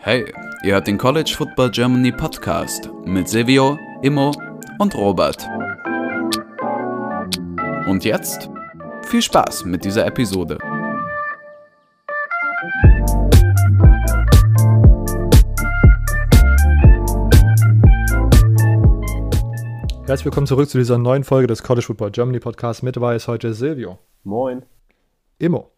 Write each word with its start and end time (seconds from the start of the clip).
Hey, 0.00 0.24
ihr 0.62 0.72
hört 0.72 0.86
den 0.86 0.96
College 0.96 1.34
Football 1.36 1.70
Germany 1.70 2.12
Podcast 2.12 2.88
mit 3.04 3.28
Silvio, 3.28 3.78
Immo 4.00 4.32
und 4.78 4.94
Robert. 4.94 5.46
Und 7.86 8.04
jetzt 8.04 8.48
viel 9.02 9.20
Spaß 9.20 9.66
mit 9.66 9.84
dieser 9.84 10.06
Episode. 10.06 10.56
Herzlich 20.06 20.24
willkommen 20.24 20.46
zurück 20.46 20.70
zu 20.70 20.78
dieser 20.78 20.96
neuen 20.96 21.22
Folge 21.22 21.48
des 21.48 21.62
College 21.62 21.84
Football 21.84 22.12
Germany 22.12 22.40
Podcasts. 22.40 22.82
Mit 22.82 22.96
dabei 22.96 23.16
ist 23.16 23.28
heute 23.28 23.52
Silvio. 23.52 23.98
Moin. 24.24 24.62
Immo. 25.38 25.77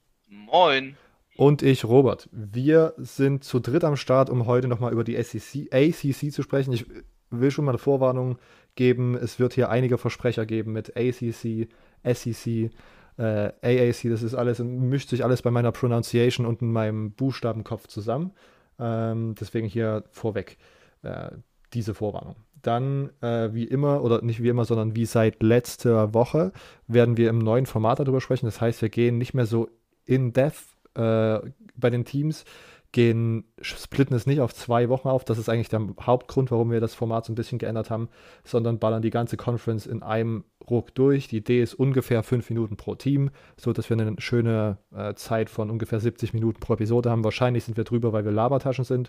Moin. 0.51 0.97
Und 1.37 1.63
ich, 1.63 1.85
Robert. 1.85 2.29
Wir 2.33 2.95
sind 2.97 3.45
zu 3.45 3.61
dritt 3.61 3.85
am 3.85 3.97
Start, 3.97 4.31
um 4.31 4.47
heute 4.47 4.69
nochmal 4.69 4.93
über 4.93 5.05
die 5.05 5.21
SEC, 5.23 5.73
ACC 5.73 6.33
zu 6.33 6.43
sprechen. 6.43 6.73
Ich 6.73 6.87
will 7.31 7.51
schon 7.51 7.65
mal 7.65 7.73
eine 7.73 7.79
Vorwarnung 7.79 8.37
geben. 8.75 9.15
Es 9.15 9.39
wird 9.39 9.55
hier 9.55 9.71
einige 9.71 9.97
Versprecher 9.97 10.47
geben 10.47 10.73
mit 10.73 10.97
ACC, 10.97 11.69
SEC, 12.05 12.71
äh, 13.17 13.53
AAC. 13.63 14.11
Das 14.11 14.23
ist 14.23 14.35
alles, 14.35 14.59
mischt 14.59 15.11
sich 15.11 15.25
alles 15.25 15.43
bei 15.43 15.51
meiner 15.51 15.73
Pronunciation 15.73 16.47
und 16.47 16.63
in 16.63 16.73
meinem 16.73 17.13
Buchstabenkopf 17.13 17.87
zusammen. 17.87 18.33
Ähm, 18.79 19.35
deswegen 19.41 19.69
hier 19.69 20.05
vorweg 20.11 20.59
äh, 21.03 21.31
diese 21.73 21.95
Vorwarnung. 21.95 22.37
Dann, 22.61 23.11
äh, 23.23 23.55
wie 23.55 23.65
immer, 23.65 24.03
oder 24.03 24.21
nicht 24.23 24.43
wie 24.43 24.49
immer, 24.49 24.65
sondern 24.65 24.95
wie 24.95 25.07
seit 25.07 25.43
letzter 25.43 26.13
Woche, 26.13 26.53
werden 26.87 27.17
wir 27.17 27.31
im 27.31 27.39
neuen 27.39 27.67
Format 27.67 28.01
darüber 28.01 28.21
sprechen. 28.21 28.47
Das 28.47 28.61
heißt, 28.61 28.83
wir 28.83 28.91
gehen 28.91 29.17
nicht 29.17 29.33
mehr 29.33 29.47
so 29.47 29.69
in 30.11 30.33
depth 30.33 30.65
äh, 30.95 31.39
bei 31.77 31.91
den 31.91 32.05
Teams, 32.05 32.45
gehen, 32.93 33.45
splitten 33.61 34.17
es 34.17 34.27
nicht 34.27 34.41
auf 34.41 34.53
zwei 34.53 34.89
Wochen 34.89 35.09
auf. 35.09 35.25
Das 35.25 35.39
ist 35.39 35.49
eigentlich 35.49 35.69
der 35.69 35.87
Hauptgrund, 36.01 36.51
warum 36.51 36.71
wir 36.73 36.81
das 36.81 36.95
Format 36.95 37.25
so 37.25 37.33
ein 37.33 37.37
bisschen 37.37 37.59
geändert 37.59 37.89
haben, 37.91 38.09
sondern 38.43 38.79
ballern 38.79 39.03
die 39.03 39.11
ganze 39.11 39.37
Conference 39.37 39.87
in 39.87 40.03
einem 40.03 40.45
Ruck 40.69 40.95
durch. 40.95 41.29
Die 41.29 41.37
Idee 41.37 41.63
ist 41.63 41.75
ungefähr 41.75 42.23
fünf 42.23 42.51
Minuten 42.51 42.77
pro 42.77 42.97
Team, 42.97 43.31
so 43.57 43.73
dass 43.73 43.89
wir 43.89 43.97
eine 43.97 44.17
schöne 44.19 44.79
äh, 44.93 45.15
Zeit 45.15 45.51
von 45.51 45.71
ungefähr 45.71 46.01
70 46.01 46.35
Minuten 46.35 46.59
pro 46.59 46.75
Episode 46.75 47.11
haben. 47.11 47.23
Wahrscheinlich 47.23 47.65
sind 47.65 47.77
wir 47.77 47.85
drüber, 47.85 48.13
weil 48.13 48.25
wir 48.25 48.33
Labertaschen 48.33 48.85
sind. 48.85 49.09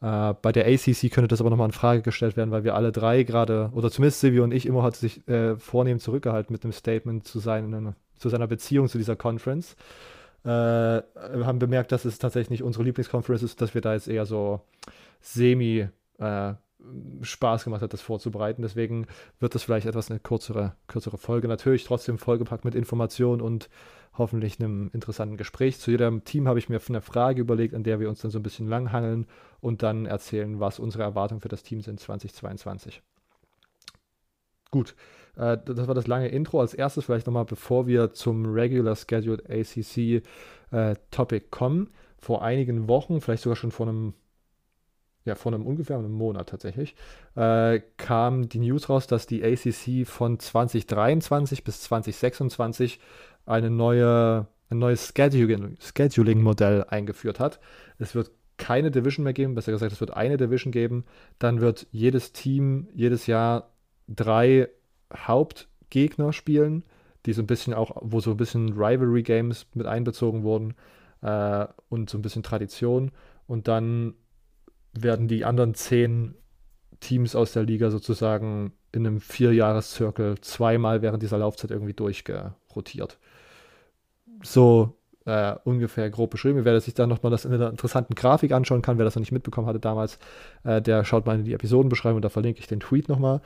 Äh, 0.00 0.34
bei 0.40 0.52
der 0.52 0.66
ACC 0.66 1.10
könnte 1.10 1.26
das 1.26 1.40
aber 1.40 1.50
nochmal 1.50 1.68
in 1.68 1.72
Frage 1.72 2.02
gestellt 2.02 2.36
werden, 2.36 2.52
weil 2.52 2.62
wir 2.62 2.76
alle 2.76 2.92
drei 2.92 3.24
gerade, 3.24 3.70
oder 3.74 3.90
zumindest 3.90 4.20
Silvio 4.20 4.44
und 4.44 4.54
ich, 4.54 4.64
immer 4.64 4.84
hat 4.84 4.94
sich 4.94 5.26
äh, 5.26 5.56
vornehm 5.56 5.98
zurückgehalten 5.98 6.52
mit 6.52 6.62
einem 6.62 6.72
Statement 6.72 7.26
zu, 7.26 7.40
seinen, 7.40 7.96
zu 8.16 8.28
seiner 8.28 8.46
Beziehung 8.46 8.86
zu 8.88 8.98
dieser 8.98 9.16
Conference. 9.16 9.74
Äh, 10.44 10.48
haben 10.48 11.58
bemerkt, 11.58 11.92
dass 11.92 12.04
es 12.04 12.18
tatsächlich 12.18 12.50
nicht 12.50 12.62
unsere 12.62 12.84
Lieblingsconference 12.84 13.42
ist, 13.42 13.60
dass 13.60 13.74
wir 13.74 13.80
da 13.80 13.94
jetzt 13.94 14.08
eher 14.08 14.24
so 14.24 14.60
semi 15.20 15.88
äh, 16.18 16.54
Spaß 17.22 17.64
gemacht 17.64 17.82
hat, 17.82 17.92
das 17.92 18.00
vorzubereiten. 18.00 18.62
Deswegen 18.62 19.06
wird 19.40 19.54
das 19.54 19.64
vielleicht 19.64 19.86
etwas 19.86 20.10
eine 20.10 20.20
kürzere, 20.20 20.74
kürzere 20.86 21.18
Folge. 21.18 21.48
Natürlich 21.48 21.84
trotzdem 21.84 22.18
vollgepackt 22.18 22.64
mit 22.64 22.74
Informationen 22.74 23.40
und 23.40 23.68
hoffentlich 24.16 24.60
einem 24.60 24.90
interessanten 24.92 25.36
Gespräch. 25.36 25.78
Zu 25.78 25.90
jedem 25.90 26.24
Team 26.24 26.48
habe 26.48 26.58
ich 26.58 26.68
mir 26.68 26.80
eine 26.88 27.00
Frage 27.00 27.40
überlegt, 27.40 27.74
an 27.74 27.82
der 27.82 28.00
wir 28.00 28.08
uns 28.08 28.20
dann 28.20 28.30
so 28.30 28.38
ein 28.38 28.42
bisschen 28.42 28.68
langhangeln 28.68 29.26
und 29.60 29.82
dann 29.82 30.06
erzählen, 30.06 30.60
was 30.60 30.78
unsere 30.78 31.02
Erwartungen 31.02 31.40
für 31.40 31.48
das 31.48 31.62
Team 31.62 31.80
sind 31.80 32.00
2022. 32.00 33.02
Gut, 34.70 34.94
äh, 35.38 35.56
das 35.64 35.86
war 35.86 35.94
das 35.94 36.06
lange 36.06 36.28
Intro. 36.28 36.60
Als 36.60 36.74
erstes 36.74 37.04
vielleicht 37.04 37.26
nochmal, 37.26 37.44
bevor 37.44 37.86
wir 37.86 38.12
zum 38.12 38.46
Regular 38.46 38.96
Scheduled 38.96 39.48
ACC 39.48 40.22
äh, 40.70 40.96
Topic 41.10 41.46
kommen. 41.50 41.90
Vor 42.18 42.42
einigen 42.42 42.88
Wochen, 42.88 43.20
vielleicht 43.20 43.44
sogar 43.44 43.56
schon 43.56 43.70
vor 43.70 43.88
einem 43.88 44.14
ja, 45.24 45.34
vor 45.34 45.52
einem 45.52 45.66
ungefähr 45.66 45.98
einem 45.98 46.12
Monat 46.12 46.48
tatsächlich, 46.48 46.94
äh, 47.36 47.80
kam 47.98 48.48
die 48.48 48.60
News 48.60 48.88
raus, 48.88 49.06
dass 49.06 49.26
die 49.26 49.44
ACC 49.44 50.06
von 50.06 50.38
2023 50.38 51.64
bis 51.64 51.82
2026 51.82 52.98
eine 53.44 53.68
neue, 53.68 54.46
ein 54.70 54.78
neues 54.78 55.12
Scheduling-Modell 55.14 56.84
eingeführt 56.88 57.40
hat. 57.40 57.60
Es 57.98 58.14
wird 58.14 58.30
keine 58.56 58.90
Division 58.90 59.24
mehr 59.24 59.34
geben, 59.34 59.54
besser 59.54 59.72
gesagt, 59.72 59.92
es 59.92 60.00
wird 60.00 60.14
eine 60.14 60.38
Division 60.38 60.72
geben. 60.72 61.04
Dann 61.38 61.60
wird 61.60 61.86
jedes 61.92 62.32
Team 62.32 62.88
jedes 62.94 63.26
Jahr 63.26 63.70
drei 64.08 64.68
Hauptgegner 65.14 66.32
spielen, 66.32 66.84
die 67.26 67.32
so 67.32 67.42
ein 67.42 67.46
bisschen 67.46 67.74
auch, 67.74 67.96
wo 68.00 68.20
so 68.20 68.32
ein 68.32 68.36
bisschen 68.36 68.72
Rivalry-Games 68.72 69.66
mit 69.74 69.86
einbezogen 69.86 70.42
wurden 70.42 70.74
äh, 71.22 71.66
und 71.88 72.10
so 72.10 72.18
ein 72.18 72.22
bisschen 72.22 72.42
Tradition. 72.42 73.10
Und 73.46 73.68
dann 73.68 74.14
werden 74.92 75.28
die 75.28 75.44
anderen 75.44 75.74
zehn 75.74 76.34
Teams 77.00 77.36
aus 77.36 77.52
der 77.52 77.62
Liga 77.62 77.90
sozusagen 77.90 78.72
in 78.92 79.06
einem 79.06 79.20
Vierjahreszirkel 79.20 80.40
zweimal 80.40 81.02
während 81.02 81.22
dieser 81.22 81.38
Laufzeit 81.38 81.70
irgendwie 81.70 81.92
durchgerotiert. 81.92 83.18
So 84.42 84.98
äh, 85.28 85.56
ungefähr 85.64 86.08
grob 86.10 86.30
beschrieben. 86.30 86.64
Wer 86.64 86.80
sich 86.80 86.94
dann 86.94 87.08
nochmal 87.08 87.30
das 87.30 87.44
in 87.44 87.52
einer 87.52 87.70
interessanten 87.70 88.14
Grafik 88.14 88.52
anschauen 88.52 88.82
kann, 88.82 88.98
wer 88.98 89.04
das 89.04 89.14
noch 89.14 89.20
nicht 89.20 89.32
mitbekommen 89.32 89.66
hatte 89.66 89.80
damals, 89.80 90.18
äh, 90.64 90.80
der 90.80 91.04
schaut 91.04 91.26
mal 91.26 91.38
in 91.38 91.44
die 91.44 91.52
Episodenbeschreibung, 91.52 92.22
da 92.22 92.30
verlinke 92.30 92.60
ich 92.60 92.66
den 92.66 92.80
Tweet 92.80 93.08
nochmal. 93.08 93.42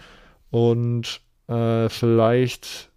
Und 0.51 1.21
äh, 1.53 1.89
vielleicht 1.89 2.91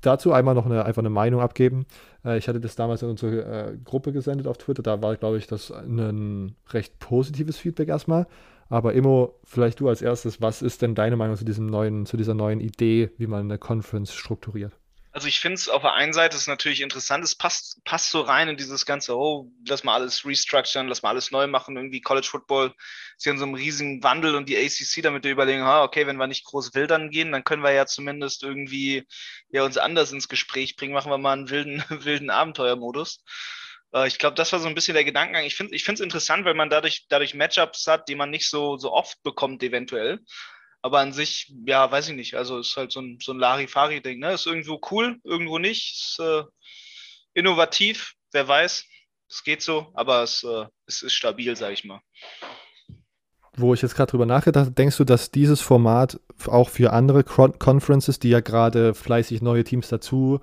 dazu 0.00 0.32
einmal 0.32 0.54
noch 0.54 0.66
eine, 0.66 0.84
einfach 0.84 1.02
eine 1.02 1.10
Meinung 1.10 1.40
abgeben. 1.40 1.86
Äh, 2.24 2.38
ich 2.38 2.48
hatte 2.48 2.60
das 2.60 2.76
damals 2.76 3.02
in 3.02 3.10
unsere 3.10 3.42
äh, 3.42 3.76
Gruppe 3.84 4.12
gesendet 4.12 4.46
auf 4.46 4.58
Twitter. 4.58 4.82
Da 4.82 5.02
war, 5.02 5.16
glaube 5.16 5.38
ich, 5.38 5.46
das 5.46 5.70
ein 5.70 6.54
recht 6.70 6.98
positives 6.98 7.58
Feedback 7.58 7.88
erstmal. 7.88 8.26
Aber 8.68 8.92
Immo, 8.92 9.34
vielleicht 9.44 9.80
du 9.80 9.88
als 9.88 10.02
erstes, 10.02 10.42
was 10.42 10.60
ist 10.60 10.82
denn 10.82 10.94
deine 10.94 11.16
Meinung 11.16 11.36
zu 11.36 11.44
diesem 11.44 11.66
neuen, 11.66 12.04
zu 12.04 12.16
dieser 12.16 12.34
neuen 12.34 12.60
Idee, 12.60 13.10
wie 13.16 13.26
man 13.26 13.40
eine 13.40 13.58
Conference 13.58 14.12
strukturiert? 14.12 14.78
Also 15.12 15.26
ich 15.26 15.40
finde 15.40 15.54
es 15.54 15.68
auf 15.68 15.82
der 15.82 15.94
einen 15.94 16.12
Seite 16.12 16.36
ist 16.36 16.48
natürlich 16.48 16.82
interessant, 16.82 17.24
es 17.24 17.34
passt, 17.34 17.82
passt 17.84 18.10
so 18.10 18.20
rein 18.20 18.48
in 18.48 18.56
dieses 18.56 18.84
ganze, 18.84 19.16
oh, 19.16 19.50
lass 19.66 19.82
mal 19.82 19.94
alles 19.94 20.24
restructuren, 20.24 20.86
lass 20.86 21.02
mal 21.02 21.10
alles 21.10 21.30
neu 21.30 21.46
machen, 21.46 21.76
irgendwie 21.76 22.02
College 22.02 22.26
Football 22.30 22.74
ist 23.16 23.24
ja 23.24 23.32
in 23.32 23.38
so 23.38 23.44
einem 23.44 23.54
riesigen 23.54 24.02
Wandel 24.02 24.36
und 24.36 24.48
die 24.48 24.56
ACC 24.56 25.02
damit 25.02 25.24
wir 25.24 25.32
überlegen, 25.32 25.62
ha, 25.62 25.82
okay, 25.82 26.06
wenn 26.06 26.18
wir 26.18 26.26
nicht 26.26 26.44
groß 26.44 26.74
wildern 26.74 27.10
gehen, 27.10 27.32
dann 27.32 27.42
können 27.42 27.62
wir 27.62 27.72
ja 27.72 27.86
zumindest 27.86 28.42
irgendwie 28.42 29.06
ja 29.50 29.64
uns 29.64 29.78
anders 29.78 30.12
ins 30.12 30.28
Gespräch 30.28 30.76
bringen, 30.76 30.92
machen 30.92 31.10
wir 31.10 31.18
mal 31.18 31.32
einen 31.32 31.50
wilden, 31.50 31.82
wilden 31.88 32.30
Abenteuermodus. 32.30 33.24
Äh, 33.94 34.08
ich 34.08 34.18
glaube, 34.18 34.36
das 34.36 34.52
war 34.52 34.60
so 34.60 34.68
ein 34.68 34.74
bisschen 34.74 34.94
der 34.94 35.04
Gedankengang. 35.04 35.44
Ich 35.44 35.56
finde 35.56 35.74
es 35.74 36.00
interessant, 36.00 36.44
weil 36.44 36.54
man 36.54 36.70
dadurch, 36.70 37.06
dadurch 37.08 37.34
Matchups 37.34 37.86
hat, 37.86 38.08
die 38.08 38.14
man 38.14 38.30
nicht 38.30 38.48
so, 38.48 38.76
so 38.76 38.92
oft 38.92 39.22
bekommt, 39.22 39.62
eventuell. 39.62 40.20
Aber 40.82 41.00
an 41.00 41.12
sich, 41.12 41.52
ja, 41.66 41.90
weiß 41.90 42.08
ich 42.08 42.14
nicht. 42.14 42.34
Also 42.34 42.58
ist 42.58 42.76
halt 42.76 42.92
so 42.92 43.00
ein, 43.00 43.18
so 43.20 43.32
ein 43.32 43.38
Larifari-Ding. 43.38 44.20
Ne? 44.20 44.32
Ist 44.32 44.46
irgendwo 44.46 44.80
cool, 44.90 45.18
irgendwo 45.24 45.58
nicht. 45.58 45.94
Ist 45.94 46.18
äh, 46.20 46.44
innovativ, 47.34 48.14
wer 48.32 48.46
weiß. 48.46 48.84
Es 49.30 49.44
geht 49.44 49.62
so, 49.62 49.90
aber 49.94 50.22
es, 50.22 50.44
äh, 50.44 50.66
es 50.86 51.02
ist 51.02 51.14
stabil, 51.14 51.54
sag 51.56 51.72
ich 51.72 51.84
mal. 51.84 52.00
Wo 53.54 53.74
ich 53.74 53.82
jetzt 53.82 53.96
gerade 53.96 54.10
drüber 54.10 54.26
nachgedacht 54.26 54.66
habe, 54.66 54.74
denkst 54.74 54.96
du, 54.96 55.04
dass 55.04 55.32
dieses 55.32 55.60
Format 55.60 56.20
auch 56.46 56.68
für 56.68 56.92
andere 56.92 57.24
Conferences, 57.24 58.20
die 58.20 58.28
ja 58.28 58.40
gerade 58.40 58.94
fleißig 58.94 59.42
neue 59.42 59.64
Teams 59.64 59.88
dazu 59.88 60.40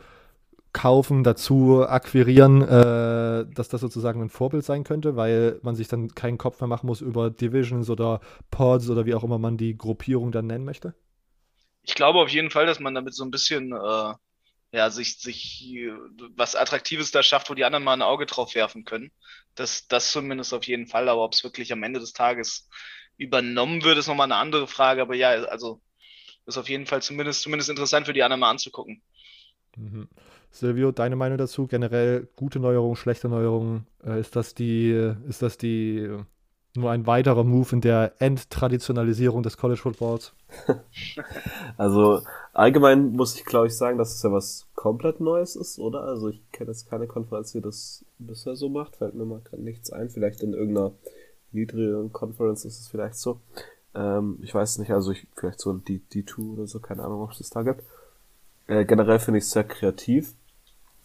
kaufen, 0.75 1.23
dazu 1.23 1.87
akquirieren, 1.87 2.61
äh, 2.61 3.45
dass 3.55 3.69
das 3.69 3.79
sozusagen 3.79 4.21
ein 4.21 4.29
Vorbild 4.29 4.65
sein 4.65 4.83
könnte, 4.83 5.15
weil 5.15 5.57
man 5.63 5.73
sich 5.73 5.87
dann 5.87 6.13
keinen 6.13 6.37
Kopf 6.37 6.59
mehr 6.59 6.67
machen 6.67 6.87
muss 6.87 6.99
über 6.99 7.31
Divisions 7.31 7.89
oder 7.89 8.19
Pods 8.51 8.89
oder 8.89 9.05
wie 9.05 9.15
auch 9.15 9.23
immer 9.23 9.39
man 9.39 9.57
die 9.57 9.77
Gruppierung 9.77 10.33
dann 10.33 10.47
nennen 10.47 10.65
möchte? 10.65 10.93
Ich 11.81 11.95
glaube 11.95 12.19
auf 12.19 12.29
jeden 12.29 12.51
Fall, 12.51 12.65
dass 12.65 12.81
man 12.81 12.93
damit 12.93 13.15
so 13.15 13.23
ein 13.23 13.31
bisschen 13.31 13.71
äh, 13.71 14.13
ja, 14.73 14.89
sich, 14.89 15.17
sich 15.17 15.87
was 16.35 16.55
Attraktives 16.55 17.11
da 17.11 17.23
schafft, 17.23 17.49
wo 17.49 17.53
die 17.53 17.63
anderen 17.63 17.85
mal 17.85 17.93
ein 17.93 18.01
Auge 18.01 18.25
drauf 18.25 18.53
werfen 18.53 18.83
können. 18.83 19.11
Das, 19.55 19.87
das 19.87 20.11
zumindest 20.11 20.53
auf 20.53 20.65
jeden 20.65 20.87
Fall, 20.87 21.07
aber 21.07 21.23
ob 21.23 21.33
es 21.33 21.43
wirklich 21.45 21.71
am 21.71 21.83
Ende 21.83 22.01
des 22.01 22.11
Tages 22.11 22.67
übernommen 23.15 23.83
wird, 23.83 23.97
ist 23.97 24.07
nochmal 24.07 24.25
eine 24.25 24.35
andere 24.35 24.67
Frage. 24.67 25.01
Aber 25.01 25.15
ja, 25.15 25.29
also 25.29 25.81
ist 26.45 26.57
auf 26.57 26.67
jeden 26.67 26.85
Fall 26.85 27.01
zumindest, 27.01 27.43
zumindest 27.43 27.69
interessant 27.69 28.07
für 28.07 28.13
die 28.13 28.23
anderen 28.23 28.41
mal 28.41 28.49
anzugucken. 28.49 29.01
Mhm. 29.77 30.07
Silvio, 30.51 30.91
deine 30.91 31.15
Meinung 31.15 31.37
dazu? 31.37 31.67
Generell 31.67 32.27
gute 32.35 32.59
Neuerungen, 32.59 32.95
schlechte 32.95 33.27
Neuerungen? 33.27 33.87
Äh, 34.05 34.19
ist 34.19 34.35
das 34.35 34.53
die, 34.53 34.91
ist 35.27 35.41
das 35.41 35.57
die 35.57 36.09
nur 36.77 36.91
ein 36.91 37.07
weiterer 37.07 37.43
Move 37.43 37.73
in 37.73 37.81
der 37.81 38.13
Endtraditionalisierung 38.19 39.43
des 39.43 39.57
College 39.57 39.79
Footballs? 39.79 40.33
also 41.77 42.21
allgemein 42.53 43.11
muss 43.11 43.35
ich 43.35 43.45
glaube 43.45 43.67
ich 43.67 43.75
sagen, 43.75 43.97
dass 43.97 44.13
es 44.13 44.23
ja 44.23 44.31
was 44.31 44.67
komplett 44.75 45.19
Neues 45.19 45.55
ist, 45.55 45.79
oder? 45.79 46.03
Also 46.03 46.29
ich 46.29 46.41
kenne 46.51 46.71
jetzt 46.71 46.89
keine 46.89 47.07
Konferenz, 47.07 47.51
die 47.51 47.61
das 47.61 48.05
bisher 48.19 48.55
so 48.55 48.69
macht. 48.69 48.97
Fällt 48.97 49.15
mir 49.15 49.25
mal 49.25 49.41
gerade 49.41 49.63
nichts 49.63 49.91
ein. 49.91 50.09
Vielleicht 50.09 50.41
in 50.41 50.53
irgendeiner 50.53 50.91
niedrigeren 51.51 52.11
Conference 52.11 52.65
ist 52.65 52.79
es 52.79 52.87
vielleicht 52.87 53.15
so. 53.15 53.39
Ähm, 53.93 54.39
ich 54.41 54.53
weiß 54.53 54.77
nicht, 54.79 54.91
also 54.91 55.11
ich, 55.11 55.27
vielleicht 55.35 55.59
so 55.59 55.71
ein 55.71 55.83
D, 55.83 56.01
D2 56.11 56.53
oder 56.53 56.67
so, 56.67 56.79
keine 56.79 57.03
Ahnung, 57.03 57.21
ob 57.21 57.31
es 57.31 57.39
das 57.39 57.49
da 57.49 57.63
gibt. 57.63 57.83
Äh, 58.67 58.85
generell 58.85 59.19
finde 59.19 59.37
ich 59.39 59.45
es 59.45 59.51
sehr 59.51 59.63
kreativ. 59.63 60.33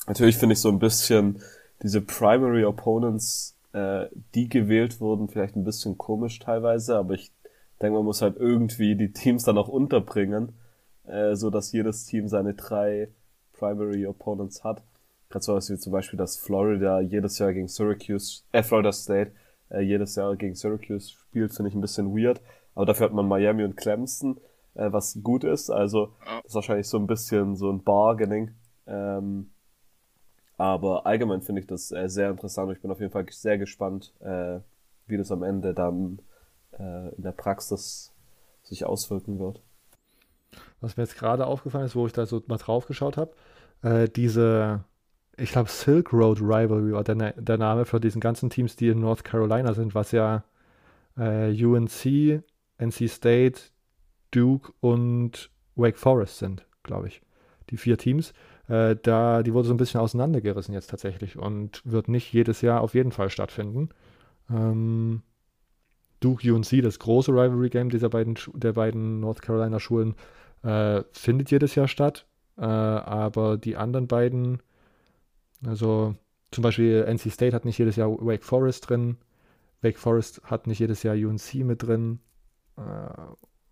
Natürlich 0.06 0.36
finde 0.36 0.54
ich 0.54 0.60
so 0.60 0.68
ein 0.68 0.78
bisschen 0.78 1.42
diese 1.82 2.00
Primary 2.00 2.64
Opponents, 2.64 3.56
äh, 3.72 4.06
die 4.34 4.48
gewählt 4.48 5.00
wurden, 5.00 5.28
vielleicht 5.28 5.56
ein 5.56 5.64
bisschen 5.64 5.98
komisch 5.98 6.38
teilweise, 6.38 6.96
aber 6.96 7.14
ich 7.14 7.32
denke, 7.80 7.96
man 7.96 8.04
muss 8.04 8.22
halt 8.22 8.36
irgendwie 8.36 8.96
die 8.96 9.12
Teams 9.12 9.44
dann 9.44 9.58
auch 9.58 9.68
unterbringen, 9.68 10.52
äh, 11.06 11.34
so 11.34 11.50
dass 11.50 11.72
jedes 11.72 12.04
Team 12.06 12.28
seine 12.28 12.54
drei 12.54 13.08
Primary 13.52 14.06
Opponents 14.06 14.64
hat. 14.64 14.82
Gerade 15.28 15.44
so 15.44 15.54
was 15.54 15.70
wie 15.70 15.78
zum 15.78 15.92
Beispiel, 15.92 16.18
dass 16.18 16.36
Florida 16.36 17.00
jedes 17.00 17.38
Jahr 17.38 17.52
gegen 17.52 17.68
Syracuse, 17.68 18.42
äh, 18.52 18.62
Florida 18.62 18.92
State 18.92 19.32
äh, 19.70 19.80
jedes 19.80 20.16
Jahr 20.16 20.34
gegen 20.36 20.54
Syracuse 20.54 21.10
spielt, 21.10 21.54
finde 21.54 21.68
ich 21.68 21.74
ein 21.74 21.80
bisschen 21.80 22.16
weird. 22.16 22.40
Aber 22.74 22.86
dafür 22.86 23.06
hat 23.06 23.12
man 23.12 23.28
Miami 23.28 23.64
und 23.64 23.76
Clemson, 23.76 24.40
äh, 24.74 24.92
was 24.92 25.18
gut 25.22 25.44
ist. 25.44 25.70
Also 25.70 26.14
das 26.24 26.46
ist 26.46 26.54
wahrscheinlich 26.54 26.88
so 26.88 26.98
ein 26.98 27.06
bisschen 27.06 27.56
so 27.56 27.70
ein 27.70 27.82
Bargaining. 27.82 28.52
Ähm, 28.86 29.50
aber 30.56 31.06
allgemein 31.06 31.40
finde 31.42 31.62
ich 31.62 31.66
das 31.66 31.90
äh, 31.90 32.08
sehr 32.08 32.30
interessant 32.30 32.68
und 32.68 32.76
ich 32.76 32.82
bin 32.82 32.90
auf 32.90 33.00
jeden 33.00 33.12
Fall 33.12 33.26
sehr 33.30 33.56
gespannt, 33.56 34.12
äh, 34.20 34.60
wie 35.06 35.16
das 35.16 35.32
am 35.32 35.42
Ende 35.42 35.72
dann 35.72 36.20
äh, 36.78 37.14
in 37.14 37.22
der 37.22 37.32
Praxis 37.32 38.12
sich 38.62 38.84
auswirken 38.84 39.38
wird. 39.38 39.62
Was 40.80 40.96
mir 40.96 41.04
jetzt 41.04 41.16
gerade 41.16 41.46
aufgefallen 41.46 41.86
ist, 41.86 41.96
wo 41.96 42.06
ich 42.06 42.12
da 42.12 42.26
so 42.26 42.42
mal 42.46 42.58
drauf 42.58 42.86
geschaut 42.86 43.16
habe, 43.16 43.32
äh, 43.82 44.08
diese, 44.08 44.84
ich 45.36 45.52
glaube, 45.52 45.70
Silk 45.70 46.12
Road 46.12 46.40
Rivalry 46.40 46.92
war 46.92 47.04
der, 47.04 47.32
der, 47.32 47.58
Name 47.58 47.84
für 47.84 48.00
diesen 48.00 48.20
ganzen 48.20 48.50
Teams, 48.50 48.76
die 48.76 48.88
in 48.88 49.00
North 49.00 49.24
Carolina 49.24 49.72
sind, 49.74 49.94
was 49.94 50.12
ja 50.12 50.44
äh, 51.16 51.52
UNC, 51.64 52.42
NC 52.78 53.08
State, 53.08 53.60
Duke 54.30 54.72
und 54.80 55.50
Wake 55.76 55.98
Forest 55.98 56.38
sind, 56.38 56.66
glaube 56.82 57.08
ich. 57.08 57.22
Die 57.70 57.76
vier 57.76 57.98
Teams. 57.98 58.32
Äh, 58.68 58.96
da, 59.02 59.42
die 59.42 59.52
wurde 59.52 59.68
so 59.68 59.74
ein 59.74 59.78
bisschen 59.78 60.00
auseinandergerissen 60.00 60.74
jetzt 60.74 60.90
tatsächlich 60.90 61.38
und 61.38 61.82
wird 61.84 62.08
nicht 62.08 62.32
jedes 62.32 62.60
Jahr 62.60 62.80
auf 62.80 62.94
jeden 62.94 63.12
Fall 63.12 63.30
stattfinden. 63.30 63.88
Ähm, 64.48 65.22
Duke 66.20 66.52
UNC, 66.52 66.82
das 66.82 66.98
große 66.98 67.32
Rivalry 67.32 67.70
Game 67.70 67.90
dieser 67.90 68.10
beiden, 68.10 68.36
der 68.54 68.72
beiden 68.72 69.20
North 69.20 69.42
Carolina 69.42 69.80
Schulen, 69.80 70.14
äh, 70.62 71.02
findet 71.12 71.50
jedes 71.50 71.74
Jahr 71.74 71.88
statt. 71.88 72.26
Äh, 72.58 72.64
aber 72.64 73.56
die 73.56 73.76
anderen 73.76 74.06
beiden, 74.06 74.62
also 75.64 76.14
zum 76.50 76.62
Beispiel 76.62 77.04
NC 77.04 77.30
State 77.30 77.54
hat 77.54 77.64
nicht 77.64 77.78
jedes 77.78 77.96
Jahr 77.96 78.10
Wake 78.10 78.44
Forest 78.44 78.90
drin. 78.90 79.16
Wake 79.82 79.98
Forest 79.98 80.42
hat 80.44 80.66
nicht 80.66 80.78
jedes 80.78 81.02
Jahr 81.02 81.14
UNC 81.14 81.54
mit 81.64 81.82
drin. 81.82 82.20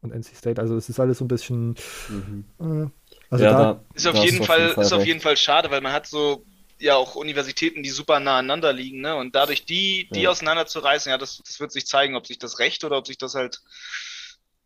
Und 0.01 0.13
NC 0.13 0.37
State, 0.37 0.61
also 0.61 0.77
es 0.77 0.89
ist 0.89 1.01
alles 1.01 1.19
so 1.19 1.25
ein 1.25 1.29
bisschen. 1.29 1.75
Mhm. 2.09 2.45
Äh, 2.61 2.91
also 3.31 3.45
ja, 3.45 3.51
da, 3.51 3.85
ist 3.95 4.07
auf 4.07 4.25
jeden 4.25 4.45
Fall, 4.45 4.71
Fall 4.71 4.85
ist 4.85 4.93
auf 4.93 5.05
jeden 5.05 5.21
Fall 5.21 5.37
schade, 5.37 5.71
weil 5.71 5.81
man 5.81 5.93
hat 5.93 6.07
so 6.07 6.45
ja 6.79 6.97
auch 6.97 7.15
Universitäten, 7.17 7.83
die 7.83 7.91
super 7.91 8.21
nah 8.21 8.39
aneinander 8.39 8.73
liegen, 8.73 9.01
ne? 9.01 9.17
Und 9.17 9.35
dadurch 9.35 9.65
die, 9.65 10.09
die 10.13 10.23
ja. 10.23 10.31
auseinanderzureißen, 10.31 11.11
ja, 11.11 11.19
das, 11.19 11.43
das 11.45 11.61
wird 11.61 11.73
sich 11.73 11.87
zeigen, 11.87 12.17
ob 12.17 12.27
sich 12.27 12.39
das 12.39 12.59
recht 12.59 12.85
oder 12.85 12.99
ob 12.99 13.07
sich 13.07 13.19
das 13.19 13.35
halt, 13.35 13.61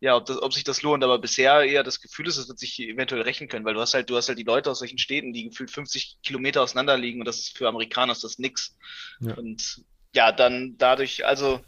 ja, 0.01 0.17
ob, 0.17 0.27
das, 0.27 0.41
ob 0.43 0.53
sich 0.53 0.65
das 0.65 0.83
lohnt. 0.83 1.03
Aber 1.05 1.19
bisher 1.19 1.63
eher 1.65 1.83
das 1.83 2.01
Gefühl 2.01 2.29
ist, 2.29 2.37
es 2.37 2.49
wird 2.49 2.59
sich 2.59 2.79
eventuell 2.79 3.23
rächen 3.23 3.49
können, 3.49 3.65
weil 3.65 3.75
du 3.75 3.81
hast 3.81 3.95
halt, 3.95 4.11
du 4.11 4.17
hast 4.17 4.29
halt 4.29 4.39
die 4.39 4.45
Leute 4.45 4.71
aus 4.71 4.81
solchen 4.81 4.99
Städten, 4.99 5.33
die 5.33 5.49
gefühlt 5.49 5.71
50 5.71 6.19
Kilometer 6.23 6.63
auseinander 6.63 6.97
liegen 6.97 7.21
und 7.21 7.27
das 7.27 7.39
ist 7.39 7.57
für 7.57 7.69
Amerikaner 7.69 8.13
ist 8.13 8.25
das 8.25 8.39
nix. 8.39 8.77
Ja. 9.21 9.35
Und 9.35 9.83
ja, 10.15 10.33
dann 10.33 10.75
dadurch, 10.77 11.25
also 11.25 11.61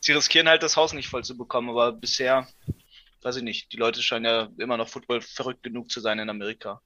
sie 0.00 0.12
riskieren 0.12 0.48
halt 0.48 0.62
das 0.62 0.76
Haus 0.76 0.92
nicht 0.92 1.08
voll 1.08 1.24
zu 1.24 1.36
bekommen, 1.36 1.70
aber 1.70 1.92
bisher, 1.92 2.48
weiß 3.24 3.36
ich 3.36 3.42
nicht, 3.42 3.72
die 3.72 3.76
Leute 3.76 4.02
scheinen 4.02 4.26
ja 4.26 4.48
immer 4.58 4.76
noch 4.76 4.88
Football 4.88 5.20
verrückt 5.20 5.62
genug 5.62 5.90
zu 5.90 6.00
sein 6.00 6.18
in 6.18 6.28
Amerika. 6.28 6.80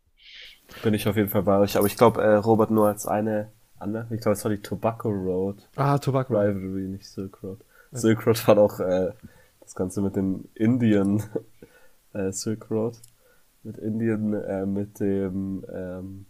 Bin 0.82 0.94
ich 0.94 1.08
auf 1.08 1.16
jeden 1.16 1.28
Fall 1.28 1.42
bei 1.42 1.58
euch. 1.58 1.76
Aber 1.76 1.86
ich 1.86 1.96
glaube, 1.96 2.22
äh, 2.22 2.34
Robert, 2.34 2.70
nur 2.70 2.86
als 2.86 3.06
eine 3.06 3.50
Anmerkung, 3.78 4.16
ich 4.16 4.22
glaube, 4.22 4.34
es 4.36 4.44
war 4.44 4.50
die 4.50 4.60
Tobacco 4.60 5.08
Road. 5.08 5.68
Ah, 5.76 5.98
Tobacco 5.98 6.34
Road. 6.34 6.56
Rivalry, 6.56 6.88
nicht 6.88 7.06
Silk 7.06 7.42
Road. 7.42 7.60
Ja. 7.92 7.98
Silk 7.98 8.26
Road 8.26 8.46
war 8.46 8.58
auch 8.58 8.80
äh, 8.80 9.12
das 9.60 9.74
Ganze 9.74 10.00
mit 10.02 10.16
dem 10.16 10.48
Indian 10.54 11.22
äh, 12.12 12.30
Silk 12.32 12.70
Road. 12.70 12.98
Mit 13.62 13.78
Indien, 13.78 14.34
äh, 14.34 14.66
mit 14.66 15.00
dem, 15.00 15.64
ähm, 15.72 16.26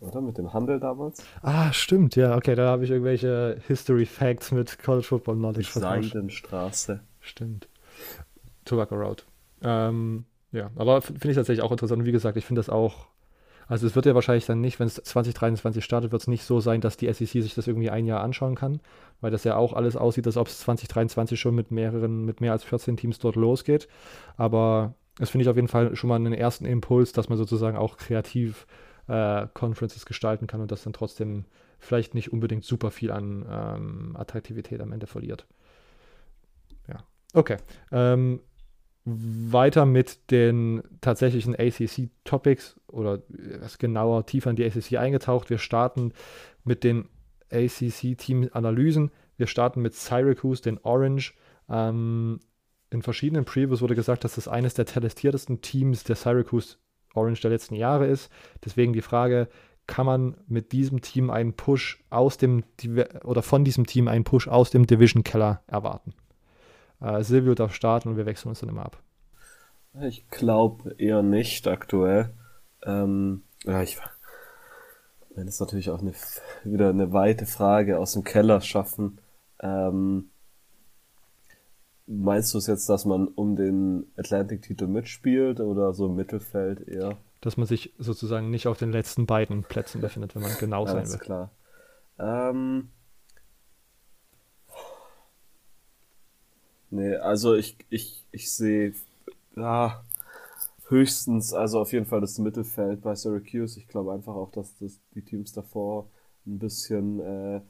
oder? 0.00 0.20
Mit 0.20 0.38
dem 0.38 0.52
Handel 0.52 0.80
damals? 0.80 1.22
Ah, 1.42 1.72
stimmt, 1.72 2.16
ja, 2.16 2.36
okay, 2.36 2.54
da 2.54 2.68
habe 2.68 2.84
ich 2.84 2.90
irgendwelche 2.90 3.60
History 3.66 4.06
Facts 4.06 4.52
mit 4.52 4.78
College 4.78 5.06
Football 5.06 5.36
Knowledge 5.36 5.68
vertauscht. 5.68 6.12
Seidenstraße. 6.12 7.00
Stimmt. 7.20 7.68
Tobacco 8.66 8.94
Road. 8.94 9.24
Ähm, 9.62 10.24
ja, 10.52 10.70
aber 10.76 11.02
finde 11.02 11.30
ich 11.30 11.36
tatsächlich 11.36 11.64
auch 11.64 11.72
interessant. 11.72 12.00
Und 12.00 12.06
wie 12.06 12.12
gesagt, 12.12 12.36
ich 12.36 12.44
finde 12.44 12.60
das 12.60 12.68
auch. 12.68 13.06
Also 13.68 13.86
es 13.86 13.96
wird 13.96 14.06
ja 14.06 14.14
wahrscheinlich 14.14 14.46
dann 14.46 14.60
nicht, 14.60 14.78
wenn 14.78 14.86
es 14.86 14.94
2023 14.94 15.84
startet, 15.84 16.12
wird 16.12 16.22
es 16.22 16.28
nicht 16.28 16.44
so 16.44 16.60
sein, 16.60 16.80
dass 16.80 16.96
die 16.96 17.12
SEC 17.12 17.26
sich 17.42 17.54
das 17.56 17.66
irgendwie 17.66 17.90
ein 17.90 18.06
Jahr 18.06 18.22
anschauen 18.22 18.54
kann, 18.54 18.80
weil 19.20 19.32
das 19.32 19.42
ja 19.42 19.56
auch 19.56 19.72
alles 19.72 19.96
aussieht, 19.96 20.24
als 20.26 20.36
ob 20.36 20.46
es 20.46 20.60
2023 20.60 21.40
schon 21.40 21.56
mit 21.56 21.72
mehreren, 21.72 22.24
mit 22.24 22.40
mehr 22.40 22.52
als 22.52 22.62
14 22.62 22.96
Teams 22.96 23.18
dort 23.18 23.34
losgeht. 23.34 23.88
Aber 24.36 24.94
das 25.18 25.30
finde 25.30 25.42
ich 25.42 25.48
auf 25.48 25.56
jeden 25.56 25.66
Fall 25.66 25.96
schon 25.96 26.08
mal 26.08 26.14
einen 26.14 26.32
ersten 26.32 26.64
Impuls, 26.64 27.12
dass 27.12 27.28
man 27.28 27.38
sozusagen 27.38 27.76
auch 27.76 27.96
kreativ 27.96 28.68
äh, 29.08 29.46
Conferences 29.52 30.06
gestalten 30.06 30.46
kann 30.46 30.60
und 30.60 30.70
das 30.70 30.84
dann 30.84 30.92
trotzdem 30.92 31.44
vielleicht 31.78 32.14
nicht 32.14 32.32
unbedingt 32.32 32.64
super 32.64 32.90
viel 32.90 33.10
an 33.10 33.46
ähm, 33.50 34.16
Attraktivität 34.16 34.80
am 34.80 34.92
Ende 34.92 35.06
verliert. 35.06 35.46
Ja, 36.88 36.98
okay. 37.34 37.56
Ähm, 37.90 38.40
weiter 39.06 39.86
mit 39.86 40.32
den 40.32 40.82
tatsächlichen 41.00 41.54
ACC-Topics 41.54 42.80
oder 42.88 43.22
was 43.60 43.78
genauer 43.78 44.26
tiefer 44.26 44.50
in 44.50 44.56
die 44.56 44.64
ACC 44.64 44.96
eingetaucht. 44.98 45.48
Wir 45.48 45.58
starten 45.58 46.12
mit 46.64 46.82
den 46.82 47.08
ACC-Team-Analysen. 47.52 49.12
Wir 49.36 49.46
starten 49.46 49.80
mit 49.80 49.94
Syracuse, 49.94 50.62
den 50.62 50.78
Orange. 50.78 51.34
Ähm, 51.68 52.40
in 52.90 53.02
verschiedenen 53.02 53.44
Previews 53.44 53.80
wurde 53.80 53.94
gesagt, 53.94 54.24
dass 54.24 54.34
das 54.34 54.48
eines 54.48 54.74
der 54.74 54.86
talentiertesten 54.86 55.60
Teams 55.60 56.02
der 56.02 56.16
Syracuse 56.16 56.76
Orange 57.14 57.42
der 57.42 57.52
letzten 57.52 57.76
Jahre 57.76 58.06
ist. 58.06 58.30
Deswegen 58.64 58.92
die 58.92 59.02
Frage, 59.02 59.48
kann 59.86 60.06
man 60.06 60.36
mit 60.48 60.72
diesem 60.72 61.00
Team 61.00 61.30
einen 61.30 61.52
Push 61.52 62.02
aus 62.10 62.38
dem 62.38 62.64
oder 63.22 63.42
von 63.42 63.64
diesem 63.64 63.86
Team 63.86 64.08
einen 64.08 64.24
Push 64.24 64.48
aus 64.48 64.70
dem 64.70 64.86
Division 64.86 65.22
Keller 65.22 65.62
erwarten? 65.68 66.12
Äh, 67.00 67.22
Silvio 67.22 67.54
darf 67.54 67.74
starten 67.74 68.08
und 68.08 68.16
wir 68.16 68.26
wechseln 68.26 68.48
uns 68.50 68.60
dann 68.60 68.68
immer 68.68 68.86
ab. 68.86 68.98
Ich 70.02 70.28
glaube 70.30 70.94
eher 70.98 71.22
nicht 71.22 71.66
aktuell. 71.68 72.30
Ähm, 72.84 73.42
ja, 73.64 73.82
ich 73.82 73.98
das 75.36 75.46
ist 75.46 75.60
natürlich 75.60 75.90
auch 75.90 76.00
eine, 76.00 76.14
wieder 76.64 76.88
eine 76.88 77.12
weite 77.12 77.44
Frage 77.46 77.98
aus 77.98 78.12
dem 78.12 78.24
Keller 78.24 78.60
schaffen. 78.62 79.18
Ähm, 79.60 80.30
meinst 82.06 82.54
du 82.54 82.58
es 82.58 82.66
jetzt, 82.66 82.88
dass 82.88 83.04
man 83.04 83.28
um 83.28 83.56
den 83.56 84.06
Atlantic-Titel 84.16 84.86
mitspielt 84.86 85.60
oder 85.60 85.92
so 85.92 86.06
im 86.06 86.16
Mittelfeld 86.16 86.88
eher? 86.88 87.18
Dass 87.42 87.58
man 87.58 87.66
sich 87.66 87.92
sozusagen 87.98 88.50
nicht 88.50 88.66
auf 88.66 88.78
den 88.78 88.92
letzten 88.92 89.26
beiden 89.26 89.62
Plätzen 89.62 90.00
befindet, 90.00 90.34
wenn 90.34 90.42
man 90.42 90.56
genau 90.58 90.86
sein 90.86 91.06
will. 91.06 91.18
klar. 91.18 91.50
Ähm, 92.18 92.88
Nee, 96.90 97.16
also 97.16 97.54
ich, 97.54 97.76
ich, 97.90 98.24
ich 98.32 98.50
sehe 98.52 98.94
ja, 99.56 100.04
höchstens, 100.88 101.52
also 101.54 101.80
auf 101.80 101.92
jeden 101.92 102.06
Fall 102.06 102.20
das 102.20 102.38
Mittelfeld 102.38 103.02
bei 103.02 103.14
Syracuse. 103.14 103.78
Ich 103.80 103.88
glaube 103.88 104.12
einfach 104.12 104.34
auch, 104.34 104.50
dass 104.52 104.76
das, 104.78 105.00
die 105.14 105.22
Teams 105.22 105.52
davor 105.52 106.08
ein 106.46 106.58
bisschen 106.58 107.20
äh, 107.20 107.60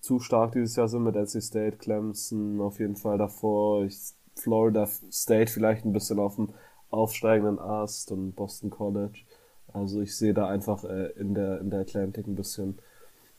zu 0.00 0.20
stark 0.20 0.52
dieses 0.52 0.76
Jahr 0.76 0.88
sind 0.88 1.04
mit 1.04 1.16
NC 1.16 1.42
State, 1.42 1.76
Clemson 1.78 2.60
auf 2.60 2.78
jeden 2.78 2.96
Fall 2.96 3.18
davor. 3.18 3.84
Ich, 3.84 3.98
Florida 4.36 4.86
State 4.86 5.50
vielleicht 5.50 5.84
ein 5.84 5.92
bisschen 5.92 6.18
auf 6.18 6.36
dem 6.36 6.50
aufsteigenden 6.90 7.58
Ast 7.58 8.12
und 8.12 8.32
Boston 8.32 8.70
College. 8.70 9.20
Also 9.72 10.00
ich 10.00 10.16
sehe 10.16 10.32
da 10.32 10.48
einfach 10.48 10.84
äh, 10.84 11.08
in 11.18 11.34
der 11.34 11.60
in 11.60 11.70
der 11.70 11.80
Atlantic 11.80 12.26
ein 12.26 12.36
bisschen. 12.36 12.78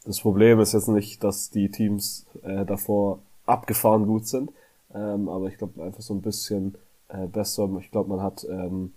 Das 0.05 0.19
Problem 0.21 0.59
ist 0.59 0.73
jetzt 0.73 0.87
nicht, 0.89 1.23
dass 1.23 1.49
die 1.49 1.69
Teams 1.71 2.25
äh, 2.43 2.65
davor 2.65 3.19
abgefahren 3.49 4.05
gut 4.05 4.27
sind, 4.27 4.51
ähm, 4.93 5.29
aber 5.29 5.47
ich 5.47 5.57
glaube 5.57 5.83
einfach 5.83 6.01
so 6.01 6.13
ein 6.13 6.21
bisschen 6.21 6.77
äh, 7.09 7.27
besser. 7.27 7.69
Ich 7.79 7.91
glaube, 7.91 8.09
man 8.09 8.21
hat 8.21 8.45
ähm, 8.49 8.93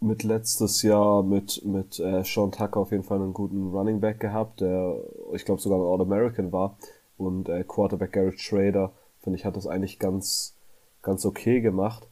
mit 0.00 0.22
letztes 0.22 0.82
Jahr 0.82 1.22
mit, 1.22 1.64
mit 1.64 1.98
äh, 2.00 2.22
Sean 2.24 2.52
Tucker 2.52 2.80
auf 2.80 2.92
jeden 2.92 3.02
Fall 3.02 3.20
einen 3.20 3.34
guten 3.34 3.70
Running 3.70 4.00
Back 4.00 4.20
gehabt, 4.20 4.60
der 4.60 4.96
ich 5.32 5.44
glaube 5.44 5.60
sogar 5.60 5.78
ein 5.78 5.84
All-American 5.84 6.52
war. 6.52 6.76
Und 7.16 7.48
äh, 7.48 7.64
Quarterback 7.64 8.12
Garrett 8.12 8.40
Schrader, 8.40 8.92
finde 9.20 9.38
ich, 9.38 9.44
hat 9.44 9.56
das 9.56 9.66
eigentlich 9.66 9.98
ganz, 9.98 10.54
ganz 11.02 11.24
okay 11.24 11.60
gemacht. 11.60 12.08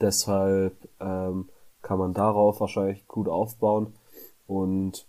Deshalb 0.00 0.88
ähm, 1.00 1.48
kann 1.82 1.98
man 1.98 2.12
darauf 2.12 2.60
wahrscheinlich 2.60 3.08
gut 3.08 3.28
aufbauen. 3.28 3.94
Und 4.46 5.07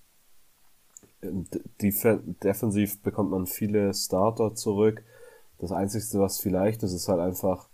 defensiv 1.82 3.02
bekommt 3.02 3.32
man 3.32 3.46
viele 3.46 3.94
Starter 3.94 4.56
zurück. 4.56 5.04
Das 5.60 5.72
Einzige, 5.72 6.20
was 6.20 6.40
vielleicht 6.40 6.84
ist, 6.84 6.94
ist 6.94 7.08
halt 7.10 7.20
einfach 7.20 7.70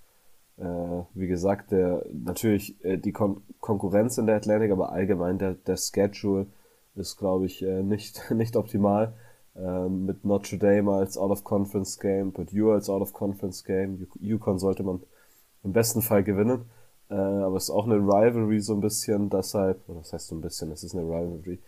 Äh, 0.58 1.04
wie 1.14 1.28
gesagt, 1.28 1.72
der 1.72 2.06
natürlich 2.14 2.84
äh, 2.86 2.98
die 2.98 3.12
Kon 3.12 3.42
Konkurrenz 3.60 4.18
in 4.18 4.26
der 4.28 4.38
Atlantic, 4.38 4.72
aber 4.72 4.92
allgemein 4.92 5.38
der, 5.38 5.56
der 5.56 5.76
Schedule 5.78 6.48
ist, 6.96 7.18
glaube 7.18 7.46
ich, 7.46 7.62
äh, 7.64 7.84
nicht, 7.84 8.32
nicht 8.32 8.56
optimal. 8.56 9.14
Ähm, 9.56 10.06
mit 10.06 10.26
Notre 10.26 10.58
Dame 10.58 10.94
als 10.94 11.18
Out-of-Conference-Game, 11.18 12.34
Purdue 12.34 12.74
als 12.74 12.90
Out-of-Conference-Game. 12.90 14.08
Yukon 14.20 14.60
sollte 14.60 14.84
man 14.84 15.02
im 15.64 15.74
besten 15.74 16.02
Fall 16.02 16.24
gewinnen. 16.24 16.66
Äh, 17.10 17.16
aber 17.16 17.58
es 17.58 17.66
ist 17.66 17.70
auch 17.72 17.86
eine 17.86 17.96
Rivalry 17.96 18.60
so 18.62 18.74
ein 18.74 18.82
bisschen, 18.82 19.30
deshalb, 19.30 19.88
oder 19.90 20.00
das 20.00 20.14
heißt 20.14 20.28
so 20.28 20.36
ein 20.36 20.42
bisschen, 20.42 20.72
es 20.72 20.84
ist 20.84 20.96
eine 20.96 21.04
Rivalry. 21.04 21.60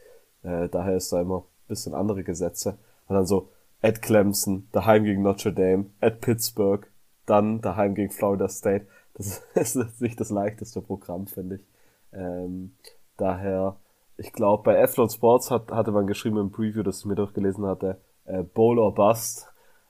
Äh, 0.43 0.69
daher 0.69 0.95
ist 0.97 1.11
da 1.11 1.21
immer 1.21 1.45
bisschen 1.67 1.93
andere 1.93 2.23
Gesetze. 2.23 2.77
Und 3.07 3.15
dann 3.15 3.25
so 3.25 3.49
at 3.81 4.01
Clemson, 4.01 4.67
daheim 4.71 5.03
gegen 5.03 5.21
Notre 5.21 5.53
Dame, 5.53 5.87
at 6.01 6.21
Pittsburgh, 6.21 6.87
dann 7.25 7.61
daheim 7.61 7.95
gegen 7.95 8.11
Florida 8.11 8.47
State. 8.47 8.87
Das 9.13 9.43
ist 9.55 10.01
nicht 10.01 10.19
das 10.19 10.29
leichteste 10.29 10.81
Programm, 10.81 11.27
finde 11.27 11.57
ich. 11.57 11.65
Ähm, 12.13 12.73
daher, 13.17 13.77
ich 14.17 14.33
glaube, 14.33 14.63
bei 14.63 14.81
Athlon 14.81 15.09
Sports 15.09 15.51
hat, 15.51 15.71
hatte 15.71 15.91
man 15.91 16.07
geschrieben 16.07 16.37
im 16.37 16.51
Preview, 16.51 16.83
das 16.83 16.99
ich 16.99 17.05
mir 17.05 17.15
durchgelesen 17.15 17.65
hatte, 17.65 18.01
äh, 18.25 18.43
Bowl 18.43 18.79
or 18.79 18.93
Bust. 18.93 19.47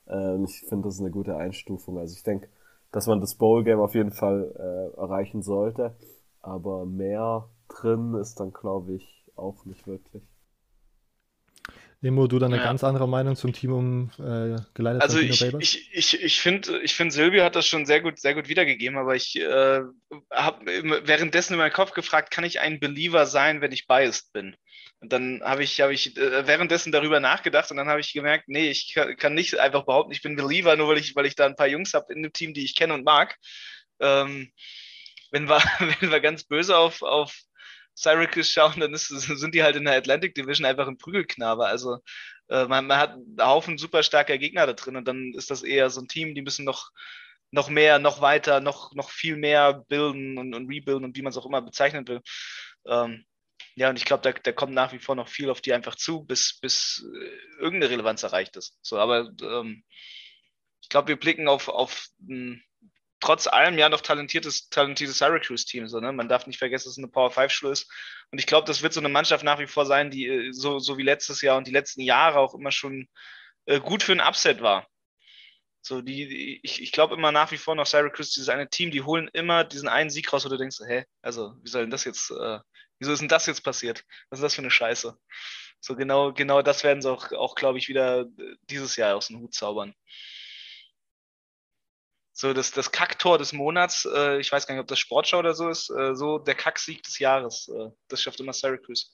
Äh, 0.07 0.43
ich 0.43 0.65
finde, 0.67 0.87
das 0.87 0.95
ist 0.95 1.01
eine 1.01 1.11
gute 1.11 1.37
Einstufung. 1.37 1.97
Also 1.97 2.13
ich 2.13 2.23
denke, 2.23 2.49
dass 2.91 3.07
man 3.07 3.19
das 3.19 3.35
Bowl-Game 3.35 3.79
auf 3.79 3.95
jeden 3.95 4.11
Fall 4.11 4.53
äh, 4.57 4.99
erreichen 4.99 5.41
sollte. 5.41 5.95
Aber 6.41 6.85
mehr 6.85 7.49
drin 7.67 8.13
ist 8.15 8.39
dann, 8.39 8.53
glaube 8.53 8.93
ich, 8.93 9.25
auch 9.35 9.65
nicht 9.65 9.85
wirklich. 9.87 10.23
Nemo, 12.01 12.27
du 12.27 12.37
dann 12.37 12.53
eine 12.53 12.61
ja. 12.61 12.67
ganz 12.67 12.83
andere 12.83 13.07
Meinung 13.07 13.35
zum 13.35 13.53
Team 13.53 13.73
um 13.73 14.11
äh, 14.19 14.61
geleitet 14.75 15.01
Also 15.01 15.17
ich, 15.19 15.41
ich, 15.41 15.89
ich, 15.91 16.21
ich 16.21 16.39
finde, 16.39 16.79
ich 16.81 16.93
find, 16.93 17.11
Silvio 17.11 17.43
hat 17.43 17.55
das 17.55 17.65
schon 17.67 17.87
sehr 17.87 18.01
gut, 18.01 18.19
sehr 18.19 18.35
gut 18.35 18.49
wiedergegeben, 18.49 18.99
aber 18.99 19.15
ich 19.15 19.35
äh, 19.35 19.81
habe 20.31 20.65
währenddessen 21.05 21.53
in 21.53 21.59
meinem 21.59 21.73
Kopf 21.73 21.93
gefragt, 21.93 22.29
kann 22.29 22.43
ich 22.43 22.59
ein 22.59 22.79
Believer 22.79 23.25
sein, 23.25 23.61
wenn 23.61 23.71
ich 23.71 23.87
biased 23.87 24.31
bin? 24.31 24.55
Und 24.99 25.11
dann 25.11 25.41
habe 25.43 25.63
ich, 25.63 25.81
hab 25.81 25.89
ich 25.89 26.15
äh, 26.17 26.45
währenddessen 26.45 26.91
darüber 26.91 27.19
nachgedacht 27.19 27.71
und 27.71 27.77
dann 27.77 27.87
habe 27.87 27.99
ich 27.99 28.13
gemerkt, 28.13 28.47
nee, 28.47 28.69
ich 28.69 28.93
kann, 28.93 29.17
kann, 29.17 29.33
nicht 29.33 29.59
einfach 29.59 29.85
behaupten, 29.85 30.11
ich 30.11 30.21
bin 30.21 30.35
Believer, 30.35 30.75
nur 30.75 30.89
weil 30.89 30.97
ich, 30.97 31.15
weil 31.15 31.25
ich 31.25 31.35
da 31.35 31.47
ein 31.47 31.55
paar 31.55 31.67
Jungs 31.67 31.95
habe 31.95 32.13
in 32.13 32.21
dem 32.21 32.33
Team, 32.33 32.53
die 32.53 32.63
ich 32.63 32.75
kenne 32.75 32.93
und 32.93 33.05
mag. 33.05 33.35
Ähm, 33.99 34.51
wenn, 35.31 35.49
wir, 35.49 35.57
wenn 35.99 36.11
wir 36.11 36.19
ganz 36.19 36.43
böse 36.43 36.77
auf, 36.77 37.01
auf 37.01 37.35
Syracuse 37.97 38.51
schauen, 38.51 38.79
dann 38.79 38.93
ist, 38.93 39.07
sind 39.07 39.55
die 39.55 39.63
halt 39.63 39.75
in 39.75 39.85
der 39.85 39.95
Atlantic 39.95 40.35
Division 40.35 40.65
einfach 40.65 40.87
ein 40.87 40.97
Prügelknabe. 40.97 41.65
Also 41.65 41.97
äh, 42.49 42.65
man, 42.65 42.85
man, 42.85 42.97
hat 42.99 43.13
einen 43.13 43.37
Haufen 43.41 43.77
super 43.79 44.03
starker 44.03 44.37
Gegner 44.37 44.67
da 44.67 44.73
drin 44.73 44.95
und 44.95 45.07
dann 45.07 45.33
ist 45.35 45.49
das 45.49 45.63
eher 45.63 45.89
so 45.89 46.01
ein 46.01 46.07
Team, 46.07 46.35
die 46.35 46.43
müssen 46.43 46.63
noch, 46.63 46.91
noch 47.49 47.69
mehr, 47.69 47.97
noch 47.97 48.21
weiter, 48.21 48.59
noch, 48.61 48.93
noch 48.93 49.09
viel 49.09 49.35
mehr 49.35 49.73
bilden 49.89 50.37
und, 50.37 50.53
und 50.53 50.69
rebuilden 50.69 51.05
und 51.05 51.17
wie 51.17 51.23
man 51.23 51.31
es 51.31 51.37
auch 51.37 51.45
immer 51.47 51.61
bezeichnen 51.61 52.07
will. 52.07 52.21
Ähm, 52.85 53.25
ja, 53.75 53.89
und 53.89 53.97
ich 53.97 54.05
glaube, 54.05 54.21
da, 54.21 54.31
da 54.31 54.51
kommt 54.51 54.73
nach 54.73 54.93
wie 54.93 54.99
vor 54.99 55.15
noch 55.15 55.27
viel 55.27 55.49
auf 55.49 55.61
die 55.61 55.73
einfach 55.73 55.95
zu, 55.95 56.23
bis, 56.23 56.59
bis 56.59 57.03
äh, 57.15 57.61
irgendeine 57.61 57.91
Relevanz 57.91 58.21
erreicht 58.23 58.57
ist. 58.57 58.77
So, 58.83 58.99
aber 58.99 59.31
ähm, 59.41 59.83
ich 60.81 60.89
glaube, 60.89 61.07
wir 61.09 61.17
blicken 61.17 61.47
auf, 61.47 61.67
auf 61.67 62.07
ein 62.21 62.63
trotz 63.19 63.47
allem 63.47 63.77
ja 63.77 63.89
noch 63.89 64.01
talentiertes, 64.01 64.69
talentiertes 64.69 65.17
Syracuse-Team. 65.17 65.87
So, 65.87 65.99
ne? 65.99 66.11
Man 66.11 66.29
darf 66.29 66.47
nicht 66.47 66.59
vergessen, 66.59 66.85
dass 66.85 66.93
es 66.93 66.97
eine 66.97 67.07
Power-5-Schule 67.07 67.71
ist. 67.71 67.91
Und 68.31 68.39
ich 68.39 68.45
glaube, 68.45 68.67
das 68.67 68.81
wird 68.81 68.93
so 68.93 68.99
eine 68.99 69.09
Mannschaft 69.09 69.43
nach 69.43 69.59
wie 69.59 69.67
vor 69.67 69.85
sein, 69.85 70.11
die 70.11 70.27
äh, 70.27 70.51
so, 70.51 70.79
so 70.79 70.97
wie 70.97 71.03
letztes 71.03 71.41
Jahr 71.41 71.57
und 71.57 71.67
die 71.67 71.71
letzten 71.71 72.01
Jahre 72.01 72.39
auch 72.39 72.53
immer 72.53 72.71
schon 72.71 73.07
äh, 73.65 73.79
gut 73.79 74.03
für 74.03 74.11
ein 74.13 74.21
Upset 74.21 74.61
war. 74.61 74.87
So, 75.81 76.01
die, 76.01 76.27
die 76.27 76.59
ich, 76.63 76.81
ich 76.81 76.91
glaube 76.91 77.15
immer 77.15 77.31
nach 77.31 77.51
wie 77.51 77.57
vor 77.57 77.75
noch 77.75 77.85
Syracuse, 77.85 78.33
dieses 78.33 78.49
eine 78.49 78.69
Team, 78.69 78.91
die 78.91 79.03
holen 79.03 79.29
immer 79.33 79.63
diesen 79.63 79.87
einen 79.87 80.09
Sieg 80.09 80.31
raus, 80.33 80.45
wo 80.45 80.49
du 80.49 80.57
denkst, 80.57 80.79
hä, 80.85 81.05
also 81.21 81.55
wie 81.63 81.69
soll 81.69 81.83
denn 81.83 81.91
das 81.91 82.03
jetzt, 82.03 82.29
äh, 82.31 82.59
wieso 82.99 83.13
ist 83.13 83.19
denn 83.19 83.29
das 83.29 83.45
jetzt 83.45 83.63
passiert? 83.63 84.03
Was 84.29 84.39
ist 84.39 84.43
das 84.43 84.55
für 84.55 84.61
eine 84.61 84.71
Scheiße? 84.71 85.17
So 85.79 85.95
genau, 85.95 86.33
genau 86.33 86.61
das 86.61 86.83
werden 86.83 87.01
sie 87.01 87.09
auch, 87.09 87.31
auch 87.31 87.55
glaube 87.55 87.77
ich, 87.77 87.87
wieder 87.87 88.21
äh, 88.21 88.55
dieses 88.63 88.97
Jahr 88.97 89.15
aus 89.15 89.27
dem 89.27 89.39
Hut 89.39 89.53
zaubern 89.53 89.93
so 92.39 92.53
das, 92.53 92.71
das 92.71 92.91
Kacktor 92.91 93.39
des 93.39 93.51
Monats, 93.51 94.07
äh, 94.13 94.39
ich 94.39 94.51
weiß 94.51 94.67
gar 94.67 94.75
nicht, 94.75 94.81
ob 94.81 94.87
das 94.87 94.99
Sportschau 94.99 95.39
oder 95.39 95.55
so 95.55 95.69
ist, 95.69 95.89
äh, 95.89 96.13
so 96.13 96.37
der 96.37 96.53
Kacksieg 96.53 97.01
des 97.01 97.17
Jahres. 97.17 97.67
Äh, 97.67 97.89
das 98.09 98.21
schafft 98.21 98.39
immer 98.39 98.53
Syracuse. 98.53 99.07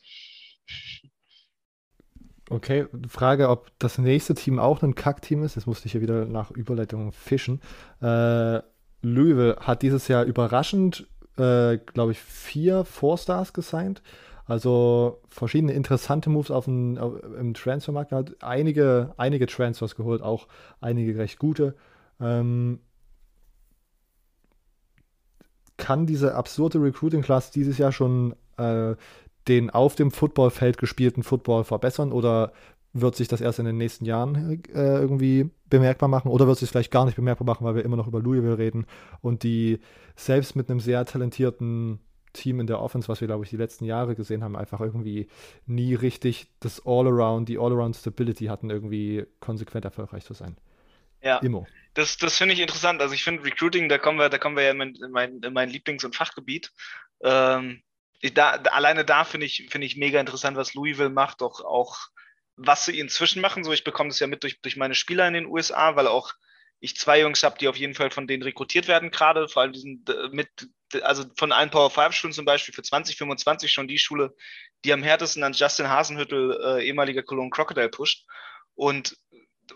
Okay, 2.50 2.86
Frage, 3.08 3.48
ob 3.48 3.72
das 3.80 3.98
nächste 3.98 4.34
Team 4.34 4.60
auch 4.60 4.84
ein 4.84 4.94
Kackteam 4.94 5.42
ist. 5.44 5.56
Jetzt 5.56 5.68
musste 5.68 5.86
ich 5.86 5.94
hier 5.94 6.01
wieder 6.01 6.25
nach 6.25 6.51
Überleitungen 6.51 7.13
fischen. 7.13 7.62
Äh, 8.01 8.60
Louisville 9.01 9.56
hat 9.62 9.84
dieses 9.84 10.10
Jahr 10.10 10.25
überraschend, 10.25 11.08
äh, 11.38 11.77
glaube 11.77 12.12
ich, 12.12 12.20
vier 12.20 12.84
Four-Stars 12.84 13.53
gesigned. 13.53 14.01
Also 14.48 15.22
verschiedene 15.30 15.72
interessante 15.72 16.30
Moves 16.30 16.51
auf 16.51 16.65
dem, 16.65 16.98
auf, 16.98 17.24
im 17.24 17.53
Transfermarkt. 17.53 18.12
Hat 18.12 18.36
einige, 18.44 19.13
einige 19.15 19.48
Transfers 19.48 19.96
geholt, 19.96 20.22
auch 20.22 20.50
einige 20.82 21.18
recht 21.18 21.39
gute. 21.39 21.77
Ähm, 22.20 22.82
kann 25.83 26.05
diese 26.05 26.33
absurde 26.35 26.81
Recruiting-Class 26.81 27.51
dieses 27.51 27.77
Jahr 27.77 27.91
schon 27.91 28.35
äh, 28.55 28.95
den 29.49 29.69
auf 29.69 29.95
dem 29.95 30.11
Footballfeld 30.11 30.77
gespielten 30.77 31.23
Football 31.23 31.65
verbessern 31.65 32.13
oder 32.13 32.53
wird 32.93 33.17
sich 33.17 33.27
das 33.27 33.41
erst 33.41 33.59
in 33.59 33.65
den 33.65 33.75
nächsten 33.75 34.05
Jahren 34.05 34.63
äh, 34.73 34.99
irgendwie 34.99 35.49
bemerkbar 35.69 36.07
machen 36.07 36.31
oder 36.31 36.47
wird 36.47 36.57
sich 36.57 36.69
vielleicht 36.69 36.91
gar 36.91 37.03
nicht 37.03 37.17
bemerkbar 37.17 37.45
machen, 37.45 37.65
weil 37.65 37.75
wir 37.75 37.83
immer 37.83 37.97
noch 37.97 38.07
über 38.07 38.21
Louisville 38.21 38.57
reden 38.57 38.85
und 39.19 39.43
die 39.43 39.79
selbst 40.15 40.55
mit 40.55 40.69
einem 40.69 40.79
sehr 40.79 41.03
talentierten 41.03 41.99
Team 42.31 42.61
in 42.61 42.67
der 42.67 42.79
Offense, 42.79 43.09
was 43.09 43.19
wir, 43.19 43.27
glaube 43.27 43.43
ich, 43.43 43.49
die 43.49 43.57
letzten 43.57 43.83
Jahre 43.83 44.15
gesehen 44.15 44.41
haben, 44.41 44.55
einfach 44.55 44.79
irgendwie 44.79 45.27
nie 45.65 45.95
richtig 45.95 46.47
das 46.61 46.81
All-Around, 46.85 47.49
die 47.49 47.57
All-Around 47.57 47.97
Stability 47.97 48.45
hatten, 48.45 48.69
irgendwie 48.69 49.25
konsequent 49.41 49.83
erfolgreich 49.83 50.23
zu 50.23 50.33
sein. 50.33 50.55
Ja. 51.24 51.38
Immo. 51.39 51.65
Das, 51.94 52.18
das 52.18 52.38
finde 52.38 52.53
ich 52.53 52.60
interessant. 52.60 53.01
Also 53.01 53.13
ich 53.13 53.24
finde 53.24 53.44
Recruiting, 53.44 53.88
da 53.88 53.98
kommen 53.98 54.20
wir, 54.20 54.30
da 54.30 54.38
kommen 54.38 54.56
wir 54.56 54.63
ja 54.63 54.72
in 54.72 54.77
mein, 54.77 54.96
in 54.96 55.12
mein, 55.12 55.39
in 55.42 55.53
mein 55.53 55.70
Lieblings- 55.70 56.03
und 56.03 56.15
Fachgebiet. 56.15 56.72
Ähm, 57.24 57.84
da, 58.34 58.51
alleine 58.51 59.06
da 59.06 59.24
finde 59.24 59.46
ich, 59.46 59.68
finde 59.70 59.86
ich 59.86 59.98
mega 59.98 60.20
interessant, 60.20 60.58
was 60.58 60.74
Louisville 60.74 61.10
macht, 61.10 61.42
auch, 61.42 61.62
auch 61.62 61.98
was 62.56 62.86
sie 62.86 63.00
inzwischen 63.00 63.42
machen. 63.42 63.63
So, 63.63 63.74
ich 63.74 63.84
bekomme 63.84 64.10
das 64.10 64.20
ja 64.20 64.27
mit 64.27 64.44
durch, 64.44 64.62
durch 64.62 64.75
meine 64.75 64.96
Spieler 64.96 65.27
in 65.27 65.34
den 65.34 65.46
USA, 65.46 65.96
weil 65.96 66.08
auch 66.08 66.34
ich 66.80 66.98
zwei 66.98 67.22
Jungs 67.22 67.44
habe, 67.44 67.58
die 67.58 67.68
auf 67.68 67.77
jeden 67.77 67.96
Fall 67.96 68.12
von 68.12 68.27
denen 68.27 68.44
rekrutiert 68.44 68.88
werden, 68.89 69.10
gerade 69.10 69.48
vor 69.48 69.62
allem 69.62 69.72
diesen 69.72 70.03
mit, 70.32 70.50
also 71.01 71.24
von 71.38 71.53
allen 71.53 71.70
Power 71.70 71.89
5 71.89 72.13
Schulen 72.13 72.34
zum 72.34 72.44
Beispiel 72.44 72.74
für 72.74 72.84
2025 72.84 73.72
schon 73.72 73.88
die 73.88 73.98
Schule, 73.98 74.36
die 74.84 74.92
am 74.92 75.01
härtesten 75.01 75.44
an 75.44 75.53
Justin 75.53 75.88
Hasenhüttel, 75.88 76.60
äh, 76.62 76.86
ehemaliger 76.86 77.24
Cologne 77.24 77.51
Crocodile, 77.51 77.88
pusht. 77.88 78.25
Und 78.75 79.15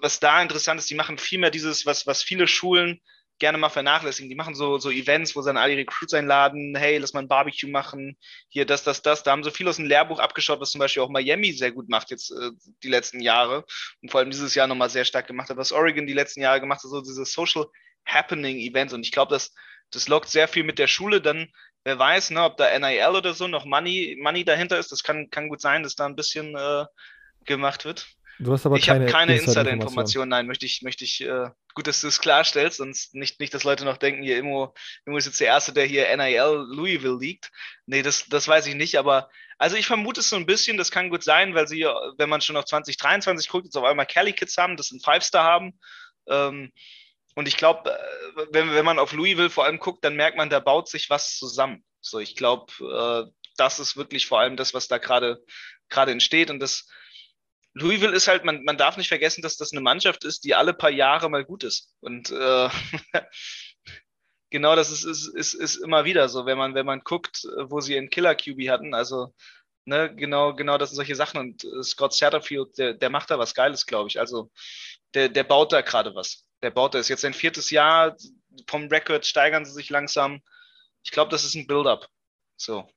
was 0.02 0.20
da 0.20 0.42
interessant 0.42 0.80
ist, 0.80 0.90
die 0.90 0.96
machen 0.96 1.18
viel 1.18 1.40
mehr 1.40 1.52
dieses, 1.52 1.86
was, 1.86 2.08
was 2.08 2.24
viele 2.24 2.48
Schulen 2.48 3.02
gerne 3.40 3.58
mal 3.58 3.70
vernachlässigen. 3.70 4.30
Die 4.30 4.36
machen 4.36 4.56
so, 4.56 4.80
so 4.80 4.90
Events, 4.90 5.36
wo 5.36 5.42
sie 5.42 5.50
dann 5.50 5.58
alle 5.58 5.78
Recruits 5.78 6.14
einladen, 6.14 6.76
hey, 6.76 6.98
lass 6.98 7.14
mal 7.14 7.22
ein 7.22 7.28
Barbecue 7.28 7.70
machen, 7.70 8.18
hier 8.50 8.66
das, 8.66 8.84
das, 8.84 9.02
das. 9.02 9.24
Da 9.24 9.32
haben 9.32 9.44
so 9.44 9.52
viel 9.52 9.68
aus 9.68 9.76
dem 9.76 9.86
Lehrbuch 9.86 10.20
abgeschaut, 10.20 10.60
was 10.60 10.72
zum 10.72 10.80
Beispiel 10.80 11.04
auch 11.04 11.10
Miami 11.10 11.54
sehr 11.54 11.72
gut 11.72 11.88
macht 11.88 12.10
jetzt 12.10 12.32
äh, 12.32 12.52
die 12.84 12.90
letzten 12.90 13.20
Jahre 13.20 13.64
und 14.02 14.10
vor 14.10 14.20
allem 14.20 14.32
dieses 14.32 14.56
Jahr 14.56 14.68
nochmal 14.68 14.90
sehr 14.90 15.06
stark 15.06 15.28
gemacht 15.28 15.50
hat. 15.50 15.58
Was 15.58 15.72
Oregon 15.72 16.08
die 16.08 16.14
letzten 16.14 16.42
Jahre 16.42 16.60
gemacht 16.60 16.84
hat, 16.84 16.90
so 16.90 17.02
diese 17.02 17.26
Social 17.26 17.66
Happening 18.06 18.58
Events 18.58 18.94
und 18.94 19.06
ich 19.06 19.12
glaube, 19.12 19.34
das, 19.34 19.54
das 19.92 20.08
lockt 20.08 20.30
sehr 20.30 20.48
viel 20.48 20.64
mit 20.64 20.80
der 20.80 20.88
Schule 20.88 21.22
dann 21.22 21.48
wer 21.88 21.98
weiß, 21.98 22.32
ne, 22.32 22.44
ob 22.44 22.58
da 22.58 22.78
NIL 22.78 23.16
oder 23.16 23.34
so 23.34 23.48
noch 23.48 23.64
Money, 23.64 24.18
Money 24.20 24.44
dahinter 24.44 24.78
ist. 24.78 24.92
Das 24.92 25.04
kann, 25.04 25.30
kann 25.30 25.48
gut 25.48 25.62
sein, 25.62 25.84
dass 25.84 25.96
da 25.96 26.06
ein 26.06 26.18
bisschen 26.18 26.54
äh, 26.54 26.84
gemacht 27.46 27.86
wird. 27.86 28.17
Du 28.40 28.54
hast 28.54 28.66
aber 28.66 28.78
ich 28.78 28.86
keine, 28.86 29.06
habe 29.06 29.12
keine 29.12 29.38
Insider-Informationen, 29.38 30.30
nein, 30.30 30.46
möchte 30.46 30.66
ich, 30.66 30.82
möchte 30.84 31.04
ich, 31.04 31.22
äh, 31.22 31.50
gut, 31.74 31.88
dass 31.88 32.02
du 32.02 32.08
es 32.08 32.20
klarstellst, 32.20 32.78
sonst 32.78 33.16
nicht, 33.16 33.40
nicht, 33.40 33.54
dass 33.54 33.64
Leute 33.64 33.84
noch 33.84 33.98
denken, 33.98 34.22
hier 34.22 34.38
Immo, 34.38 34.76
Immo 35.06 35.18
ist 35.18 35.26
jetzt 35.26 35.40
der 35.40 35.48
Erste, 35.48 35.74
der 35.74 35.86
hier 35.86 36.16
NIL 36.16 36.68
Louisville 36.70 37.18
liegt. 37.20 37.52
Nee, 37.88 38.04
das, 38.04 38.28
das 38.30 38.48
weiß 38.48 38.68
ich 38.68 38.76
nicht, 38.76 38.98
aber 39.00 39.30
also 39.58 39.76
ich 39.76 39.88
vermute 39.88 40.20
es 40.20 40.30
so 40.30 40.36
ein 40.36 40.46
bisschen, 40.46 40.78
das 40.78 40.92
kann 40.92 41.10
gut 41.10 41.24
sein, 41.24 41.56
weil 41.56 41.68
sie, 41.68 41.82
wenn 42.18 42.30
man 42.30 42.42
schon 42.42 42.58
auf 42.58 42.66
2023 42.66 43.50
guckt, 43.50 43.66
jetzt 43.66 43.76
auf 43.76 43.86
einmal 43.86 44.06
Kelly 44.06 44.34
Kids 44.34 44.58
haben, 44.58 44.78
das 44.78 44.92
ein 44.92 45.00
Five-Star 45.00 45.44
haben. 45.44 45.80
Ähm, 46.28 46.72
und 47.36 47.48
ich 47.48 47.58
glaube, 47.58 47.90
äh, 47.90 48.46
wenn, 48.52 48.74
wenn 48.74 48.86
man 48.86 49.00
auf 49.00 49.14
Louisville 49.14 49.50
vor 49.50 49.66
allem 49.66 49.80
guckt, 49.80 50.04
dann 50.06 50.16
merkt 50.16 50.38
man, 50.38 50.50
da 50.50 50.60
baut 50.60 50.90
sich 50.90 51.10
was 51.10 51.38
zusammen. 51.38 51.84
So, 52.02 52.20
ich 52.20 52.36
glaube, 52.36 52.72
äh, 52.82 53.32
das 53.58 53.80
ist 53.80 53.98
wirklich 53.98 54.28
vor 54.28 54.40
allem 54.40 54.58
das, 54.58 54.76
was 54.76 54.88
da 54.88 55.00
gerade 55.00 55.44
gerade 55.90 56.12
entsteht 56.12 56.52
und 56.52 56.60
das 56.60 56.88
Louisville 57.80 58.16
ist 58.16 58.28
halt, 58.28 58.44
man, 58.44 58.64
man 58.64 58.78
darf 58.78 58.98
nicht 58.98 59.08
vergessen, 59.08 59.42
dass 59.42 59.58
das 59.58 59.72
eine 59.72 59.82
Mannschaft 59.82 60.24
ist, 60.24 60.44
die 60.44 60.56
alle 60.56 60.74
paar 60.74 60.90
Jahre 60.90 61.30
mal 61.30 61.46
gut 61.46 61.64
ist. 61.64 61.94
Und 62.00 62.32
äh, 62.32 62.70
genau 64.50 64.76
das 64.76 64.92
ist, 64.92 65.04
ist, 65.04 65.28
ist, 65.28 65.54
ist 65.54 65.76
immer 65.78 66.06
wieder 66.06 66.30
so, 66.30 66.46
wenn 66.46 66.58
man, 66.58 66.76
wenn 66.76 66.86
man 66.86 67.02
guckt, 67.02 67.44
wo 67.66 67.80
sie 67.80 67.98
einen 67.98 68.10
Killer 68.10 68.36
QB 68.36 68.70
hatten. 68.70 68.94
Also, 68.94 69.34
ne, 69.86 70.14
genau, 70.16 70.56
genau 70.56 70.78
das 70.78 70.90
sind 70.90 70.98
solche 70.98 71.16
Sachen. 71.16 71.40
Und 71.40 71.64
äh, 71.64 71.84
Scott 71.84 72.14
Satterfield, 72.14 72.78
der, 72.78 72.94
der 72.94 73.10
macht 73.10 73.30
da 73.30 73.38
was 73.38 73.54
Geiles, 73.54 73.86
glaube 73.86 74.10
ich. 74.10 74.20
Also, 74.20 74.52
der, 75.14 75.30
der 75.30 75.44
baut 75.44 75.72
da 75.72 75.82
gerade 75.82 76.16
was. 76.16 76.46
Der 76.64 76.72
baut 76.72 76.96
da 76.96 77.00
ist 77.00 77.10
jetzt 77.10 77.22
sein 77.22 77.34
viertes 77.34 77.70
Jahr, 77.70 78.16
vom 78.68 78.88
Record 78.88 79.26
steigern 79.26 79.66
sie 79.66 79.74
sich 79.74 79.90
langsam. 79.90 80.42
Ich 81.04 81.12
glaube, 81.12 81.32
das 81.32 81.46
ist 81.46 81.56
ein 81.56 81.68
Build-up. 81.68 82.08
So. 82.56 82.90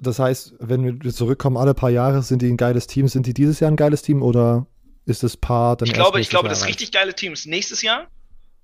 Das 0.00 0.18
heißt, 0.18 0.54
wenn 0.58 1.02
wir 1.02 1.12
zurückkommen, 1.12 1.56
alle 1.56 1.74
paar 1.74 1.90
Jahre 1.90 2.22
sind 2.22 2.42
die 2.42 2.50
ein 2.50 2.56
geiles 2.56 2.86
Team. 2.86 3.08
Sind 3.08 3.26
die 3.26 3.34
dieses 3.34 3.60
Jahr 3.60 3.70
ein 3.70 3.76
geiles 3.76 4.02
Team 4.02 4.22
oder 4.22 4.66
ist 5.04 5.22
das 5.22 5.36
Paar 5.36 5.76
dann 5.76 5.88
Ich 5.88 5.94
glaube, 5.94 6.20
ich 6.20 6.30
glaube, 6.30 6.48
das 6.48 6.66
richtig 6.66 6.92
geile 6.92 7.14
Team 7.14 7.32
ist 7.32 7.46
nächstes 7.46 7.82
Jahr. 7.82 8.06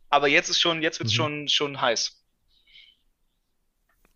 Aber 0.08 0.28
jetzt 0.28 0.48
ist 0.48 0.60
schon, 0.60 0.82
jetzt 0.82 0.98
wird 0.98 1.08
es 1.08 1.14
mhm. 1.14 1.16
schon, 1.16 1.48
schon 1.48 1.80
heiß. 1.80 2.12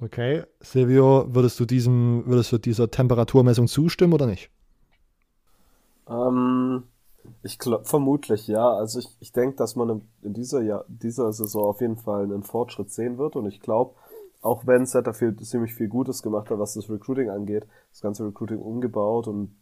Okay. 0.01 0.45
Silvio, 0.61 1.27
würdest 1.29 1.61
du 1.61 1.67
diesem, 1.67 2.25
würdest 2.27 2.53
du 2.53 2.59
dieser 2.59 2.91
Temperaturmessung 2.91 3.69
zustimmen 3.69 4.15
oder 4.15 4.27
nicht? 4.27 4.51
Ähm, 6.09 6.85
ich 7.43 7.59
glaube, 7.59 7.85
vermutlich, 7.85 8.47
ja. 8.47 8.71
Also 8.71 9.01
ich, 9.01 9.09
ich 9.21 9.33
denke, 9.33 9.57
dass 9.57 9.77
man 9.77 10.03
in 10.23 10.33
dieser, 10.33 10.63
Jahr, 10.63 10.85
dieser 10.89 11.33
Saison 11.33 11.65
auf 11.65 11.81
jeden 11.81 11.99
Fall 11.99 12.25
einen 12.25 12.43
Fortschritt 12.43 12.91
sehen 12.91 13.19
wird 13.19 13.37
und 13.37 13.47
ich 13.47 13.61
glaube, 13.61 13.95
auch 14.41 14.67
wenn 14.67 14.87
Setterfield 14.87 15.45
ziemlich 15.45 15.75
viel 15.75 15.89
Gutes 15.89 16.23
gemacht 16.23 16.51
hat, 16.51 16.59
was 16.59 16.75
das 16.75 16.89
Recruiting 16.89 17.31
angeht, 17.31 17.67
das 17.91 18.01
ganze 18.01 18.25
Recruiting 18.27 18.59
umgebaut 18.59 19.29
und 19.29 19.57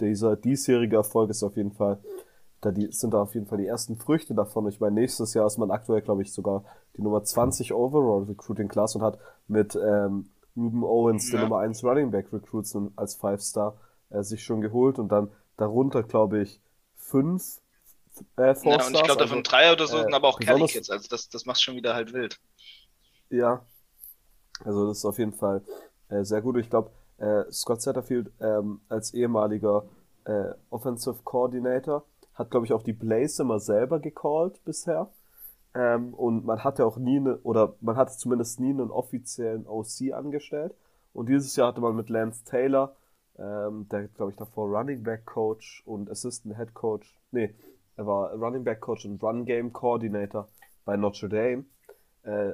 dieser 0.00 0.36
diesjährige 0.36 0.96
Erfolg 0.96 1.30
ist 1.30 1.42
auf 1.42 1.56
jeden 1.56 1.72
Fall 1.72 2.00
da 2.60 2.72
die, 2.72 2.90
sind 2.90 3.14
da 3.14 3.22
auf 3.22 3.34
jeden 3.34 3.46
Fall 3.46 3.58
die 3.58 3.66
ersten 3.66 3.96
Früchte 3.96 4.34
davon. 4.34 4.68
Ich 4.68 4.80
meine, 4.80 4.94
nächstes 4.94 5.34
Jahr 5.34 5.46
ist 5.46 5.58
man 5.58 5.70
aktuell, 5.70 6.02
glaube 6.02 6.22
ich, 6.22 6.32
sogar 6.32 6.64
die 6.96 7.02
Nummer 7.02 7.22
20 7.22 7.72
Overall 7.72 8.24
Recruiting 8.24 8.68
Class 8.68 8.96
und 8.96 9.02
hat 9.02 9.18
mit 9.46 9.76
ähm, 9.76 10.30
Ruben 10.56 10.82
Owens, 10.82 11.30
ja. 11.30 11.38
den 11.38 11.48
Nummer 11.48 11.60
1 11.60 11.84
Running 11.84 12.10
Back 12.10 12.32
Recruits 12.32 12.76
als 12.96 13.14
Five 13.14 13.40
Star, 13.42 13.78
äh, 14.10 14.22
sich 14.22 14.42
schon 14.42 14.60
geholt 14.60 14.98
und 14.98 15.08
dann 15.10 15.30
darunter, 15.56 16.02
glaube 16.02 16.42
ich, 16.42 16.60
fünf 16.96 17.60
äh, 18.36 18.54
Four 18.54 18.72
Ja, 18.72 18.86
und 18.86 18.94
ich 18.94 19.02
glaube, 19.04 19.20
davon 19.20 19.38
also, 19.38 19.50
drei 19.50 19.72
oder 19.72 19.86
so 19.86 19.98
äh, 19.98 20.02
sind 20.02 20.14
aber 20.14 20.28
auch 20.28 20.40
Kelly 20.40 20.66
Kids, 20.66 20.90
also 20.90 21.06
das, 21.08 21.28
das 21.28 21.46
macht 21.46 21.62
schon 21.62 21.76
wieder 21.76 21.94
halt 21.94 22.12
wild. 22.12 22.40
Ja, 23.30 23.64
also 24.64 24.88
das 24.88 24.98
ist 24.98 25.04
auf 25.04 25.18
jeden 25.18 25.32
Fall 25.32 25.62
äh, 26.08 26.24
sehr 26.24 26.42
gut. 26.42 26.56
Ich 26.56 26.70
glaube, 26.70 26.90
äh, 27.18 27.44
Scott 27.50 27.82
Satterfield 27.82 28.30
ähm, 28.40 28.80
als 28.88 29.14
ehemaliger 29.14 29.84
äh, 30.24 30.52
Offensive 30.70 31.18
Coordinator 31.24 32.04
hat, 32.34 32.50
glaube 32.50 32.66
ich, 32.66 32.72
auch 32.72 32.82
die 32.82 32.92
Plays 32.92 33.38
immer 33.38 33.58
selber 33.60 33.98
gecallt 33.98 34.62
bisher. 34.64 35.10
Ähm, 35.74 36.14
und 36.14 36.44
man 36.44 36.64
hatte 36.64 36.86
auch 36.86 36.96
nie, 36.96 37.18
eine, 37.18 37.38
oder 37.38 37.74
man 37.80 37.96
hatte 37.96 38.16
zumindest 38.16 38.60
nie 38.60 38.70
einen 38.70 38.90
offiziellen 38.90 39.66
OC 39.66 40.12
angestellt. 40.12 40.74
Und 41.12 41.28
dieses 41.28 41.56
Jahr 41.56 41.68
hatte 41.68 41.80
man 41.80 41.96
mit 41.96 42.08
Lance 42.08 42.44
Taylor, 42.44 42.96
ähm, 43.38 43.88
der, 43.90 44.08
glaube 44.08 44.30
ich, 44.32 44.36
davor 44.36 44.68
Running 44.68 45.02
Back 45.02 45.26
Coach 45.26 45.82
und 45.86 46.10
Assistant 46.10 46.56
Head 46.56 46.74
Coach, 46.74 47.18
nee, 47.30 47.54
er 47.96 48.06
war 48.06 48.32
Running 48.32 48.64
Back 48.64 48.80
Coach 48.80 49.04
und 49.06 49.22
Run 49.22 49.44
Game 49.44 49.72
Coordinator 49.72 50.48
bei 50.84 50.96
Notre 50.96 51.28
Dame, 51.28 51.64
äh, 52.22 52.52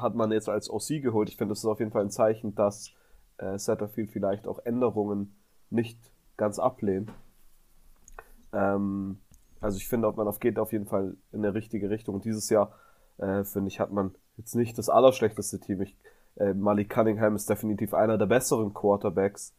hat 0.00 0.14
man 0.14 0.32
jetzt 0.32 0.48
als 0.48 0.70
OC 0.70 1.02
geholt. 1.02 1.28
Ich 1.28 1.36
finde, 1.36 1.52
das 1.52 1.60
ist 1.60 1.66
auf 1.66 1.78
jeden 1.78 1.92
Fall 1.92 2.02
ein 2.02 2.10
Zeichen, 2.10 2.54
dass 2.54 2.92
äh, 3.38 3.58
Satterfield 3.58 4.10
vielleicht 4.10 4.46
auch 4.46 4.58
Änderungen 4.64 5.36
nicht 5.70 5.98
ganz 6.36 6.58
ablehnt. 6.58 7.12
Ähm, 8.52 9.18
also 9.60 9.78
ich 9.78 9.88
finde, 9.88 10.10
man 10.12 10.30
geht 10.38 10.58
auf 10.58 10.72
jeden 10.72 10.86
Fall 10.86 11.16
in 11.32 11.42
der 11.42 11.54
richtige 11.54 11.90
Richtung. 11.90 12.16
Und 12.16 12.24
dieses 12.24 12.48
Jahr, 12.50 12.72
äh, 13.18 13.44
finde 13.44 13.68
ich, 13.68 13.80
hat 13.80 13.92
man 13.92 14.14
jetzt 14.36 14.54
nicht 14.54 14.76
das 14.78 14.88
allerschlechteste 14.88 15.58
Team. 15.60 15.82
Ich, 15.82 15.96
äh, 16.36 16.54
Malik 16.54 16.90
Cunningham 16.90 17.34
ist 17.34 17.48
definitiv 17.48 17.94
einer 17.94 18.18
der 18.18 18.26
besseren 18.26 18.74
Quarterbacks, 18.74 19.54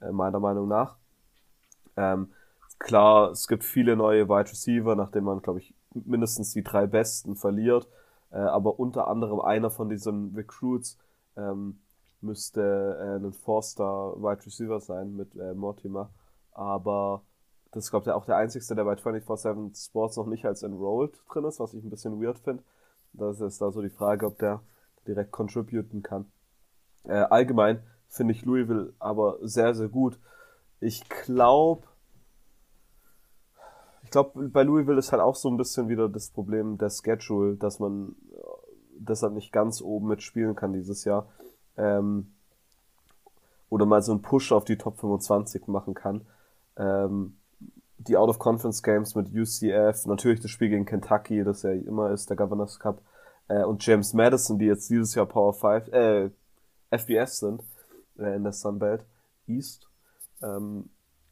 äh, 0.00 0.12
meiner 0.12 0.40
Meinung 0.40 0.68
nach. 0.68 0.96
Ähm, 1.96 2.32
klar, 2.78 3.30
es 3.30 3.48
gibt 3.48 3.64
viele 3.64 3.96
neue 3.96 4.28
Wide 4.28 4.50
Receiver, 4.50 4.94
nachdem 4.94 5.24
man, 5.24 5.42
glaube 5.42 5.60
ich, 5.60 5.74
mindestens 5.94 6.52
die 6.52 6.62
drei 6.62 6.86
besten 6.86 7.34
verliert. 7.34 7.88
Äh, 8.30 8.38
aber 8.38 8.78
unter 8.78 9.08
anderem 9.08 9.40
einer 9.40 9.70
von 9.70 9.88
diesen 9.88 10.34
Recruits 10.34 10.98
ähm, 11.36 11.80
müsste 12.20 12.98
äh, 13.00 13.24
ein 13.24 13.32
Four-Star 13.32 14.16
Wide 14.20 14.44
Receiver 14.44 14.80
sein 14.80 15.16
mit 15.16 15.34
äh, 15.36 15.54
Mortimer. 15.54 16.10
Aber 16.52 17.22
das 17.70 17.84
ist, 17.84 17.90
glaube 17.90 18.04
ich, 18.04 18.12
auch 18.12 18.24
der 18.24 18.36
einzige, 18.36 18.74
der 18.74 18.84
bei 18.84 18.94
24-7 18.94 19.86
Sports 19.86 20.16
noch 20.16 20.26
nicht 20.26 20.44
als 20.44 20.62
enrolled 20.62 21.20
drin 21.30 21.44
ist, 21.44 21.60
was 21.60 21.74
ich 21.74 21.84
ein 21.84 21.90
bisschen 21.90 22.20
weird 22.20 22.38
finde. 22.38 22.62
Das 23.12 23.40
ist 23.40 23.60
da 23.60 23.70
so 23.70 23.82
die 23.82 23.90
Frage, 23.90 24.26
ob 24.26 24.38
der 24.38 24.62
direkt 25.06 25.32
contributen 25.32 26.02
kann. 26.02 26.30
Äh, 27.04 27.14
allgemein 27.30 27.82
finde 28.08 28.32
ich 28.32 28.44
Louisville 28.44 28.94
aber 28.98 29.38
sehr, 29.42 29.74
sehr 29.74 29.88
gut. 29.88 30.18
Ich 30.80 31.08
glaube, 31.08 31.86
ich 34.08 34.12
glaube, 34.12 34.48
bei 34.48 34.62
Louisville 34.62 34.98
ist 34.98 35.12
halt 35.12 35.20
auch 35.20 35.34
so 35.34 35.50
ein 35.50 35.58
bisschen 35.58 35.90
wieder 35.90 36.08
das 36.08 36.30
Problem 36.30 36.78
der 36.78 36.88
Schedule, 36.88 37.56
dass 37.56 37.78
man 37.78 38.16
äh, 38.32 38.40
deshalb 38.98 39.34
nicht 39.34 39.52
ganz 39.52 39.82
oben 39.82 40.08
mitspielen 40.08 40.56
kann 40.56 40.72
dieses 40.72 41.04
Jahr. 41.04 41.28
Ähm, 41.76 42.32
oder 43.68 43.84
mal 43.84 44.00
so 44.00 44.12
einen 44.12 44.22
Push 44.22 44.50
auf 44.52 44.64
die 44.64 44.78
Top 44.78 44.98
25 44.98 45.66
machen 45.66 45.92
kann. 45.92 46.22
Ähm, 46.78 47.36
die 47.98 48.16
Out-of-Conference-Games 48.16 49.14
mit 49.14 49.28
UCF, 49.30 50.06
natürlich 50.06 50.40
das 50.40 50.52
Spiel 50.52 50.70
gegen 50.70 50.86
Kentucky, 50.86 51.44
das 51.44 51.62
ja 51.62 51.72
immer 51.72 52.10
ist, 52.10 52.30
der 52.30 52.38
Governors 52.38 52.80
Cup, 52.80 53.02
äh, 53.48 53.62
und 53.62 53.84
James 53.84 54.14
Madison, 54.14 54.58
die 54.58 54.64
jetzt 54.64 54.88
dieses 54.88 55.14
Jahr 55.16 55.26
Power 55.26 55.52
5, 55.52 55.88
äh, 55.88 56.30
FBS 56.88 57.40
sind, 57.40 57.62
äh, 58.18 58.36
in 58.36 58.42
der 58.42 58.54
Sunbelt 58.54 59.04
East. 59.46 59.86
Ähm, 60.42 60.88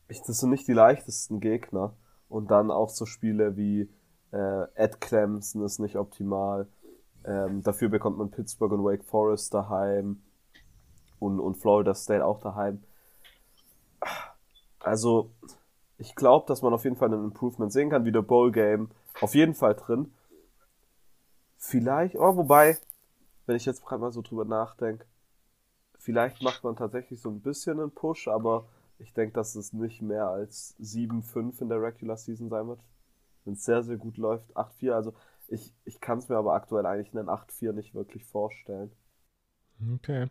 ich, 0.09 0.21
das 0.21 0.41
sind 0.41 0.51
nicht 0.51 0.69
die 0.69 0.75
leichtesten 0.75 1.41
Gegner. 1.41 1.95
Und 2.29 2.51
dann 2.51 2.71
auch 2.71 2.91
so 2.91 3.07
Spiele 3.07 3.57
wie 3.57 3.89
äh, 4.33 4.65
Ed 4.75 5.01
Clemson 5.01 5.65
ist 5.65 5.79
nicht 5.79 5.97
optimal. 5.97 6.67
Ähm, 7.25 7.63
dafür 7.63 7.89
bekommt 7.89 8.19
man 8.19 8.31
Pittsburgh 8.31 8.73
und 8.73 8.85
Wake 8.85 9.05
Forest 9.05 9.55
daheim 9.55 10.23
und, 11.19 11.41
und 11.41 11.57
Florida 11.57 11.95
State 11.95 12.25
auch 12.25 12.41
daheim. 12.41 12.83
Also, 14.81 15.31
ich 15.99 16.15
glaube, 16.15 16.47
dass 16.47 16.63
man 16.63 16.73
auf 16.73 16.85
jeden 16.85 16.97
Fall 16.97 17.13
ein 17.13 17.25
Improvement 17.25 17.73
sehen 17.73 17.91
kann. 17.91 18.05
Wieder 18.05 18.23
Bowl 18.23 18.53
Game 18.53 18.91
auf 19.21 19.35
jeden 19.35 19.55
Fall 19.55 19.75
drin. 19.75 20.13
Vielleicht, 21.57 22.17
oh, 22.17 22.37
wobei, 22.37 22.79
wenn 23.47 23.57
ich 23.57 23.65
jetzt 23.65 23.85
gerade 23.85 24.01
mal 24.01 24.13
so 24.13 24.23
drüber 24.23 24.45
nachdenke, 24.45 25.07
vielleicht 25.99 26.43
macht 26.43 26.63
man 26.63 26.77
tatsächlich 26.77 27.21
so 27.21 27.31
ein 27.31 27.41
bisschen 27.41 27.81
einen 27.81 27.91
Push, 27.91 28.29
aber 28.29 28.67
ich 28.99 29.13
denke, 29.13 29.35
dass 29.35 29.55
es 29.55 29.73
nicht 29.73 30.03
mehr 30.03 30.29
als 30.29 30.77
7-5 30.81 31.61
in 31.61 31.69
der 31.69 31.83
Regular 31.83 32.17
Season 32.17 32.49
sein 32.49 32.69
wird. 32.69 32.81
Wenn 33.45 33.55
es 33.55 33.65
sehr, 33.65 33.83
sehr 33.83 33.97
gut 33.97 34.17
läuft. 34.17 34.57
8-4, 34.57 34.93
also 34.93 35.15
ich, 35.49 35.73
ich 35.85 36.01
kann 36.01 36.19
es 36.19 36.29
mir 36.29 36.37
aber 36.37 36.55
aktuell 36.55 36.87
eigentlich 36.87 37.17
einen 37.17 37.29
8-4 37.29 37.73
nicht 37.73 37.95
wirklich 37.95 38.25
vorstellen. 38.25 38.91
Okay. 39.95 40.29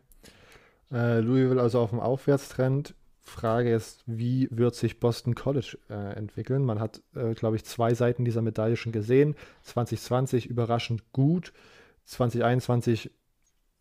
Äh, 0.91 1.19
Louisville 1.19 1.61
also 1.61 1.79
auf 1.79 1.91
dem 1.91 1.99
Aufwärtstrend. 1.99 2.95
Frage 3.21 3.73
ist, 3.73 4.03
wie 4.05 4.47
wird 4.51 4.75
sich 4.75 4.99
Boston 4.99 5.33
College 5.33 5.79
äh, 5.89 6.15
entwickeln? 6.15 6.63
Man 6.63 6.79
hat, 6.79 7.01
äh, 7.15 7.33
glaube 7.33 7.55
ich, 7.55 7.65
zwei 7.65 7.95
Seiten 7.95 8.23
dieser 8.23 8.43
Medaille 8.43 8.75
schon 8.75 8.91
gesehen. 8.91 9.35
2020 9.63 10.45
überraschend 10.45 11.11
gut, 11.11 11.51
2021 12.05 13.11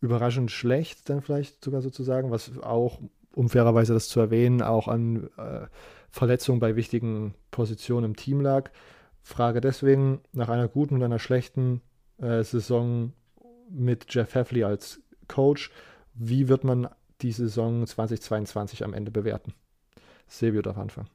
überraschend 0.01 0.49
schlecht, 0.49 1.09
dann 1.09 1.21
vielleicht 1.21 1.63
sogar 1.63 1.81
sozusagen, 1.81 2.31
was 2.31 2.57
auch, 2.59 2.99
um 3.35 3.49
fairerweise 3.49 3.93
das 3.93 4.07
zu 4.07 4.19
erwähnen, 4.19 4.61
auch 4.61 4.87
an 4.87 5.29
äh, 5.37 5.67
Verletzungen 6.09 6.59
bei 6.59 6.75
wichtigen 6.75 7.35
Positionen 7.51 8.05
im 8.05 8.15
Team 8.15 8.41
lag. 8.41 8.71
Frage 9.21 9.59
deswegen 9.59 10.21
nach 10.31 10.49
einer 10.49 10.67
guten 10.67 10.95
und 10.95 11.03
einer 11.03 11.19
schlechten 11.19 11.81
äh, 12.17 12.43
Saison 12.43 13.11
mit 13.69 14.13
Jeff 14.13 14.33
Heffley 14.35 14.63
als 14.63 15.01
Coach, 15.27 15.71
wie 16.13 16.47
wird 16.47 16.63
man 16.63 16.87
die 17.21 17.31
Saison 17.31 17.85
2022 17.85 18.83
am 18.83 18.93
Ende 18.93 19.11
bewerten? 19.11 19.53
Silvio 20.27 20.61
darf 20.61 20.77
anfangen. 20.77 21.09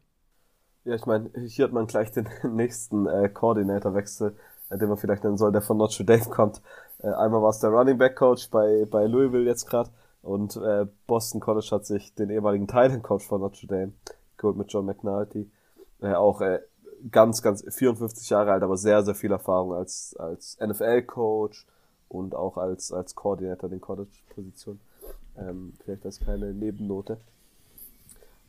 Ja, 0.84 0.94
ich 0.94 1.06
meine, 1.06 1.30
hier 1.46 1.66
hat 1.66 1.72
man 1.72 1.86
gleich 1.86 2.10
den 2.12 2.28
nächsten 2.42 3.06
äh, 3.06 3.28
Koordinatorwechsel, 3.28 4.36
äh, 4.70 4.78
den 4.78 4.88
man 4.88 4.98
vielleicht 4.98 5.24
nennen 5.24 5.36
soll, 5.36 5.52
der 5.52 5.62
von 5.62 5.76
Notre 5.76 6.04
Dame 6.04 6.24
kommt. 6.24 6.62
Äh, 6.98 7.08
einmal 7.08 7.42
war 7.42 7.50
es 7.50 7.60
der 7.60 7.70
Running 7.70 7.98
Back 7.98 8.16
Coach 8.16 8.50
bei, 8.50 8.86
bei 8.90 9.06
Louisville 9.06 9.46
jetzt 9.46 9.66
gerade 9.66 9.90
und 10.22 10.56
äh, 10.56 10.86
Boston 11.06 11.40
College 11.40 11.68
hat 11.70 11.86
sich 11.86 12.14
den 12.14 12.30
ehemaligen 12.30 12.66
Titan 12.66 13.02
Coach 13.02 13.26
von 13.26 13.40
Notre 13.40 13.66
Dame 13.66 13.92
geholt 14.36 14.56
mit 14.56 14.72
John 14.72 14.86
McNulty. 14.86 15.50
Äh, 16.00 16.14
auch 16.14 16.40
äh, 16.40 16.60
ganz, 17.10 17.42
ganz 17.42 17.64
54 17.68 18.28
Jahre 18.30 18.52
alt, 18.52 18.62
aber 18.62 18.76
sehr, 18.76 19.02
sehr 19.02 19.14
viel 19.14 19.32
Erfahrung 19.32 19.72
als, 19.72 20.14
als 20.18 20.58
NFL 20.60 21.02
Coach 21.02 21.66
und 22.08 22.34
auch 22.34 22.56
als, 22.56 22.92
als 22.92 23.14
Coordinator 23.14 23.64
in 23.64 23.76
den 23.76 23.80
College-Positionen. 23.80 24.80
Ähm, 25.38 25.74
vielleicht 25.82 26.04
als 26.04 26.20
kleine 26.20 26.52
Nebennote. 26.52 27.18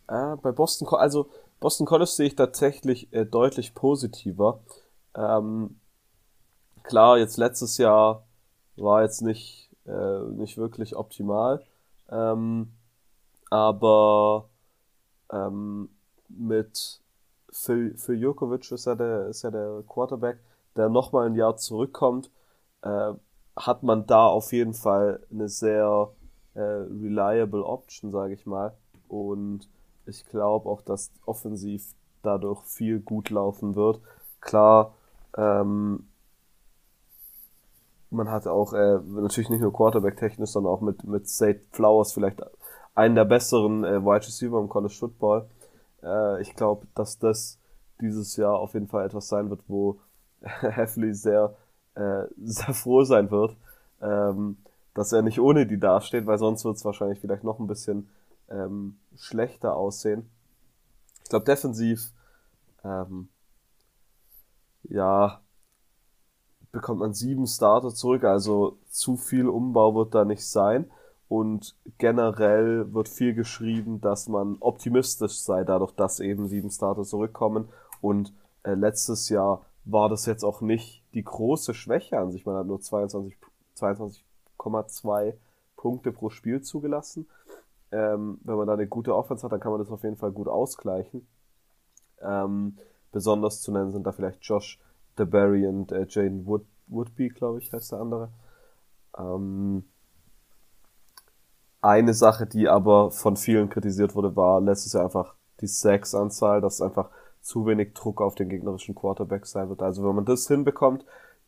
Äh, 0.08 0.36
bei 0.42 0.52
Boston, 0.52 0.88
also 0.90 1.30
Boston 1.60 1.86
College 1.86 2.10
sehe 2.10 2.28
ich 2.28 2.36
tatsächlich 2.36 3.14
äh, 3.14 3.26
deutlich 3.26 3.74
positiver. 3.74 4.60
Ähm, 5.16 5.80
klar, 6.84 7.18
jetzt 7.18 7.38
letztes 7.38 7.78
Jahr 7.78 8.24
war 8.76 9.04
jetzt 9.04 9.22
nicht, 9.22 9.70
äh, 9.86 10.20
nicht 10.32 10.58
wirklich 10.58 10.96
optimal. 10.96 11.64
Ähm, 12.10 12.72
aber 13.50 14.50
ähm, 15.32 15.90
mit 16.30 17.02
Phil, 17.52 17.98
Phil 17.98 18.20
Jurkovic 18.20 18.72
ist 18.72 18.86
ja 18.86 18.96
der, 18.96 19.28
ist 19.28 19.44
ja 19.44 19.52
der 19.52 19.84
Quarterback, 19.88 20.40
der 20.76 20.90
nochmal 20.90 21.28
ein 21.28 21.36
Jahr 21.36 21.58
zurückkommt, 21.58 22.32
äh, 22.82 23.14
hat 23.56 23.84
man 23.84 24.08
da 24.08 24.28
auf 24.28 24.54
jeden 24.54 24.74
Fall 24.74 25.26
eine 25.30 25.50
sehr 25.50 26.12
äh, 26.54 26.62
reliable 26.62 27.64
Option, 27.66 28.12
sage 28.12 28.34
ich 28.34 28.46
mal. 28.46 28.74
Und 29.08 29.68
ich 30.06 30.26
glaube 30.26 30.70
auch, 30.70 30.82
dass 30.82 31.12
offensiv 31.26 31.94
dadurch 32.24 32.64
viel 32.64 33.00
gut 33.00 33.30
laufen 33.30 33.76
wird. 33.76 34.00
Klar, 34.40 34.94
ähm, 35.38 36.08
man 38.12 38.30
hat 38.30 38.46
auch 38.48 38.74
äh, 38.74 39.00
natürlich 39.06 39.50
nicht 39.50 39.62
nur 39.62 39.74
Quarterback-technisch, 39.74 40.52
sondern 40.52 40.74
auch 40.74 40.82
mit, 40.82 41.04
mit 41.06 41.28
State 41.30 41.62
Flowers 41.72 42.14
vielleicht 42.14 42.42
einen 42.94 43.16
der 43.16 43.26
besseren 43.26 43.84
äh, 43.84 44.04
Wide 44.04 44.28
Receiver 44.28 44.60
im 44.60 44.70
College 44.70 44.94
Football. 44.94 45.50
Äh, 46.04 46.42
ich 46.42 46.54
glaube, 46.56 46.88
dass 46.94 47.20
das 47.20 47.58
dieses 48.02 48.36
Jahr 48.36 48.60
auf 48.60 48.74
jeden 48.74 48.88
Fall 48.88 49.06
etwas 49.06 49.28
sein 49.28 49.50
wird, 49.50 49.62
wo 49.68 50.00
Heffley 50.42 51.14
sehr, 51.14 51.56
äh, 51.96 52.24
sehr 52.44 52.74
froh 52.74 53.04
sein 53.04 53.32
wird, 53.32 53.56
ähm, 54.02 54.58
dass 54.94 55.14
er 55.14 55.22
nicht 55.22 55.40
ohne 55.40 55.66
die 55.66 55.80
dasteht, 55.80 56.26
weil 56.26 56.38
sonst 56.38 56.66
wird 56.66 56.76
es 56.76 56.86
wahrscheinlich 56.86 57.20
vielleicht 57.20 57.44
noch 57.44 57.60
ein 57.60 57.68
bisschen 57.68 58.10
ähm, 58.50 58.98
schlechter 59.16 59.76
aussehen. 59.76 60.30
Ich 61.24 61.30
glaube, 61.30 61.46
defensiv, 61.46 62.12
ähm, 62.84 63.30
ja, 64.84 65.40
bekommt 66.72 67.00
man 67.00 67.14
sieben 67.14 67.48
Starter 67.48 67.90
zurück, 67.90 68.24
also 68.24 68.78
zu 68.90 69.18
viel 69.18 69.48
Umbau 69.48 69.96
wird 69.96 70.16
da 70.16 70.26
nicht 70.26 70.46
sein. 70.46 70.90
Und 71.28 71.78
generell 71.98 72.94
wird 72.94 73.08
viel 73.08 73.34
geschrieben, 73.34 74.02
dass 74.02 74.28
man 74.28 74.58
optimistisch 74.60 75.40
sei, 75.40 75.64
dadurch, 75.64 75.94
dass 75.94 76.20
eben 76.20 76.48
sieben 76.48 76.70
Starter 76.70 77.04
zurückkommen. 77.04 77.70
Und 78.02 78.34
äh, 78.64 78.74
letztes 78.74 79.30
Jahr 79.30 79.66
war 79.86 80.10
das 80.10 80.26
jetzt 80.26 80.44
auch 80.44 80.60
nicht 80.60 81.04
die 81.14 81.24
große 81.24 81.74
Schwäche 81.74 82.20
an 82.20 82.32
sich. 82.32 82.46
Man 82.46 82.56
hat 82.56 82.68
nur 82.68 82.82
22, 82.82 83.38
22,2 83.78 85.34
Punkte 85.78 86.12
pro 86.12 86.30
Spiel 86.30 86.62
zugelassen. 86.62 87.28
Ähm, 87.92 88.40
wenn 88.44 88.56
man 88.56 88.68
da 88.68 88.74
eine 88.74 88.88
gute 88.88 89.16
Offense 89.16 89.44
hat, 89.44 89.52
dann 89.52 89.60
kann 89.60 89.72
man 89.72 89.80
das 89.80 89.90
auf 89.90 90.04
jeden 90.04 90.18
Fall 90.18 90.32
gut 90.32 90.48
ausgleichen. 90.48 91.26
Ähm, 92.22 92.78
besonders 93.12 93.62
zu 93.62 93.72
nennen 93.72 93.92
sind 93.92 94.06
da 94.06 94.12
vielleicht 94.12 94.44
Josh 94.44 94.80
DeBerry 95.18 95.68
und 95.68 95.92
äh, 95.92 96.06
Jane 96.08 96.46
Wood, 96.46 96.66
Woodby, 96.88 97.30
glaube 97.30 97.60
ich, 97.60 97.72
heißt 97.72 97.92
der 97.92 98.00
andere. 98.00 98.30
Ähm, 99.18 99.84
eine 101.82 102.14
Sache, 102.14 102.46
die 102.46 102.68
aber 102.68 103.12
von 103.12 103.38
vielen 103.38 103.70
kritisiert 103.70 104.16
wurde, 104.16 104.36
war 104.36 104.62
letztes 104.62 104.94
Jahr 104.94 105.06
einfach 105.06 105.34
die 105.62 105.68
Sacks-Anzahl, 105.68 106.62
dass 106.62 106.82
einfach 106.82 107.10
zu 107.42 107.66
wenig 107.66 107.94
Druck 107.94 108.22
auf 108.22 108.36
den 108.36 108.50
gegnerischen 108.50 108.94
Quarterback 108.94 109.48
sein 109.48 109.70
wird. 109.70 109.82
Also 109.82 110.08
wenn 110.08 110.16
man 110.16 110.26
das 110.26 110.48
hinbekommt, 110.48 111.06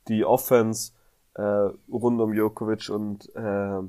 die 0.08 0.26
Offense 0.26 0.91
äh, 1.36 1.69
rund 1.91 2.19
um 2.19 2.34
Jokovic 2.34 2.89
und, 2.89 3.34
äh, 3.36 3.80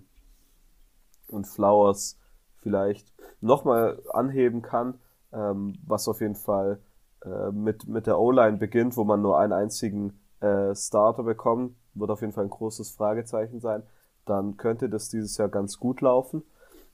und 1.28 1.46
Flowers 1.46 2.18
vielleicht 2.58 3.12
nochmal 3.40 4.02
anheben 4.12 4.62
kann, 4.62 4.98
ähm, 5.32 5.78
was 5.87 6.08
auf 6.08 6.20
jeden 6.20 6.37
Fall 6.37 6.78
äh, 7.24 7.50
mit, 7.52 7.87
mit 7.88 8.06
der 8.06 8.18
O-Line 8.18 8.58
beginnt, 8.58 8.96
wo 8.96 9.04
man 9.04 9.22
nur 9.22 9.38
einen 9.38 9.52
einzigen 9.52 10.18
äh, 10.40 10.74
Starter 10.74 11.22
bekommt, 11.22 11.76
wird 11.94 12.10
auf 12.10 12.20
jeden 12.20 12.32
Fall 12.32 12.44
ein 12.44 12.50
großes 12.50 12.90
Fragezeichen 12.90 13.60
sein. 13.60 13.82
Dann 14.26 14.56
könnte 14.56 14.88
das 14.88 15.08
dieses 15.08 15.37
Jahr 15.37 15.48
ganz 15.48 15.78
gut 15.78 16.00
laufen. 16.00 16.42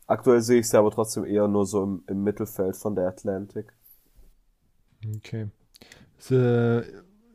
Aktuell 0.06 0.40
sehe 0.40 0.60
ich 0.60 0.66
es 0.66 0.74
aber 0.74 0.90
trotzdem 0.90 1.24
eher 1.24 1.46
nur 1.48 1.66
so 1.66 1.82
im, 1.82 2.02
im 2.06 2.24
Mittelfeld 2.24 2.76
von 2.76 2.94
der 2.94 3.08
Atlantic. 3.08 3.72
Okay. 5.16 5.48
Das, 6.16 6.30
äh, 6.30 6.82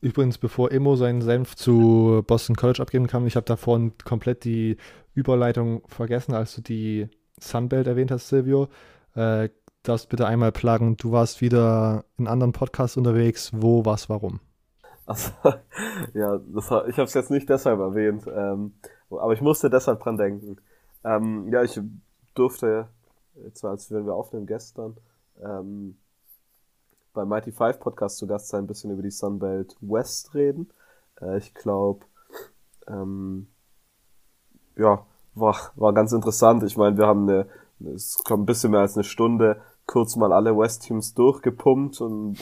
übrigens, 0.01 0.37
bevor 0.37 0.71
Emo 0.71 0.95
seinen 0.95 1.21
Senf 1.21 1.55
zu 1.55 2.23
Boston 2.27 2.55
College 2.55 2.81
abgeben 2.81 3.07
kann, 3.07 3.25
ich 3.25 3.35
habe 3.35 3.45
davon 3.45 3.93
komplett 4.03 4.43
die 4.43 4.77
Überleitung 5.13 5.81
vergessen, 5.87 6.33
als 6.33 6.55
du 6.55 6.61
die 6.61 7.09
Sunbelt 7.39 7.87
erwähnt 7.87 8.11
hast, 8.11 8.27
Silvio. 8.27 8.67
Äh, 9.15 9.49
darfst 9.87 10.09
bitte 10.09 10.27
einmal 10.27 10.51
plagen, 10.51 10.97
du 10.97 11.11
warst 11.11 11.41
wieder 11.41 12.05
in 12.17 12.27
anderen 12.27 12.51
Podcasts 12.51 12.97
unterwegs. 12.97 13.51
Wo, 13.53 13.85
was, 13.85 14.09
warum? 14.09 14.39
Also, 15.05 15.31
ja, 16.13 16.37
das, 16.37 16.65
ich 16.87 16.97
habe 16.97 17.03
es 17.03 17.13
jetzt 17.13 17.31
nicht 17.31 17.49
deshalb 17.49 17.79
erwähnt, 17.79 18.25
ähm, 18.27 18.73
aber 19.09 19.33
ich 19.33 19.41
musste 19.41 19.69
deshalb 19.69 20.01
dran 20.01 20.17
denken. 20.17 20.57
Ähm, 21.03 21.49
ja, 21.51 21.63
ich 21.63 21.79
durfte, 22.33 22.89
zwar 23.53 23.71
als 23.71 23.91
wenn 23.91 24.05
wir 24.05 24.15
aufnehmen 24.15 24.47
gestern, 24.47 24.97
ähm, 25.43 25.97
bei 27.13 27.25
Mighty 27.25 27.51
Five 27.51 27.79
Podcast 27.79 28.17
zu 28.17 28.27
Gast 28.27 28.49
sein, 28.49 28.65
ein 28.65 28.67
bisschen 28.67 28.91
über 28.91 29.01
die 29.01 29.11
Sunbelt 29.11 29.75
West 29.81 30.33
reden. 30.33 30.71
Äh, 31.21 31.37
ich 31.37 31.53
glaube, 31.53 32.05
ähm, 32.87 33.47
ja, 34.75 35.05
war, 35.33 35.55
war 35.75 35.93
ganz 35.93 36.11
interessant. 36.11 36.63
Ich 36.63 36.77
meine, 36.77 36.97
wir 36.97 37.07
haben 37.07 37.29
eine, 37.29 37.47
es 37.93 38.23
kommt 38.23 38.43
ein 38.43 38.45
bisschen 38.45 38.71
mehr 38.71 38.81
als 38.81 38.95
eine 38.95 39.03
Stunde 39.03 39.61
kurz 39.85 40.15
mal 40.15 40.33
alle 40.33 40.57
West-Teams 40.57 41.13
durchgepumpt 41.13 42.01
und 42.01 42.37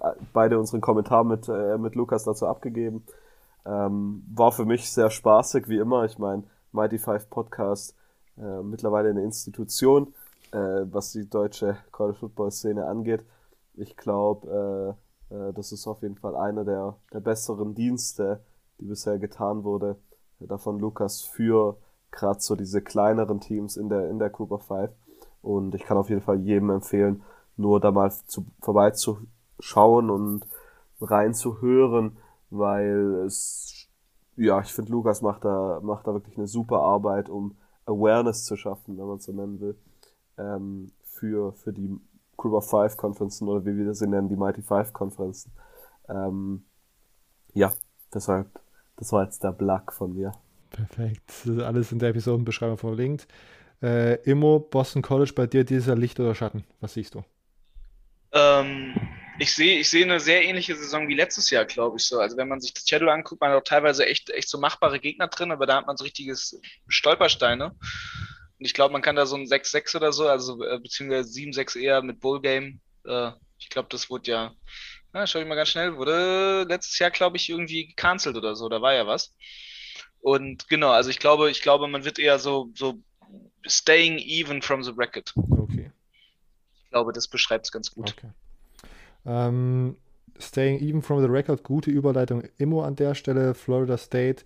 äh, 0.00 0.12
beide 0.32 0.58
unseren 0.58 0.80
Kommentar 0.80 1.24
mit, 1.24 1.48
äh, 1.48 1.78
mit 1.78 1.94
Lukas 1.94 2.24
dazu 2.24 2.46
abgegeben. 2.46 3.04
Ähm, 3.64 4.24
war 4.34 4.52
für 4.52 4.64
mich 4.64 4.90
sehr 4.90 5.10
spaßig, 5.10 5.68
wie 5.68 5.78
immer. 5.78 6.04
Ich 6.04 6.18
meine, 6.18 6.44
Mighty 6.72 6.98
Five 6.98 7.28
Podcast 7.30 7.94
äh, 8.36 8.62
mittlerweile 8.62 9.10
eine 9.10 9.22
Institution, 9.22 10.14
äh, 10.52 10.84
was 10.90 11.12
die 11.12 11.28
deutsche 11.28 11.76
College 11.90 12.18
Football 12.18 12.50
Szene 12.50 12.86
angeht. 12.86 13.24
Ich 13.74 13.96
glaube, 13.96 14.96
äh, 15.30 15.34
äh, 15.34 15.52
das 15.52 15.72
ist 15.72 15.86
auf 15.86 16.02
jeden 16.02 16.16
Fall 16.16 16.36
einer 16.36 16.64
der, 16.64 16.96
der 17.12 17.20
besseren 17.20 17.74
Dienste, 17.74 18.40
die 18.80 18.86
bisher 18.86 19.18
getan 19.18 19.64
wurde, 19.64 19.96
davon 20.40 20.78
Lukas 20.78 21.22
für 21.22 21.78
gerade 22.10 22.40
so 22.40 22.56
diese 22.56 22.80
kleineren 22.80 23.40
Teams 23.40 23.76
in 23.76 23.88
der, 23.88 24.08
in 24.08 24.18
der 24.18 24.30
Group 24.30 24.52
of 24.52 24.62
Five. 24.62 24.90
Und 25.42 25.74
ich 25.74 25.84
kann 25.84 25.96
auf 25.96 26.08
jeden 26.08 26.20
Fall 26.20 26.40
jedem 26.40 26.70
empfehlen, 26.70 27.22
nur 27.56 27.80
da 27.80 27.90
mal 27.90 28.10
zu, 28.10 28.46
vorbeizuschauen 28.60 30.10
und 30.10 30.46
reinzuhören, 31.00 32.16
weil 32.50 33.24
es, 33.26 33.88
ja, 34.36 34.60
ich 34.60 34.72
finde, 34.72 34.92
Lukas 34.92 35.22
macht 35.22 35.44
da, 35.44 35.80
macht 35.82 36.06
da 36.06 36.12
wirklich 36.12 36.36
eine 36.36 36.46
super 36.46 36.80
Arbeit, 36.80 37.28
um 37.28 37.56
Awareness 37.86 38.44
zu 38.44 38.56
schaffen, 38.56 38.98
wenn 38.98 39.06
man 39.06 39.16
es 39.16 39.24
so 39.24 39.32
nennen 39.32 39.60
will, 39.60 39.76
ähm, 40.36 40.92
für, 41.04 41.52
für 41.52 41.72
die 41.72 41.98
Group 42.36 42.54
of 42.54 42.68
Five 42.68 42.96
Konferenzen 42.96 43.48
oder 43.48 43.64
wie 43.64 43.76
wir 43.76 43.94
sie 43.94 44.06
nennen, 44.06 44.28
die 44.28 44.36
Mighty 44.36 44.62
Five 44.62 44.92
Konferenzen. 44.92 45.52
Ähm, 46.08 46.64
ja, 47.52 47.72
deshalb, 48.14 48.60
das 48.96 49.12
war 49.12 49.24
jetzt 49.24 49.42
der 49.42 49.52
Black 49.52 49.92
von 49.92 50.14
mir. 50.14 50.32
Perfekt. 50.70 51.48
Alles 51.60 51.92
in 51.92 51.98
der 51.98 52.10
Episodenbeschreibung 52.10 52.76
verlinkt. 52.76 53.26
Äh, 53.82 54.14
Immo, 54.22 54.58
Boston 54.58 55.02
College, 55.02 55.32
bei 55.34 55.46
dir 55.46 55.64
dieser 55.64 55.96
Licht 55.96 56.18
oder 56.18 56.34
Schatten? 56.34 56.64
Was 56.80 56.94
siehst 56.94 57.14
du? 57.14 57.24
Ähm, 58.32 58.94
ich 59.38 59.54
sehe 59.54 59.78
ich 59.78 59.88
sehe 59.88 60.04
eine 60.04 60.20
sehr 60.20 60.44
ähnliche 60.44 60.74
Saison 60.74 61.06
wie 61.08 61.14
letztes 61.14 61.50
Jahr, 61.50 61.64
glaube 61.64 61.96
ich 61.98 62.04
so. 62.04 62.18
Also 62.18 62.36
wenn 62.36 62.48
man 62.48 62.60
sich 62.60 62.74
das 62.74 62.88
Schedule 62.88 63.12
anguckt, 63.12 63.40
man 63.40 63.50
hat 63.50 63.58
auch 63.58 63.64
teilweise 63.64 64.04
echt, 64.06 64.30
echt 64.30 64.48
so 64.48 64.58
machbare 64.58 64.98
Gegner 64.98 65.28
drin, 65.28 65.52
aber 65.52 65.66
da 65.66 65.76
hat 65.76 65.86
man 65.86 65.96
so 65.96 66.04
richtiges 66.04 66.60
Stolpersteine. 66.88 67.66
Und 68.58 68.64
ich 68.64 68.74
glaube, 68.74 68.92
man 68.92 69.02
kann 69.02 69.16
da 69.16 69.26
so 69.26 69.36
ein 69.36 69.46
6-6 69.46 69.96
oder 69.96 70.12
so, 70.12 70.26
also 70.28 70.62
äh, 70.64 70.80
beziehungsweise 70.80 71.30
7-6 71.30 71.78
eher 71.78 72.02
mit 72.02 72.20
Bowl 72.20 72.40
Game. 72.40 72.80
Äh, 73.06 73.30
ich 73.58 73.68
glaube, 73.68 73.88
das 73.90 74.10
wurde 74.10 74.30
ja, 74.30 74.54
na, 75.12 75.26
schau 75.26 75.38
ich 75.38 75.46
mal 75.46 75.54
ganz 75.54 75.68
schnell, 75.68 75.96
wurde 75.96 76.64
letztes 76.68 76.98
Jahr, 76.98 77.10
glaube 77.10 77.36
ich, 77.36 77.48
irgendwie 77.48 77.86
gecancelt 77.86 78.36
oder 78.36 78.56
so, 78.56 78.68
da 78.68 78.82
war 78.82 78.94
ja 78.94 79.06
was. 79.06 79.34
Und 80.20 80.68
genau, 80.68 80.90
also 80.90 81.10
ich 81.10 81.20
glaube, 81.20 81.50
ich 81.50 81.62
glaube, 81.62 81.86
man 81.86 82.04
wird 82.04 82.18
eher 82.18 82.40
so, 82.40 82.70
so 82.74 83.00
staying 83.66 84.18
even 84.18 84.62
from 84.62 84.82
the 84.82 84.92
bracket. 84.92 85.32
Okay. 85.36 85.90
Ich 86.84 86.90
glaube, 86.90 87.12
das 87.12 87.28
beschreibt 87.28 87.66
es 87.66 87.72
ganz 87.72 87.90
gut. 87.90 88.14
Okay. 88.16 88.30
Ähm, 89.26 89.96
staying 90.38 90.80
even 90.80 91.02
from 91.02 91.20
the 91.20 91.28
record, 91.28 91.62
gute 91.62 91.90
Überleitung. 91.90 92.44
Immo 92.56 92.82
an 92.82 92.96
der 92.96 93.14
Stelle, 93.14 93.54
Florida 93.54 93.98
State. 93.98 94.44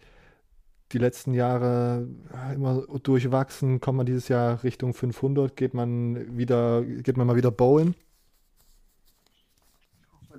Die 0.93 0.99
letzten 0.99 1.33
Jahre 1.33 2.07
immer 2.53 2.83
durchwachsen. 3.03 3.81
Kommt 3.81 3.97
man 3.97 4.07
dieses 4.07 4.29
Jahr 4.29 4.63
Richtung 4.63 4.93
500? 4.93 5.57
Geht 5.57 5.73
man 5.73 6.37
wieder, 6.37 6.83
geht 6.83 7.17
man 7.17 7.27
mal 7.27 7.37
wieder 7.37 7.51
bowlen? 7.51 7.95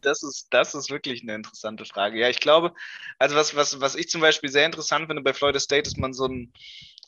Das 0.01 0.21
ist, 0.21 0.47
das 0.51 0.75
ist 0.75 0.91
wirklich 0.91 1.23
eine 1.23 1.36
interessante 1.36 1.86
Frage. 1.86 2.19
Ja, 2.19 2.29
ich 2.29 2.39
glaube, 2.39 2.73
also 3.17 3.36
was, 3.36 3.55
was, 3.55 3.79
was 3.79 3.95
ich 3.95 4.09
zum 4.09 4.21
Beispiel 4.21 4.49
sehr 4.49 4.65
interessant 4.65 5.07
finde 5.07 5.21
bei 5.21 5.33
Florida 5.33 5.59
State, 5.59 5.88
ist 5.88 5.97
man 5.97 6.13
so 6.13 6.27
ein, 6.27 6.51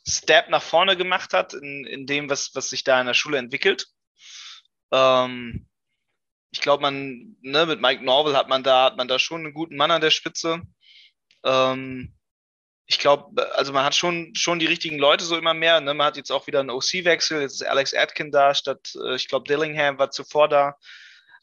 Step 0.07 0.49
nach 0.49 0.61
vorne 0.61 0.95
gemacht 0.95 1.33
hat 1.33 1.53
in, 1.53 1.85
in 1.85 2.05
dem, 2.05 2.29
was, 2.29 2.53
was 2.53 2.69
sich 2.69 2.83
da 2.83 2.99
in 2.99 3.07
der 3.07 3.13
Schule 3.13 3.37
entwickelt. 3.37 3.87
Ähm, 4.91 5.67
ich 6.51 6.61
glaube, 6.61 6.81
man, 6.81 7.35
ne, 7.41 7.65
mit 7.65 7.81
Mike 7.81 8.03
Norville 8.03 8.37
hat 8.37 8.47
man 8.47 8.63
da, 8.63 8.85
hat 8.85 8.97
man 8.97 9.07
da 9.07 9.19
schon 9.19 9.41
einen 9.41 9.53
guten 9.53 9.75
Mann 9.75 9.91
an 9.91 10.01
der 10.01 10.11
Spitze. 10.11 10.61
Ähm, 11.43 12.15
ich 12.87 12.99
glaube, 12.99 13.53
also 13.55 13.73
man 13.73 13.83
hat 13.83 13.95
schon, 13.95 14.33
schon 14.35 14.59
die 14.59 14.67
richtigen 14.67 14.99
Leute 14.99 15.25
so 15.25 15.37
immer 15.37 15.53
mehr. 15.55 15.81
Ne? 15.81 15.93
Man 15.93 16.07
hat 16.07 16.17
jetzt 16.17 16.31
auch 16.31 16.45
wieder 16.45 16.59
einen 16.59 16.69
OC-Wechsel. 16.69 17.41
Jetzt 17.41 17.61
ist 17.61 17.67
Alex 17.67 17.93
Atkin 17.93 18.31
da, 18.31 18.53
statt, 18.53 18.93
äh, 19.03 19.15
ich 19.15 19.27
glaube, 19.27 19.47
Dillingham 19.47 19.97
war 19.97 20.11
zuvor 20.11 20.47
da. 20.47 20.77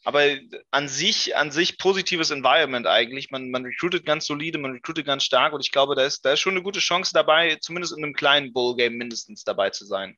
Aber 0.03 0.37
an 0.71 0.87
sich, 0.87 1.35
an 1.35 1.51
sich 1.51 1.77
positives 1.77 2.29
Environment 2.29 2.87
eigentlich. 2.87 3.31
Man, 3.31 3.49
man 3.51 3.63
recruitet 3.63 4.05
ganz 4.05 4.25
solide, 4.25 4.57
man 4.57 4.73
recruitet 4.73 5.05
ganz 5.05 5.23
stark 5.23 5.53
und 5.53 5.61
ich 5.61 5.71
glaube, 5.71 5.95
da 5.95 6.03
ist, 6.03 6.25
da 6.25 6.33
ist 6.33 6.41
schon 6.41 6.53
eine 6.53 6.63
gute 6.63 6.79
Chance 6.79 7.11
dabei, 7.13 7.57
zumindest 7.61 7.97
in 7.97 8.03
einem 8.03 8.13
kleinen 8.13 8.53
Bowl-Game 8.53 8.95
mindestens 8.95 9.43
dabei 9.43 9.69
zu 9.69 9.85
sein. 9.85 10.17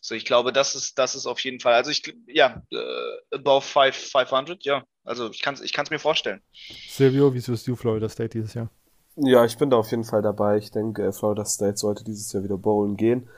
So, 0.00 0.14
ich 0.14 0.24
glaube, 0.24 0.52
das 0.52 0.76
ist, 0.76 0.98
das 0.98 1.16
ist 1.16 1.26
auf 1.26 1.40
jeden 1.40 1.58
Fall. 1.58 1.74
Also 1.74 1.90
ich, 1.90 2.14
ja, 2.26 2.62
äh, 2.70 3.36
above 3.36 3.66
five, 3.66 3.96
500, 3.96 4.64
ja. 4.64 4.84
Also 5.04 5.30
ich 5.30 5.42
kann 5.42 5.54
es 5.54 5.60
ich 5.60 5.72
kann's 5.72 5.90
mir 5.90 5.98
vorstellen. 5.98 6.40
Silvio, 6.88 7.34
wie 7.34 7.40
siehst 7.40 7.66
du 7.66 7.74
Florida 7.74 8.08
State 8.08 8.30
dieses 8.30 8.54
Jahr? 8.54 8.70
Ja, 9.16 9.44
ich 9.44 9.58
bin 9.58 9.70
da 9.70 9.76
auf 9.76 9.90
jeden 9.90 10.04
Fall 10.04 10.22
dabei. 10.22 10.58
Ich 10.58 10.70
denke, 10.70 11.12
Florida 11.12 11.44
State 11.44 11.78
sollte 11.78 12.04
dieses 12.04 12.32
Jahr 12.32 12.44
wieder 12.44 12.56
bowlen 12.56 12.96
gehen. 12.96 13.28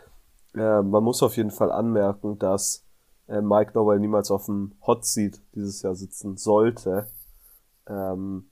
Äh, 0.54 0.82
man 0.82 1.02
muss 1.02 1.22
auf 1.22 1.38
jeden 1.38 1.50
Fall 1.50 1.72
anmerken, 1.72 2.38
dass 2.38 2.84
äh, 3.30 3.40
Mike 3.40 3.72
Nowell 3.74 4.00
niemals 4.00 4.30
auf 4.30 4.46
dem 4.46 4.72
Hot 4.86 5.04
Seat 5.04 5.40
dieses 5.54 5.82
Jahr 5.82 5.94
sitzen 5.94 6.36
sollte. 6.36 7.06
Ähm, 7.86 8.50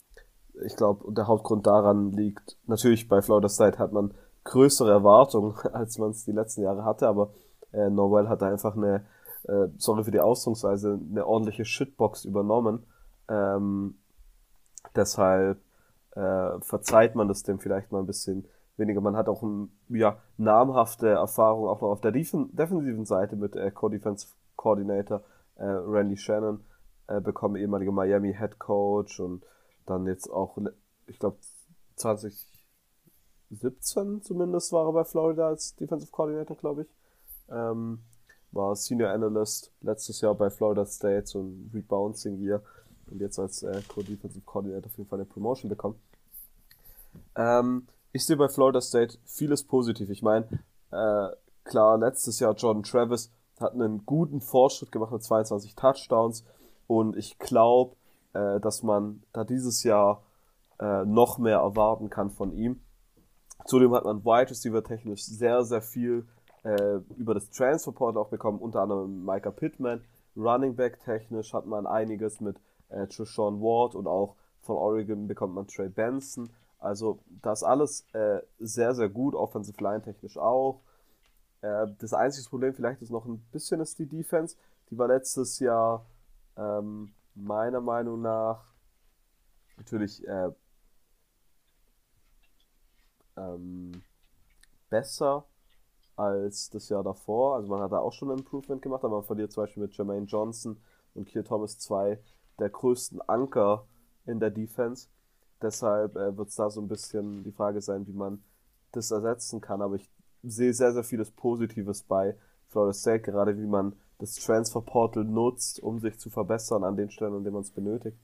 ich 0.64 0.76
glaube, 0.76 1.12
der 1.12 1.26
Hauptgrund 1.26 1.66
daran 1.66 2.12
liegt, 2.12 2.56
natürlich 2.66 3.08
bei 3.08 3.20
Florida 3.20 3.48
State 3.48 3.78
hat 3.78 3.92
man 3.92 4.14
größere 4.44 4.90
Erwartungen, 4.90 5.54
als 5.72 5.98
man 5.98 6.10
es 6.10 6.24
die 6.24 6.32
letzten 6.32 6.62
Jahre 6.62 6.84
hatte, 6.84 7.08
aber 7.08 7.34
äh, 7.72 7.90
Nowell 7.90 8.28
hat 8.28 8.42
einfach 8.42 8.76
eine, 8.76 9.04
äh, 9.44 9.68
sorry 9.76 10.04
für 10.04 10.10
die 10.10 10.20
Ausdrucksweise, 10.20 10.98
eine 11.10 11.26
ordentliche 11.26 11.64
Shitbox 11.64 12.24
übernommen. 12.24 12.86
Ähm, 13.28 13.98
deshalb 14.94 15.60
äh, 16.12 16.60
verzeiht 16.60 17.14
man 17.14 17.28
das 17.28 17.42
dem 17.42 17.58
vielleicht 17.58 17.92
mal 17.92 18.00
ein 18.00 18.06
bisschen 18.06 18.46
weniger. 18.76 19.00
Man 19.00 19.16
hat 19.16 19.28
auch 19.28 19.42
ein, 19.42 19.70
ja, 19.88 20.18
namhafte 20.36 21.08
Erfahrung 21.08 21.68
auch 21.68 21.80
noch 21.80 21.90
auf 21.90 22.00
der 22.00 22.12
defensiven 22.12 23.04
Seite 23.04 23.36
mit 23.36 23.54
äh, 23.56 23.70
Co-Defense 23.70 24.28
Coordinator 24.58 25.22
äh, 25.56 25.64
Randy 25.64 26.18
Shannon 26.18 26.62
äh, 27.06 27.22
bekommen, 27.22 27.56
ehemaliger 27.56 27.92
Miami 27.92 28.34
Head 28.34 28.58
Coach 28.58 29.20
und 29.20 29.42
dann 29.86 30.06
jetzt 30.06 30.28
auch, 30.28 30.58
ich 31.06 31.18
glaube, 31.18 31.38
2017 31.96 34.20
zumindest 34.22 34.70
war 34.72 34.86
er 34.86 34.92
bei 34.92 35.04
Florida 35.04 35.48
als 35.48 35.74
Defensive 35.76 36.10
Coordinator, 36.10 36.56
glaube 36.56 36.82
ich. 36.82 36.88
Ähm, 37.48 38.00
war 38.52 38.76
Senior 38.76 39.10
Analyst 39.10 39.72
letztes 39.80 40.20
Jahr 40.20 40.34
bei 40.34 40.50
Florida 40.50 40.84
State, 40.84 41.26
so 41.26 41.40
ein 41.40 41.70
Rebouncing 41.72 42.38
Year 42.38 42.62
und 43.10 43.20
jetzt 43.20 43.38
als 43.38 43.62
äh, 43.62 43.82
Co-Defensive 43.88 44.44
Coordinator 44.44 44.86
auf 44.86 44.98
jeden 44.98 45.08
Fall 45.08 45.20
eine 45.20 45.26
Promotion 45.26 45.68
bekommen. 45.68 46.00
Ähm, 47.36 47.86
ich 48.12 48.24
sehe 48.24 48.36
bei 48.36 48.48
Florida 48.48 48.80
State 48.80 49.18
vieles 49.24 49.64
positiv. 49.64 50.10
Ich 50.10 50.22
meine, 50.22 50.46
äh, 50.90 51.28
klar, 51.64 51.98
letztes 51.98 52.40
Jahr 52.40 52.54
Jordan 52.54 52.82
Travis 52.82 53.30
hat 53.60 53.74
einen 53.74 54.04
guten 54.06 54.40
Fortschritt 54.40 54.92
gemacht 54.92 55.12
mit 55.12 55.22
22 55.22 55.74
Touchdowns 55.74 56.44
und 56.86 57.16
ich 57.16 57.38
glaube, 57.38 57.96
äh, 58.32 58.60
dass 58.60 58.82
man 58.82 59.22
da 59.32 59.44
dieses 59.44 59.84
Jahr 59.84 60.22
äh, 60.80 61.04
noch 61.04 61.38
mehr 61.38 61.58
erwarten 61.58 62.10
kann 62.10 62.30
von 62.30 62.52
ihm. 62.52 62.80
Zudem 63.66 63.94
hat 63.94 64.04
man 64.04 64.24
Wide 64.24 64.50
Receiver 64.50 64.82
technisch 64.82 65.24
sehr, 65.24 65.64
sehr 65.64 65.82
viel 65.82 66.26
äh, 66.62 67.00
über 67.16 67.34
das 67.34 67.50
Transfer 67.50 67.92
Portal 67.92 68.22
auch 68.22 68.28
bekommen, 68.28 68.58
unter 68.58 68.80
anderem 68.80 69.24
Micah 69.24 69.50
Pittman. 69.50 70.04
Running 70.36 70.76
Back 70.76 71.00
technisch 71.00 71.52
hat 71.52 71.66
man 71.66 71.86
einiges 71.86 72.40
mit 72.40 72.56
äh, 72.88 73.06
Trishawn 73.06 73.60
Ward 73.60 73.94
und 73.94 74.06
auch 74.06 74.36
von 74.62 74.76
Oregon 74.76 75.26
bekommt 75.26 75.54
man 75.54 75.66
Trey 75.66 75.88
Benson. 75.88 76.50
Also 76.78 77.18
das 77.42 77.62
alles 77.62 78.06
äh, 78.12 78.40
sehr, 78.58 78.94
sehr 78.94 79.08
gut, 79.08 79.34
Offensive 79.34 79.82
Line 79.82 80.02
technisch 80.02 80.38
auch. 80.38 80.80
Äh, 81.60 81.86
das 81.98 82.12
einzige 82.12 82.48
Problem 82.48 82.74
vielleicht 82.74 83.02
ist 83.02 83.10
noch 83.10 83.26
ein 83.26 83.38
bisschen 83.52 83.80
ist 83.80 83.98
die 83.98 84.06
Defense. 84.06 84.56
Die 84.90 84.98
war 84.98 85.08
letztes 85.08 85.58
Jahr 85.58 86.06
ähm, 86.56 87.12
meiner 87.34 87.80
Meinung 87.80 88.22
nach 88.22 88.64
natürlich 89.76 90.26
äh, 90.26 90.50
ähm, 93.36 94.02
besser 94.90 95.44
als 96.16 96.70
das 96.70 96.88
Jahr 96.88 97.04
davor. 97.04 97.56
Also 97.56 97.68
man 97.68 97.80
hat 97.80 97.92
da 97.92 97.98
auch 97.98 98.12
schon 98.12 98.30
ein 98.30 98.38
Improvement 98.38 98.82
gemacht, 98.82 99.04
aber 99.04 99.16
man 99.16 99.24
verliert 99.24 99.52
zum 99.52 99.64
Beispiel 99.64 99.82
mit 99.84 99.96
Jermaine 99.96 100.26
Johnson 100.26 100.80
und 101.14 101.26
Kier 101.26 101.44
Thomas 101.44 101.78
zwei 101.78 102.20
der 102.58 102.70
größten 102.70 103.20
Anker 103.28 103.86
in 104.26 104.40
der 104.40 104.50
Defense. 104.50 105.08
Deshalb 105.62 106.16
äh, 106.16 106.36
wird 106.36 106.48
es 106.48 106.56
da 106.56 106.70
so 106.70 106.80
ein 106.80 106.88
bisschen 106.88 107.44
die 107.44 107.52
Frage 107.52 107.80
sein, 107.80 108.06
wie 108.06 108.12
man 108.12 108.42
das 108.92 109.10
ersetzen 109.10 109.60
kann. 109.60 109.82
Aber 109.82 109.96
ich 109.96 110.10
sehe 110.42 110.72
sehr, 110.72 110.92
sehr 110.92 111.04
vieles 111.04 111.30
Positives 111.30 112.02
bei 112.02 112.34
Florida 112.68 112.92
State, 112.92 113.22
gerade 113.22 113.56
wie 113.58 113.66
man 113.66 113.94
das 114.18 114.34
Transfer 114.34 114.80
Portal 114.80 115.24
nutzt, 115.24 115.80
um 115.80 116.00
sich 116.00 116.18
zu 116.18 116.30
verbessern 116.30 116.84
an 116.84 116.96
den 116.96 117.10
Stellen, 117.10 117.34
an 117.34 117.44
denen 117.44 117.54
man 117.54 117.62
es 117.62 117.70
benötigt. 117.70 118.16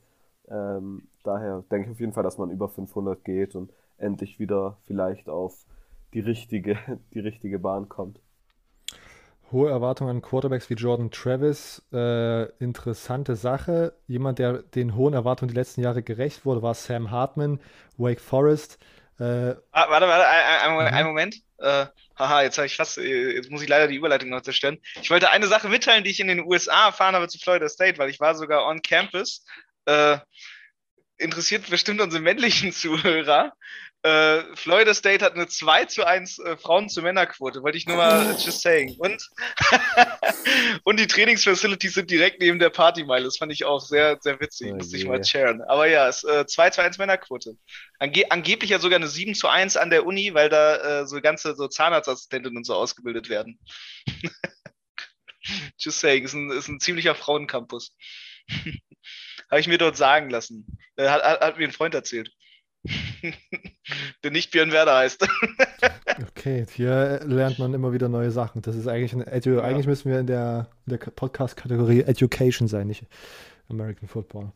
Ähm, 0.48 1.08
daher 1.22 1.64
denke 1.70 1.88
ich 1.88 1.92
auf 1.92 2.00
jeden 2.00 2.12
Fall, 2.12 2.24
dass 2.24 2.38
man 2.38 2.50
über 2.50 2.68
500 2.68 3.24
geht 3.24 3.54
und 3.54 3.72
endlich 3.96 4.38
wieder 4.38 4.76
vielleicht 4.86 5.28
auf 5.28 5.64
die 6.12 6.20
richtige, 6.20 6.78
die 7.14 7.20
richtige 7.20 7.58
Bahn 7.58 7.88
kommt. 7.88 8.20
Hohe 9.52 9.70
Erwartungen 9.70 10.10
an 10.10 10.22
Quarterbacks 10.22 10.68
wie 10.68 10.74
Jordan 10.74 11.10
Travis. 11.10 11.82
Äh, 11.92 12.44
interessante 12.58 13.36
Sache. 13.36 13.92
Jemand, 14.08 14.38
der 14.38 14.62
den 14.62 14.96
hohen 14.96 15.14
Erwartungen 15.14 15.48
die 15.48 15.54
letzten 15.54 15.80
Jahre 15.82 16.02
gerecht 16.02 16.44
wurde, 16.44 16.62
war 16.62 16.74
Sam 16.74 17.10
Hartman, 17.10 17.60
Wake 17.96 18.20
Forest. 18.20 18.78
Äh, 19.20 19.54
ah, 19.70 19.86
warte, 19.88 20.08
warte, 20.08 20.26
ein, 20.28 20.76
ein, 20.76 20.94
ein 20.94 21.06
Moment. 21.06 21.42
Äh, 21.64 21.86
haha, 22.18 22.42
jetzt 22.42 22.58
habe 22.58 22.66
ich 22.66 22.76
fast, 22.76 22.98
äh, 22.98 23.32
jetzt 23.36 23.50
muss 23.50 23.62
ich 23.62 23.68
leider 23.68 23.88
die 23.88 23.96
Überleitung 23.96 24.28
noch 24.28 24.42
zerstören. 24.42 24.78
Ich 25.00 25.10
wollte 25.10 25.30
eine 25.30 25.46
Sache 25.46 25.68
mitteilen, 25.70 26.04
die 26.04 26.10
ich 26.10 26.20
in 26.20 26.28
den 26.28 26.44
USA 26.44 26.86
erfahren 26.86 27.14
habe 27.14 27.26
zu 27.26 27.38
Florida 27.38 27.68
State, 27.70 27.96
weil 27.96 28.10
ich 28.10 28.20
war 28.20 28.34
sogar 28.34 28.66
on 28.66 28.82
campus. 28.82 29.46
Äh, 29.86 30.18
interessiert 31.16 31.70
bestimmt 31.70 32.02
unsere 32.02 32.22
männlichen 32.22 32.70
Zuhörer. 32.74 33.54
Äh, 34.04 34.54
Florida 34.54 34.92
State 34.92 35.24
hat 35.24 35.32
eine 35.32 35.46
2 35.46 35.86
zu 35.86 36.06
1 36.06 36.38
äh, 36.38 36.58
Frauen 36.58 36.90
zu 36.90 37.00
Männerquote, 37.00 37.62
wollte 37.62 37.78
ich 37.78 37.86
nur 37.86 37.96
mal 37.96 38.32
just 38.32 38.60
saying. 38.60 38.96
Und, 38.98 39.30
und 40.84 41.00
die 41.00 41.06
Trainingsfacilities 41.06 41.94
sind 41.94 42.10
direkt 42.10 42.38
neben 42.38 42.58
der 42.58 42.68
Partymeile. 42.68 43.24
Das 43.24 43.38
fand 43.38 43.50
ich 43.50 43.64
auch 43.64 43.80
sehr, 43.80 44.18
sehr 44.20 44.38
witzig. 44.40 44.72
Oh, 44.72 44.76
Musste 44.76 44.98
ich 44.98 45.06
mal 45.06 45.24
sharen. 45.24 45.62
Aber 45.62 45.86
ja, 45.86 46.06
es 46.06 46.22
äh, 46.22 46.44
2 46.44 46.70
zu 46.70 46.82
1 46.82 46.98
Männerquote. 46.98 47.56
Ange 47.98 48.30
angeblich 48.30 48.68
ja 48.72 48.78
sogar 48.78 48.96
eine 48.96 49.08
7 49.08 49.34
zu 49.34 49.48
1 49.48 49.78
an 49.78 49.88
der 49.88 50.04
Uni, 50.04 50.34
weil 50.34 50.50
da 50.50 51.00
äh, 51.00 51.06
so 51.06 51.18
ganze 51.22 51.54
so 51.54 51.66
Zahnarztassistentinnen 51.66 52.58
und 52.58 52.64
so 52.64 52.74
ausgebildet 52.74 53.30
werden. 53.30 53.58
just 55.78 56.00
saying, 56.00 56.24
ist 56.24 56.34
ein, 56.34 56.50
ist 56.50 56.68
ein 56.68 56.78
ziemlicher 56.78 57.14
Frauencampus. 57.14 57.94
Habe 59.50 59.60
ich 59.60 59.66
mir 59.66 59.78
dort 59.78 59.96
sagen 59.96 60.28
lassen. 60.28 60.66
Äh, 60.96 61.08
hat, 61.08 61.22
hat, 61.22 61.40
hat 61.40 61.56
mir 61.58 61.66
ein 61.66 61.72
Freund 61.72 61.94
erzählt. 61.94 62.30
der 64.24 64.30
nicht 64.30 64.50
Björn 64.50 64.72
Werder 64.72 64.96
heißt. 64.96 65.26
okay, 66.28 66.66
hier 66.74 67.20
lernt 67.24 67.58
man 67.58 67.74
immer 67.74 67.92
wieder 67.92 68.08
neue 68.08 68.30
Sachen. 68.30 68.62
Das 68.62 68.76
ist 68.76 68.86
eigentlich 68.86 69.12
ein 69.12 69.26
Edu 69.26 69.56
ja. 69.56 69.62
eigentlich 69.62 69.86
müssen 69.86 70.10
wir 70.10 70.20
in 70.20 70.26
der, 70.26 70.68
der 70.86 70.98
Podcast-Kategorie 70.98 72.02
Education 72.02 72.68
sein, 72.68 72.86
nicht 72.86 73.04
American 73.68 74.08
Football. 74.08 74.52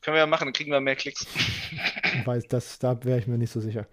Können 0.00 0.14
wir 0.14 0.20
ja 0.20 0.26
machen, 0.26 0.46
dann 0.46 0.52
kriegen 0.52 0.70
wir 0.70 0.80
mehr 0.80 0.96
Klicks. 0.96 1.26
Weiß, 2.24 2.46
das, 2.48 2.78
da 2.78 3.02
wäre 3.04 3.18
ich 3.18 3.26
mir 3.26 3.38
nicht 3.38 3.50
so 3.50 3.60
sicher. 3.60 3.86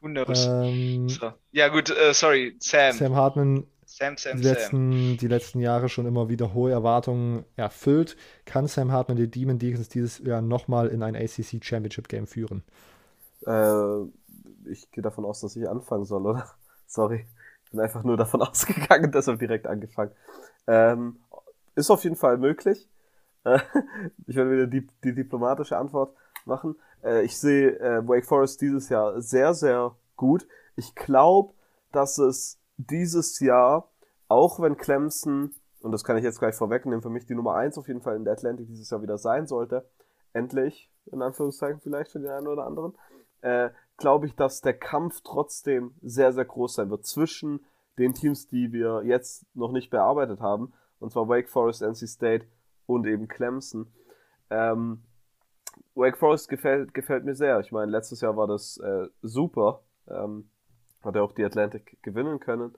Wunderbar. 0.00 0.36
Ähm, 0.64 1.08
so. 1.08 1.32
Ja, 1.50 1.68
gut, 1.68 1.90
uh, 1.90 2.12
sorry, 2.12 2.54
Sam. 2.60 2.92
Sam 2.92 3.16
Hartman 3.16 3.66
Sam, 3.98 4.16
Sam, 4.16 4.36
die, 4.36 4.44
letzten, 4.44 4.92
Sam. 4.92 5.16
die 5.16 5.26
letzten 5.26 5.60
Jahre 5.60 5.88
schon 5.88 6.06
immer 6.06 6.28
wieder 6.28 6.54
hohe 6.54 6.70
Erwartungen 6.70 7.44
erfüllt. 7.56 8.16
Kann 8.44 8.68
Sam 8.68 8.92
Hartman 8.92 9.16
die 9.16 9.28
Demon 9.28 9.58
Deacons 9.58 9.88
dieses 9.88 10.18
Jahr 10.20 10.40
nochmal 10.40 10.86
in 10.88 11.02
ein 11.02 11.16
ACC 11.16 11.64
Championship 11.64 12.08
Game 12.08 12.28
führen? 12.28 12.62
Äh, 13.44 14.02
ich 14.70 14.88
gehe 14.92 15.02
davon 15.02 15.24
aus, 15.24 15.40
dass 15.40 15.56
ich 15.56 15.68
anfangen 15.68 16.04
soll, 16.04 16.24
oder? 16.24 16.46
Sorry. 16.86 17.26
Ich 17.64 17.72
bin 17.72 17.80
einfach 17.80 18.04
nur 18.04 18.16
davon 18.16 18.40
ausgegangen, 18.42 19.10
deshalb 19.10 19.40
direkt 19.40 19.66
angefangen. 19.66 20.12
Ähm, 20.68 21.16
ist 21.74 21.90
auf 21.90 22.04
jeden 22.04 22.16
Fall 22.16 22.38
möglich. 22.38 22.88
Äh, 23.42 23.58
ich 24.28 24.36
werde 24.36 24.52
wieder 24.52 24.66
die, 24.68 24.86
die 25.02 25.14
diplomatische 25.14 25.76
Antwort 25.76 26.14
machen. 26.44 26.76
Äh, 27.02 27.24
ich 27.24 27.36
sehe 27.36 27.80
äh, 27.80 28.06
Wake 28.06 28.26
Forest 28.26 28.60
dieses 28.60 28.90
Jahr 28.90 29.20
sehr, 29.20 29.54
sehr 29.54 29.96
gut. 30.14 30.46
Ich 30.76 30.94
glaube, 30.94 31.52
dass 31.90 32.18
es 32.18 32.57
dieses 32.78 33.40
Jahr, 33.40 33.90
auch 34.28 34.60
wenn 34.60 34.76
Clemson, 34.76 35.54
und 35.82 35.92
das 35.92 36.04
kann 36.04 36.16
ich 36.16 36.24
jetzt 36.24 36.38
gleich 36.38 36.54
vorwegnehmen, 36.54 37.02
für 37.02 37.10
mich 37.10 37.26
die 37.26 37.34
Nummer 37.34 37.54
1 37.54 37.76
auf 37.76 37.88
jeden 37.88 38.00
Fall 38.00 38.16
in 38.16 38.24
der 38.24 38.32
Atlantic 38.32 38.66
dieses 38.66 38.90
Jahr 38.90 39.02
wieder 39.02 39.18
sein 39.18 39.46
sollte, 39.46 39.88
endlich, 40.32 40.90
in 41.06 41.20
Anführungszeichen 41.22 41.80
vielleicht 41.80 42.12
für 42.12 42.20
den 42.20 42.30
einen 42.30 42.46
oder 42.46 42.66
anderen, 42.66 42.96
äh, 43.40 43.70
glaube 43.96 44.26
ich, 44.26 44.34
dass 44.34 44.60
der 44.60 44.74
Kampf 44.74 45.20
trotzdem 45.22 45.94
sehr, 46.02 46.32
sehr 46.32 46.44
groß 46.44 46.74
sein 46.74 46.90
wird 46.90 47.04
zwischen 47.04 47.64
den 47.98 48.14
Teams, 48.14 48.48
die 48.48 48.72
wir 48.72 49.02
jetzt 49.04 49.44
noch 49.54 49.72
nicht 49.72 49.90
bearbeitet 49.90 50.40
haben, 50.40 50.72
und 51.00 51.12
zwar 51.12 51.28
Wake 51.28 51.48
Forest, 51.48 51.82
NC 51.82 52.08
State 52.08 52.46
und 52.86 53.06
eben 53.06 53.28
Clemson. 53.28 53.92
Ähm, 54.50 55.02
Wake 55.94 56.16
Forest 56.16 56.48
gefällt, 56.48 56.94
gefällt 56.94 57.24
mir 57.24 57.34
sehr. 57.34 57.60
Ich 57.60 57.72
meine, 57.72 57.90
letztes 57.90 58.20
Jahr 58.20 58.36
war 58.36 58.46
das 58.46 58.78
äh, 58.78 59.08
super. 59.22 59.82
Ähm, 60.08 60.50
hat 61.02 61.16
er 61.16 61.22
auch 61.22 61.32
die 61.32 61.44
Atlantic 61.44 61.98
gewinnen 62.02 62.40
können. 62.40 62.74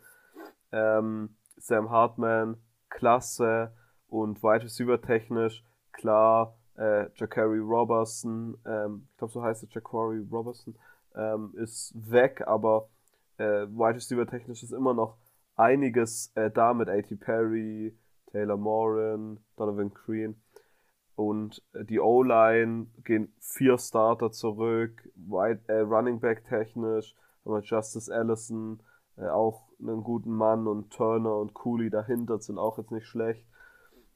Ähm, 0.73 1.37
Sam 1.57 1.91
Hartman, 1.91 2.57
klasse 2.89 3.73
und 4.09 4.43
Wide 4.43 4.65
Receiver 4.65 5.01
technisch 5.01 5.65
klar, 5.93 6.57
äh, 6.77 7.07
Jacari 7.15 7.59
Robertson, 7.59 8.57
ähm, 8.65 9.09
ich 9.11 9.19
glaube 9.19 9.33
so 9.33 9.43
heißt 9.43 9.63
es, 9.63 9.75
Jacari 9.75 10.25
Robertson, 10.31 10.77
ähm, 11.15 11.53
ist 11.57 11.93
weg, 11.95 12.43
aber 12.47 12.89
äh, 13.37 13.67
Wide 13.67 13.97
Receiver 13.97 14.27
technisch 14.27 14.63
ist 14.63 14.73
immer 14.73 14.95
noch 14.95 15.17
einiges 15.57 16.33
äh, 16.35 16.51
da 16.51 16.73
mit 16.73 16.89
A.T. 16.89 17.15
Perry, 17.17 17.95
Taylor 18.33 18.57
Moran, 18.57 19.41
Donovan 19.57 19.91
Green. 19.91 20.41
Und 21.17 21.63
äh, 21.75 21.85
die 21.85 22.01
O-Line 22.01 22.87
gehen 23.05 23.35
vier 23.41 23.77
Starter 23.77 24.31
zurück, 24.31 25.09
Wide, 25.17 25.61
äh, 25.67 25.81
Running 25.81 26.21
Back 26.21 26.45
technisch, 26.47 27.15
wir 27.45 27.61
Justice 27.61 28.13
Allison, 28.15 28.83
äh, 29.17 29.29
auch 29.29 29.69
einen 29.81 30.03
guten 30.03 30.33
Mann 30.33 30.67
und 30.67 30.91
Turner 30.91 31.37
und 31.37 31.55
Cooley 31.55 31.91
dahinter 31.91 32.39
sind 32.39 32.59
auch 32.59 32.79
jetzt 32.79 32.93
nicht 32.93 33.07
schlecht. 33.07 33.47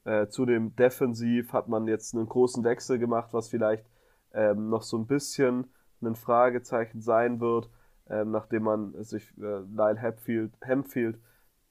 Äh, 0.05 0.29
zudem 0.29 0.77
defensiv 0.77 1.53
hat 1.53 1.69
man 1.69 1.87
jetzt 1.87 2.15
einen 2.15 2.29
großen 2.29 2.63
Wechsel 2.65 2.99
gemacht, 2.99 3.31
was 3.33 3.49
vielleicht 3.49 3.87
ähm, 4.35 4.69
noch 4.69 4.83
so 4.83 4.99
ein 4.99 5.07
bisschen 5.07 5.71
ein 6.03 6.15
Fragezeichen 6.15 7.01
sein 7.01 7.41
wird, 7.41 7.71
ähm, 8.11 8.31
nachdem 8.31 8.65
man 8.65 9.03
sich 9.03 9.27
äh, 9.39 9.61
Lyle 9.61 9.97
Hempfield, 9.97 10.53
Hempfield, 10.61 11.19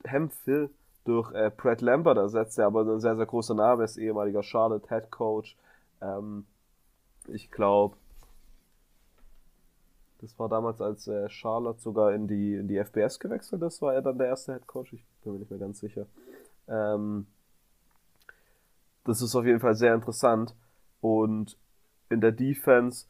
Hempfield 0.03 0.71
durch 1.05 1.31
äh, 1.33 1.51
Brad 1.55 1.81
Lambert 1.81 2.17
ersetzt, 2.17 2.57
der 2.57 2.65
aber 2.65 2.81
ein 2.81 2.99
sehr, 2.99 3.15
sehr 3.15 3.25
großer 3.25 3.53
Name 3.53 3.83
ist, 3.83 3.97
ehemaliger 3.97 4.41
Charlotte 4.41 4.87
Head 4.87 5.11
Coach. 5.11 5.55
Ähm, 6.01 6.45
ich 7.27 7.51
glaube, 7.51 7.97
das 10.23 10.39
war 10.39 10.47
damals, 10.47 10.79
als 10.79 11.05
äh, 11.07 11.29
Charlotte 11.29 11.81
sogar 11.81 12.13
in 12.13 12.27
die, 12.27 12.55
in 12.55 12.69
die 12.69 12.77
FBS 12.77 13.19
gewechselt 13.19 13.61
ist, 13.61 13.81
war 13.81 13.93
er 13.93 14.01
dann 14.01 14.17
der 14.17 14.27
erste 14.27 14.53
Head 14.53 14.67
Coach. 14.67 14.93
Ich 14.93 15.05
bin 15.21 15.33
mir 15.33 15.39
nicht 15.39 15.51
mehr 15.51 15.59
ganz 15.59 15.79
sicher. 15.79 16.05
Ähm, 16.69 17.27
das 19.03 19.21
ist 19.21 19.35
auf 19.35 19.45
jeden 19.45 19.59
Fall 19.59 19.75
sehr 19.75 19.93
interessant. 19.93 20.55
Und 21.01 21.57
in 22.09 22.21
der 22.21 22.31
Defense, 22.31 23.07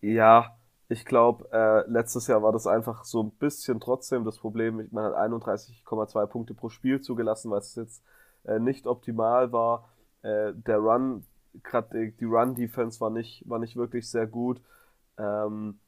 ja, 0.00 0.56
ich 0.88 1.04
glaube, 1.04 1.46
äh, 1.52 1.86
letztes 1.90 2.28
Jahr 2.28 2.42
war 2.42 2.52
das 2.52 2.66
einfach 2.66 3.04
so 3.04 3.22
ein 3.22 3.30
bisschen 3.32 3.78
trotzdem 3.78 4.24
das 4.24 4.38
Problem. 4.38 4.88
Man 4.90 5.04
hat 5.04 5.14
31,2 5.16 6.26
Punkte 6.28 6.54
pro 6.54 6.70
Spiel 6.70 7.02
zugelassen, 7.02 7.50
was 7.50 7.74
jetzt 7.74 8.02
äh, 8.44 8.58
nicht 8.58 8.86
optimal 8.86 9.52
war. 9.52 9.90
Äh, 10.22 10.54
der 10.54 10.78
Run, 10.78 11.26
gerade 11.62 12.10
die 12.12 12.24
Run-Defense 12.24 13.02
war 13.02 13.10
nicht, 13.10 13.46
war 13.46 13.58
nicht 13.58 13.76
wirklich 13.76 14.10
sehr 14.10 14.26
gut. 14.26 14.62
Ähm, 15.18 15.78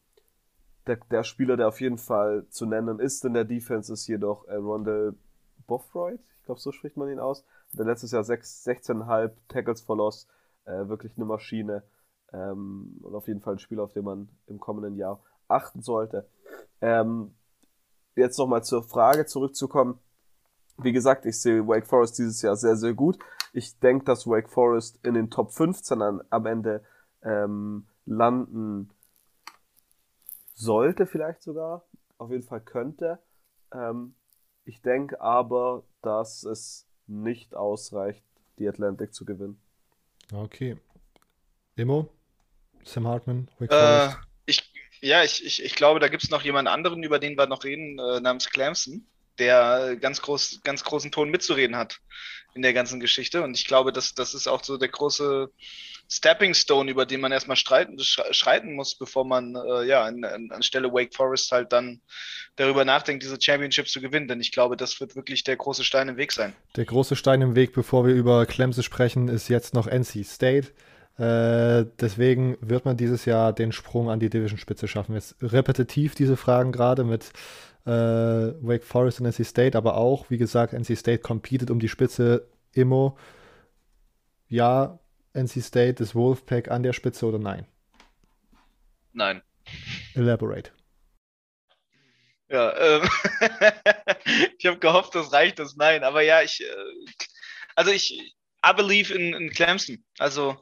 der, 0.91 0.99
der 1.11 1.23
Spieler, 1.23 1.57
der 1.57 1.69
auf 1.69 1.81
jeden 1.81 1.99
Fall 1.99 2.47
zu 2.49 2.67
nennen 2.67 2.99
ist 2.99 3.25
in 3.25 3.33
der 3.33 3.45
Defense, 3.45 3.93
ist 3.93 4.09
jedoch 4.09 4.47
äh, 4.49 4.57
Rondell 4.57 5.15
Bothroyd. 5.67 6.21
Ich 6.41 6.45
glaube, 6.45 6.61
so 6.61 6.73
spricht 6.73 6.97
man 6.97 7.09
ihn 7.09 7.21
aus. 7.21 7.45
Der 7.73 7.87
letztes 7.87 8.11
Jahr 8.11 8.23
16,5 8.23 9.31
Tackles 9.49 9.81
for. 9.81 10.13
Äh, 10.65 10.89
wirklich 10.89 11.13
eine 11.17 11.27
Maschine. 11.27 11.85
Ähm, 12.33 12.99
und 13.03 13.15
auf 13.15 13.29
jeden 13.29 13.41
Fall 13.41 13.55
ein 13.55 13.59
Spieler, 13.61 13.85
auf 13.85 13.93
den 13.93 14.05
man 14.05 14.29
im 14.47 14.59
kommenden 14.59 14.97
Jahr 14.97 15.23
achten 15.47 15.81
sollte. 15.81 16.29
Ähm, 16.81 17.35
jetzt 18.17 18.39
nochmal 18.39 18.65
zur 18.65 18.83
Frage 18.83 19.27
zurückzukommen. 19.27 20.01
Wie 20.77 20.93
gesagt, 20.93 21.25
ich 21.25 21.41
sehe 21.41 21.67
Wake 21.69 21.87
Forest 21.87 22.19
dieses 22.19 22.43
Jahr 22.43 22.57
sehr, 22.57 22.77
sehr 22.77 22.95
gut. 22.95 23.19
Ich 23.53 23.79
denke, 23.79 24.05
dass 24.05 24.27
Wake 24.27 24.49
Forest 24.49 24.99
in 25.05 25.15
den 25.15 25.31
Top 25.31 25.53
15 25.53 26.03
an, 26.03 26.21
am 26.31 26.47
Ende 26.47 26.83
ähm, 27.23 27.87
landen 28.07 28.91
sollte 30.61 31.07
vielleicht 31.07 31.43
sogar, 31.43 31.85
auf 32.19 32.31
jeden 32.31 32.43
Fall 32.43 32.61
könnte. 32.61 33.19
Ähm, 33.73 34.15
ich 34.65 34.83
denke 34.83 35.21
aber, 35.21 35.85
dass 36.03 36.45
es 36.45 36.87
nicht 37.07 37.55
ausreicht, 37.55 38.25
die 38.59 38.69
Atlantic 38.69 39.15
zu 39.15 39.25
gewinnen. 39.25 39.61
Okay. 40.33 40.77
Immo? 41.77 42.09
Sam 42.85 43.09
Hartman? 43.09 43.49
Äh, 43.59 44.11
ich, 44.47 44.73
ja, 45.01 45.25
ich, 45.25 45.45
ich, 45.45 45.65
ich 45.65 45.75
glaube, 45.75 45.99
da 45.99 46.09
gibt 46.09 46.23
es 46.23 46.31
noch 46.31 46.43
jemand 46.43 46.69
anderen, 46.69 47.03
über 47.03 47.19
den 47.19 47.37
wir 47.37 47.47
noch 47.47 47.65
reden, 47.65 47.99
äh, 47.99 48.21
namens 48.21 48.51
Clemson, 48.51 49.07
der 49.41 49.97
ganz, 49.97 50.23
groß, 50.23 50.61
ganz 50.63 50.85
großen 50.85 51.11
Ton 51.11 51.31
mitzureden 51.31 51.77
hat 51.77 51.99
in 52.55 52.63
der 52.63 52.73
ganzen 52.73 53.01
Geschichte. 53.01 53.43
Und 53.43 53.57
ich 53.57 53.67
glaube, 53.67 53.93
das, 53.93 54.15
das 54.15 54.35
ist 54.35 54.47
auch 54.47 54.63
so 54.63 54.77
der 54.77 54.89
große 54.89 55.51
Stepping 56.09 56.55
Stone, 56.55 56.91
über 56.91 57.07
den 57.07 57.21
man 57.21 57.31
erstmal 57.31 57.57
streiten, 57.57 57.97
schreiten 58.01 58.75
muss, 58.75 58.97
bevor 58.97 59.25
man 59.25 59.55
äh, 59.55 59.85
ja 59.85 60.05
an, 60.05 60.51
anstelle 60.51 60.93
Wake 60.93 61.15
Forest 61.15 61.53
halt 61.53 61.73
dann 61.73 62.01
darüber 62.57 62.85
nachdenkt, 62.85 63.23
diese 63.23 63.41
Championship 63.41 63.89
zu 63.89 64.01
gewinnen. 64.01 64.27
Denn 64.27 64.41
ich 64.41 64.51
glaube, 64.51 64.77
das 64.77 65.01
wird 65.01 65.15
wirklich 65.15 65.45
der 65.45 65.57
große 65.57 65.85
Stein 65.85 66.09
im 66.09 66.17
Weg 66.17 66.33
sein. 66.33 66.53
Der 66.77 66.85
große 66.85 67.15
Stein 67.15 67.43
im 67.43 67.55
Weg, 67.55 67.73
bevor 67.73 68.07
wir 68.07 68.15
über 68.15 68.45
Clemson 68.47 68.83
sprechen, 68.83 69.29
ist 69.29 69.49
jetzt 69.49 69.73
noch 69.73 69.87
NC 69.87 70.25
State. 70.25 70.69
Äh, 71.17 71.87
deswegen 72.01 72.57
wird 72.61 72.87
man 72.87 72.97
dieses 72.97 73.25
Jahr 73.27 73.53
den 73.53 73.73
Sprung 73.73 74.11
an 74.11 74.21
die 74.21 74.31
Division-Spitze 74.31 74.89
schaffen. 74.89 75.15
Jetzt 75.15 75.37
repetitiv 75.41 76.15
diese 76.15 76.37
Fragen 76.37 76.73
gerade 76.73 77.05
mit 77.05 77.31
äh, 77.87 77.91
Wake 77.91 78.85
Forest 78.85 79.21
und 79.21 79.27
NC 79.27 79.45
State, 79.45 79.77
aber 79.77 79.97
auch, 79.97 80.31
wie 80.31 80.39
gesagt, 80.39 80.73
NC 80.73 80.97
State 80.97 81.19
competet 81.21 81.71
um 81.71 81.81
die 81.81 81.89
Spitze. 81.89 82.47
Immo, 82.73 83.19
ja, 84.49 84.99
NC 85.33 85.63
State, 85.63 86.03
ist 86.03 86.15
Wolfpack 86.15 86.71
an 86.71 86.83
der 86.83 86.93
Spitze 86.93 87.27
oder 87.27 87.39
nein? 87.39 87.67
Nein. 89.13 89.43
Elaborate. 90.15 90.71
Ja, 92.49 92.77
ähm, 92.77 93.09
ich 94.59 94.67
habe 94.67 94.79
gehofft, 94.79 95.15
das 95.15 95.33
reicht 95.33 95.61
das 95.61 95.77
Nein, 95.77 96.03
aber 96.03 96.23
ja, 96.23 96.43
ich, 96.43 96.61
äh, 96.63 96.75
also 97.77 97.93
ich, 97.93 98.35
I 98.67 98.73
believe 98.75 99.15
in, 99.15 99.35
in 99.35 99.51
Clemson. 99.51 100.05
Also 100.19 100.61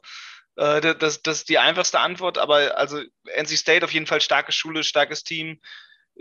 äh, 0.55 0.95
das, 0.95 1.23
das 1.23 1.39
ist 1.39 1.49
die 1.49 1.57
einfachste 1.57 1.99
Antwort, 1.99 2.37
aber 2.37 2.77
also 2.77 3.01
NC 3.25 3.57
State 3.57 3.83
auf 3.83 3.91
jeden 3.91 4.05
Fall 4.05 4.21
starke 4.21 4.51
Schule, 4.51 4.83
starkes 4.83 5.23
Team. 5.23 5.59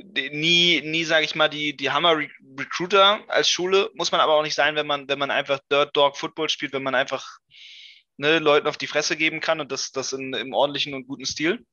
Nie, 0.01 0.81
nie 0.83 1.05
sage 1.05 1.25
ich 1.25 1.35
mal, 1.35 1.49
die, 1.49 1.77
die 1.77 1.91
Hammer-Recruiter 1.91 3.21
als 3.27 3.51
Schule 3.51 3.91
muss 3.95 4.13
man 4.13 4.21
aber 4.21 4.35
auch 4.35 4.45
nicht 4.45 4.55
sein, 4.55 4.77
wenn 4.77 4.87
man, 4.87 5.09
wenn 5.09 5.19
man 5.19 5.33
einfach 5.33 5.59
Dirt 5.73 5.97
Dog 5.97 6.17
Football 6.17 6.49
spielt, 6.49 6.73
wenn 6.73 6.85
man 6.85 6.95
einfach 6.95 7.39
ne, 8.17 8.39
Leuten 8.39 8.69
auf 8.69 8.77
die 8.77 8.87
Fresse 8.87 9.17
geben 9.17 9.41
kann 9.41 9.61
und 9.61 9.73
das, 9.73 9.91
das 9.91 10.13
in, 10.13 10.35
im 10.35 10.53
ordentlichen 10.53 10.95
und 10.95 11.09
guten 11.09 11.27
Stil. 11.27 11.65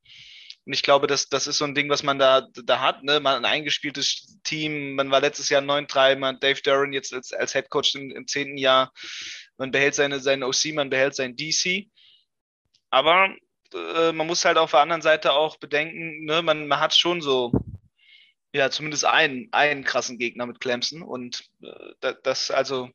Und 0.65 0.73
ich 0.73 0.81
glaube, 0.81 1.05
das, 1.05 1.29
das 1.29 1.45
ist 1.45 1.59
so 1.59 1.65
ein 1.65 1.75
Ding, 1.75 1.89
was 1.89 2.01
man 2.01 2.17
da, 2.17 2.47
da 2.63 2.79
hat. 2.79 3.03
Ne? 3.03 3.19
Man 3.19 3.35
ein 3.35 3.45
eingespieltes 3.45 4.39
Team. 4.43 4.95
Man 4.95 5.11
war 5.11 5.21
letztes 5.21 5.49
Jahr 5.49 5.61
9-3, 5.61 6.15
man 6.15 6.39
Dave 6.39 6.59
Duran 6.63 6.93
jetzt 6.93 7.13
als, 7.13 7.31
als 7.33 7.53
Head 7.53 7.69
Coach 7.69 7.93
im, 7.93 8.09
im 8.09 8.25
zehnten 8.25 8.57
Jahr. 8.57 8.91
Man 9.57 9.69
behält 9.69 9.93
seine, 9.93 10.19
seine 10.19 10.47
OC, 10.47 10.73
man 10.73 10.89
behält 10.89 11.13
sein 11.15 11.35
DC. 11.35 11.85
Aber 12.89 13.29
äh, 13.73 14.11
man 14.11 14.25
muss 14.25 14.43
halt 14.43 14.57
auf 14.57 14.71
der 14.71 14.79
anderen 14.79 15.03
Seite 15.03 15.33
auch 15.33 15.57
bedenken, 15.57 16.25
ne? 16.25 16.41
man, 16.41 16.67
man 16.67 16.79
hat 16.79 16.95
schon 16.95 17.21
so, 17.21 17.51
ja, 18.55 18.69
zumindest 18.71 19.05
einen, 19.05 19.49
einen 19.51 19.83
krassen 19.83 20.17
Gegner 20.17 20.45
mit 20.45 20.61
Clemson. 20.61 21.01
Und 21.01 21.43
äh, 21.61 22.13
das, 22.23 22.49
also 22.51 22.89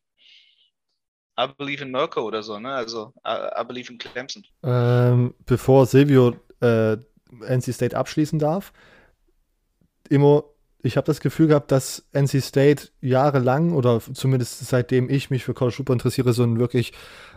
I 1.38 1.46
believe 1.58 1.84
in 1.84 1.90
Mirko 1.90 2.22
oder 2.22 2.42
so, 2.42 2.58
ne? 2.58 2.72
Also 2.72 3.12
I, 3.26 3.60
I 3.60 3.64
believe 3.64 3.92
in 3.92 3.98
Clemson. 3.98 4.44
Ähm, 4.62 5.34
bevor 5.44 5.86
Silvio 5.86 6.34
äh, 6.60 6.96
NC 7.42 7.74
State 7.74 7.96
abschließen 7.96 8.38
darf, 8.38 8.72
immer, 10.08 10.44
ich 10.82 10.96
habe 10.96 11.06
das 11.06 11.20
Gefühl 11.20 11.48
gehabt, 11.48 11.72
dass 11.72 12.04
NC 12.12 12.42
State 12.42 12.88
jahrelang 13.00 13.72
oder 13.72 14.00
zumindest 14.14 14.66
seitdem 14.66 15.10
ich 15.10 15.30
mich 15.30 15.44
für 15.44 15.54
College 15.54 15.76
Football 15.76 15.96
interessiere, 15.96 16.32
so 16.32 16.42
ein 16.42 16.58
wirklich 16.58 16.92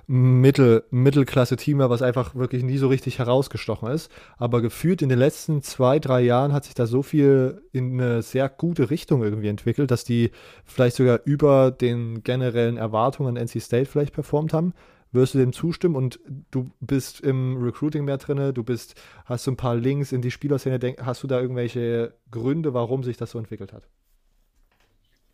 Mittel, 0.06 0.84
Mittelklasse-Team 0.91 1.79
was 1.79 2.01
einfach 2.01 2.36
wirklich 2.36 2.63
nie 2.63 2.77
so 2.77 2.89
richtig 2.89 3.19
herausgestochen 3.19 3.89
ist. 3.89 4.12
Aber 4.38 4.62
gefühlt 4.62 5.01
in 5.01 5.10
den 5.10 5.19
letzten 5.19 5.62
zwei, 5.62 5.99
drei 5.99 6.21
Jahren 6.21 6.51
hat 6.51 6.65
sich 6.65 6.73
da 6.73 6.86
so 6.86 7.03
viel 7.03 7.62
in 7.71 7.99
eine 7.99 8.21
sehr 8.21 8.49
gute 8.49 8.89
Richtung 8.89 9.23
irgendwie 9.23 9.47
entwickelt, 9.47 9.91
dass 9.91 10.03
die 10.03 10.32
vielleicht 10.65 10.97
sogar 10.97 11.21
über 11.25 11.71
den 11.71 12.23
generellen 12.23 12.77
Erwartungen 12.77 13.38
NC 13.38 13.62
State 13.62 13.86
vielleicht 13.86 14.13
performt 14.13 14.53
haben. 14.53 14.73
Wirst 15.13 15.36
du 15.36 15.38
dem 15.38 15.54
zustimmen 15.54 15.95
und 15.95 16.19
du 16.52 16.71
bist 16.80 17.21
im 17.21 17.63
Recruiting 17.63 18.04
mehr 18.04 18.17
drin, 18.17 18.54
du 18.54 18.63
bist, 18.63 18.95
hast 19.26 19.43
so 19.43 19.52
ein 19.52 19.58
paar 19.58 19.76
Links 19.76 20.12
in 20.12 20.21
die 20.21 20.32
Spielerszene, 20.32 20.95
hast 21.02 21.23
du 21.23 21.28
da 21.28 21.39
irgendwelche 21.39 22.18
Gründe, 22.32 22.74
warum 22.74 23.03
sich 23.03 23.16
das 23.16 23.32
so 23.32 23.39
entwickelt 23.39 23.74
hat? 23.74 23.88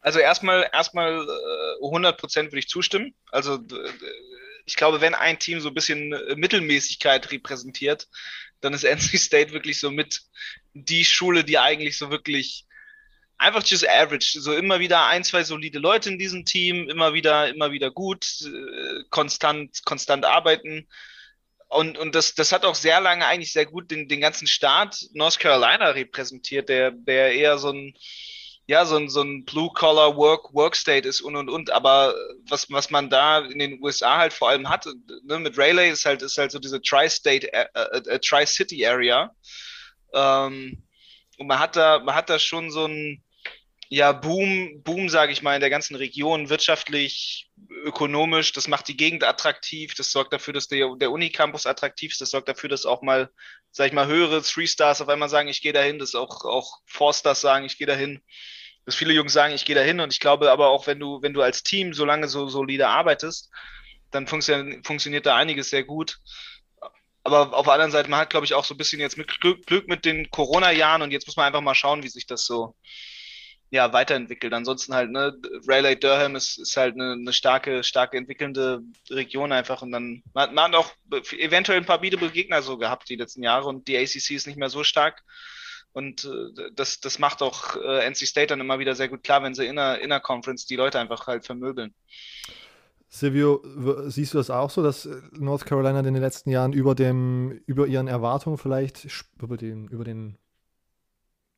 Also 0.02 0.20
erstmal, 0.20 0.70
erstmal 0.72 1.20
100% 1.82 2.40
äh, 2.40 2.44
würde 2.46 2.60
ich 2.60 2.70
zustimmen. 2.70 3.14
Also 3.32 3.60
ich 4.66 4.76
glaube, 4.76 5.02
wenn 5.02 5.16
ein 5.16 5.40
Team 5.40 5.60
so 5.60 5.70
ein 5.70 5.74
bisschen 5.74 6.14
äh, 6.14 6.36
Mittelmäßigkeit 6.36 7.32
repräsentiert, 7.32 8.08
dann 8.62 8.74
ist 8.74 8.84
NC 8.84 9.18
State 9.18 9.54
wirklich 9.54 9.80
so 9.80 9.92
mit 9.92 10.22
die 10.74 11.06
Schule, 11.06 11.44
die 11.44 11.58
eigentlich 11.58 11.98
so 11.98 12.12
wirklich 12.12 12.66
einfach 13.40 13.64
just 13.66 13.88
average, 13.88 14.40
so 14.40 14.54
immer 14.54 14.80
wieder 14.80 15.08
ein, 15.08 15.24
zwei 15.24 15.44
solide 15.44 15.80
Leute 15.80 16.10
in 16.10 16.20
diesem 16.20 16.46
Team, 16.46 16.90
immer 16.90 17.14
wieder, 17.14 17.48
immer 17.48 17.72
wieder 17.72 17.90
gut, 17.90 18.28
äh, 18.46 19.04
konstant, 19.10 19.84
konstant 19.86 20.26
arbeiten. 20.26 20.88
Und, 21.70 21.98
und 21.98 22.16
das, 22.16 22.36
das 22.36 22.52
hat 22.52 22.66
auch 22.66 22.76
sehr 22.76 23.00
lange 23.00 23.26
eigentlich 23.26 23.54
sehr 23.54 23.66
gut 23.66 23.92
den, 23.92 24.08
den 24.08 24.22
ganzen 24.22 24.48
Staat 24.48 24.98
North 25.14 25.40
Carolina 25.40 25.90
repräsentiert, 25.90 26.68
der, 26.68 26.92
der 26.92 27.34
eher 27.34 27.58
so 27.58 27.72
ein, 27.72 27.94
ja, 28.68 28.86
so 28.86 28.98
ein, 28.98 29.10
so 29.10 29.22
ein 29.22 29.46
Blue-Collar 29.46 30.18
Work, 30.18 30.54
Workstate 30.54 31.08
ist 31.08 31.22
und 31.22 31.36
und 31.36 31.50
und. 31.50 31.72
Aber 31.72 32.14
was, 32.48 32.70
was 32.70 32.90
man 32.90 33.10
da 33.10 33.40
in 33.40 33.60
den 33.60 33.82
USA 33.82 34.18
halt 34.18 34.34
vor 34.34 34.50
allem 34.50 34.68
hat, 34.70 34.86
ne, 35.24 35.40
mit 35.40 35.58
Rayleigh 35.58 35.92
ist 35.92 36.06
halt, 36.06 36.22
ist 36.22 36.38
halt 36.38 36.52
so 36.52 36.60
diese 36.60 36.82
Tri-State, 36.82 37.52
äh, 37.54 37.68
äh, 37.74 38.20
äh. 38.20 39.28
Ähm, 40.14 40.84
und 41.38 41.48
man 41.48 41.60
hat 41.60 41.76
da, 41.76 42.00
man 42.00 42.16
hat 42.16 42.30
da 42.30 42.38
schon 42.38 42.70
so 42.70 42.86
ein, 42.86 43.24
ja, 43.92 44.12
Boom, 44.12 44.84
Boom, 44.84 45.10
sage 45.10 45.32
ich 45.32 45.42
mal, 45.42 45.56
in 45.56 45.62
der 45.62 45.72
ganzen 45.72 45.96
Region, 45.96 46.50
wirtschaftlich, 46.50 47.50
ökonomisch. 47.84 48.54
Das 48.54 48.68
macht 48.68 48.88
die 48.88 48.96
Gegend 48.96 49.24
attraktiv. 49.24 49.96
Das 49.96 50.12
sorgt 50.12 50.32
dafür, 50.32 50.54
dass 50.54 50.68
der, 50.68 50.96
der 50.96 51.10
Unicampus 51.10 51.66
attraktiv 51.66 52.12
ist. 52.12 52.22
Das 52.22 52.30
sorgt 52.30 52.48
dafür, 52.48 52.70
dass 52.70 52.86
auch 52.86 53.02
mal, 53.02 53.32
sag 53.72 53.88
ich 53.88 53.94
mal, 53.94 54.06
höhere 54.06 54.44
Three-Stars 54.44 55.02
auf 55.02 55.10
einmal 55.10 55.30
sagen, 55.30 55.50
ich 55.50 55.62
gehe 55.62 55.74
dahin. 55.74 55.98
Dass 55.98 56.14
auch, 56.14 56.46
auch 56.46 56.78
Four-Stars 56.86 57.42
sagen, 57.42 57.66
ich 57.66 57.80
gehe 57.80 57.88
dahin. 57.88 58.22
Dass 58.86 58.94
viele 58.96 59.14
Jungs 59.14 59.34
sagen, 59.34 59.56
ich 59.56 59.66
gehe 59.66 59.76
dahin. 59.76 60.00
Und 60.00 60.14
ich 60.14 60.20
glaube 60.20 60.52
aber 60.52 60.68
auch, 60.70 60.86
wenn 60.86 61.00
du, 61.00 61.24
wenn 61.24 61.34
du 61.34 61.42
als 61.42 61.64
Team 61.64 61.96
so 61.96 62.06
lange 62.06 62.28
so 62.28 62.48
solide 62.48 62.90
arbeitest, 62.90 63.50
dann 64.12 64.28
funktioniert, 64.28 64.86
funktioniert 64.86 65.26
da 65.26 65.36
einiges 65.36 65.72
sehr 65.72 65.84
gut. 65.84 66.20
Aber 67.24 67.56
auf 67.56 67.66
der 67.66 67.74
anderen 67.74 67.92
Seite, 67.92 68.10
man 68.10 68.20
hat, 68.20 68.30
glaube 68.30 68.46
ich, 68.46 68.54
auch 68.54 68.66
so 68.66 68.76
ein 68.76 68.78
bisschen 68.78 69.00
jetzt 69.00 69.18
mit 69.18 69.40
Glück, 69.42 69.66
Glück 69.66 69.88
mit 69.88 70.06
den 70.06 70.30
Corona-Jahren 70.30 71.02
und 71.02 71.12
jetzt 71.12 71.26
muss 71.26 71.38
man 71.38 71.48
einfach 71.48 71.62
mal 71.62 71.76
schauen, 71.76 72.04
wie 72.04 72.08
sich 72.08 72.28
das 72.28 72.46
so, 72.46 72.76
ja, 73.72 73.94
weiterentwickelt. 73.94 74.54
Ansonsten 74.54 74.94
halt, 74.94 75.12
ne, 75.12 75.38
Raleigh 75.68 75.96
Durham 75.96 76.36
ist, 76.36 76.58
ist 76.58 76.76
halt 76.76 76.96
eine, 76.96 77.14
eine 77.14 77.34
starke, 77.34 77.84
starke 77.84 78.18
entwickelnde 78.18 78.82
Region 79.10 79.52
einfach 79.52 79.82
und 79.82 79.92
dann, 79.92 80.24
man, 80.34 80.54
man 80.54 80.72
hat 80.72 80.76
auch 80.76 80.92
eventuell 81.38 81.80
ein 81.80 81.86
paar 81.86 82.02
beatable 82.02 82.32
Gegner 82.32 82.62
so 82.62 82.78
gehabt 82.78 83.10
die 83.10 83.16
letzten 83.16 83.44
Jahre 83.44 83.68
und 83.68 83.88
die 83.88 83.98
ACC 83.98 84.32
ist 84.32 84.48
nicht 84.48 84.58
mehr 84.58 84.70
so 84.70 84.84
stark. 84.84 85.24
Und 85.92 86.26
äh, 86.26 86.72
das, 86.76 87.00
das 87.00 87.20
macht 87.20 87.42
auch 87.42 87.76
äh, 87.76 88.08
NC 88.10 88.28
State 88.28 88.48
dann 88.48 88.60
immer 88.60 88.80
wieder 88.80 88.96
sehr 88.96 89.10
gut 89.10 89.24
klar, 89.24 89.44
wenn 89.44 89.54
sie 89.54 89.66
in 89.66 89.76
der, 89.76 90.02
in 90.02 90.10
der 90.10 90.20
Conference 90.20 90.66
die 90.66 90.76
Leute 90.76 91.00
einfach 91.00 91.28
halt 91.28 91.46
vermöbeln. 91.46 91.94
Silvio, 93.12 93.64
siehst 94.08 94.36
du 94.36 94.38
das 94.38 94.52
auch 94.52 94.70
so, 94.70 94.84
dass 94.84 95.10
North 95.32 95.66
Carolina 95.66 96.00
in 96.00 96.14
den 96.14 96.22
letzten 96.22 96.52
Jahren 96.52 96.74
über 96.74 96.94
dem, 96.94 97.60
über 97.66 97.88
ihren 97.88 98.08
Erwartungen 98.08 98.60
vielleicht, 98.60 99.08
über 99.42 99.58
den, 99.58 99.88
über 99.88 100.04
den 100.04 100.38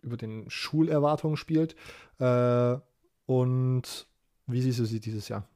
über 0.01 0.17
den 0.17 0.49
Schulerwartungen 0.49 1.37
spielt. 1.37 1.75
Äh, 2.19 2.77
und 3.25 4.07
wie 4.47 4.61
siehst 4.61 4.79
du 4.79 4.85
sie 4.85 4.99
dieses 4.99 5.29
Jahr? 5.29 5.47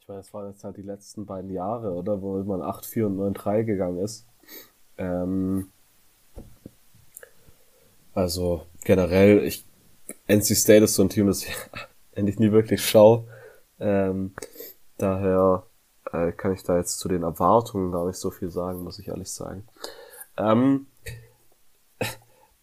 Ich 0.00 0.08
meine, 0.08 0.20
es 0.20 0.32
waren 0.32 0.50
jetzt 0.50 0.64
halt 0.64 0.76
die 0.76 0.82
letzten 0.82 1.26
beiden 1.26 1.50
Jahre, 1.50 1.92
oder? 1.92 2.22
Wo 2.22 2.42
man 2.44 2.60
8-4 2.60 3.04
und 3.04 3.36
9-3 3.36 3.64
gegangen 3.64 3.98
ist. 3.98 4.26
Ähm, 4.96 5.68
also 8.14 8.66
generell, 8.84 9.44
ich, 9.44 9.66
NC 10.26 10.56
State 10.56 10.84
ist 10.84 10.94
so 10.94 11.02
ein 11.02 11.08
Team, 11.08 11.26
das 11.26 11.44
ich 11.44 11.54
endlich 12.12 12.38
nie 12.38 12.52
wirklich 12.52 12.84
schaue. 12.84 13.24
Ähm, 13.78 14.32
daher 14.96 15.64
äh, 16.12 16.32
kann 16.32 16.52
ich 16.52 16.62
da 16.62 16.76
jetzt 16.78 16.98
zu 16.98 17.08
den 17.08 17.22
Erwartungen 17.22 17.92
gar 17.92 18.06
nicht 18.06 18.18
so 18.18 18.30
viel 18.30 18.50
sagen, 18.50 18.82
muss 18.82 18.98
ich 18.98 19.08
ehrlich 19.08 19.30
sagen. 19.30 19.68
Ähm, 20.36 20.86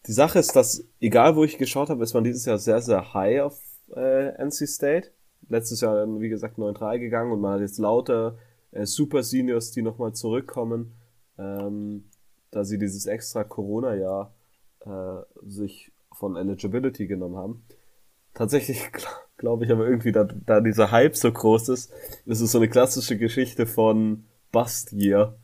die 0.06 0.12
Sache 0.12 0.38
ist, 0.38 0.54
dass 0.54 0.84
egal 1.00 1.36
wo 1.36 1.44
ich 1.44 1.58
geschaut 1.58 1.90
habe, 1.90 2.02
ist 2.02 2.14
man 2.14 2.24
dieses 2.24 2.44
Jahr 2.44 2.58
sehr, 2.58 2.80
sehr 2.80 3.14
high 3.14 3.42
auf 3.42 3.60
äh, 3.94 4.28
NC 4.42 4.68
State. 4.68 5.10
Letztes 5.48 5.80
Jahr, 5.80 6.06
wie 6.20 6.28
gesagt, 6.28 6.58
9-3 6.58 6.98
gegangen 6.98 7.32
und 7.32 7.40
man 7.40 7.54
hat 7.54 7.60
jetzt 7.60 7.78
lauter 7.78 8.36
äh, 8.72 8.86
Super 8.86 9.22
Seniors, 9.22 9.70
die 9.70 9.82
nochmal 9.82 10.12
zurückkommen, 10.12 10.94
ähm, 11.38 12.04
da 12.50 12.64
sie 12.64 12.78
dieses 12.78 13.06
extra 13.06 13.44
Corona-Jahr 13.44 14.34
äh, 14.84 15.46
sich 15.46 15.92
von 16.12 16.36
Eligibility 16.36 17.06
genommen 17.06 17.36
haben. 17.36 17.64
Tatsächlich 18.34 18.90
glaube 19.36 19.64
ich 19.64 19.72
aber 19.72 19.86
irgendwie, 19.86 20.12
da, 20.12 20.24
da 20.24 20.60
dieser 20.60 20.90
Hype 20.90 21.16
so 21.16 21.30
groß 21.30 21.68
ist, 21.70 21.92
ist 22.26 22.40
es 22.40 22.52
so 22.52 22.58
eine 22.58 22.68
klassische 22.68 23.18
Geschichte 23.18 23.66
von 23.66 24.24
Bust 24.52 24.92
Year. 24.92 25.36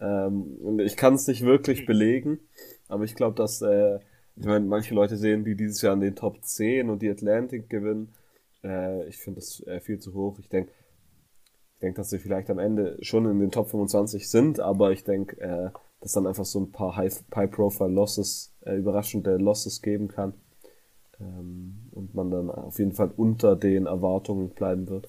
Ähm, 0.00 0.56
und 0.62 0.80
ich 0.80 0.96
kann 0.96 1.14
es 1.14 1.26
nicht 1.26 1.42
wirklich 1.42 1.86
belegen. 1.86 2.40
Aber 2.92 3.04
ich 3.04 3.14
glaube, 3.14 3.34
dass, 3.34 3.62
äh, 3.62 4.00
ich 4.36 4.44
meine, 4.44 4.66
manche 4.66 4.94
Leute 4.94 5.16
sehen 5.16 5.44
die 5.44 5.56
dieses 5.56 5.80
Jahr 5.80 5.94
in 5.94 6.00
den 6.00 6.14
Top 6.14 6.44
10 6.44 6.90
und 6.90 7.00
die 7.00 7.10
Atlantic 7.10 7.70
gewinnen. 7.70 8.14
Äh, 8.62 9.08
ich 9.08 9.16
finde 9.16 9.40
das 9.40 9.66
äh, 9.66 9.80
viel 9.80 9.98
zu 9.98 10.12
hoch. 10.12 10.38
Ich 10.38 10.50
denke, 10.50 10.70
ich 11.74 11.80
denke, 11.80 11.96
dass 11.96 12.10
sie 12.10 12.18
vielleicht 12.18 12.50
am 12.50 12.58
Ende 12.58 12.98
schon 13.00 13.24
in 13.24 13.40
den 13.40 13.50
Top 13.50 13.70
25 13.70 14.28
sind, 14.28 14.60
aber 14.60 14.92
ich 14.92 15.04
denke, 15.04 15.40
äh, 15.40 15.70
dass 16.00 16.12
dann 16.12 16.26
einfach 16.26 16.44
so 16.44 16.60
ein 16.60 16.70
paar 16.70 16.96
High-Profile-Losses, 16.96 18.54
äh, 18.66 18.76
überraschende 18.76 19.38
Losses 19.38 19.80
geben 19.80 20.08
kann. 20.08 20.34
Ähm, 21.18 21.88
und 21.92 22.14
man 22.14 22.30
dann 22.30 22.50
auf 22.50 22.78
jeden 22.78 22.92
Fall 22.92 23.10
unter 23.16 23.56
den 23.56 23.86
Erwartungen 23.86 24.50
bleiben 24.50 24.88
wird. 24.88 25.08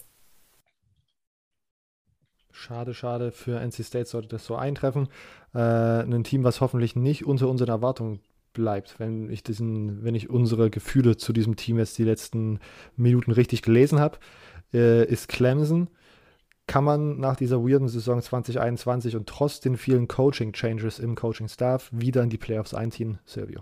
Schade, 2.54 2.94
schade. 2.94 3.32
Für 3.32 3.60
NC 3.60 3.84
State 3.84 4.06
sollte 4.06 4.30
das 4.30 4.46
so 4.46 4.56
eintreffen. 4.56 5.10
Äh, 5.54 5.60
ein 5.60 6.24
Team, 6.24 6.44
was 6.44 6.62
hoffentlich 6.62 6.96
nicht 6.96 7.26
unter 7.26 7.50
unseren 7.50 7.70
Erwartungen 7.70 8.20
bleibt. 8.54 9.00
Wenn 9.00 9.30
ich 9.32 9.44
diesen, 9.44 10.04
wenn 10.04 10.14
ich 10.14 10.30
unsere 10.30 10.70
Gefühle 10.70 11.18
zu 11.18 11.34
diesem 11.34 11.56
Team 11.56 11.80
jetzt 11.80 11.98
die 11.98 12.04
letzten 12.04 12.60
Minuten 12.96 13.32
richtig 13.32 13.64
gelesen 13.64 14.00
habe, 14.00 14.20
äh, 14.72 15.04
ist 15.06 15.28
Clemson. 15.28 15.90
Kann 16.68 16.84
man 16.84 17.20
nach 17.20 17.36
dieser 17.36 17.62
weirden 17.62 17.90
Saison 17.90 18.22
2021 18.22 19.16
und 19.16 19.28
trotz 19.28 19.60
den 19.60 19.76
vielen 19.76 20.08
Coaching-Changes 20.08 21.00
im 21.00 21.16
Coaching-Staff 21.16 21.90
wieder 21.92 22.24
in 22.24 22.30
die 22.30 22.38
Playoffs 22.38 22.74
einziehen, 22.74 23.18
Silvio? 23.26 23.62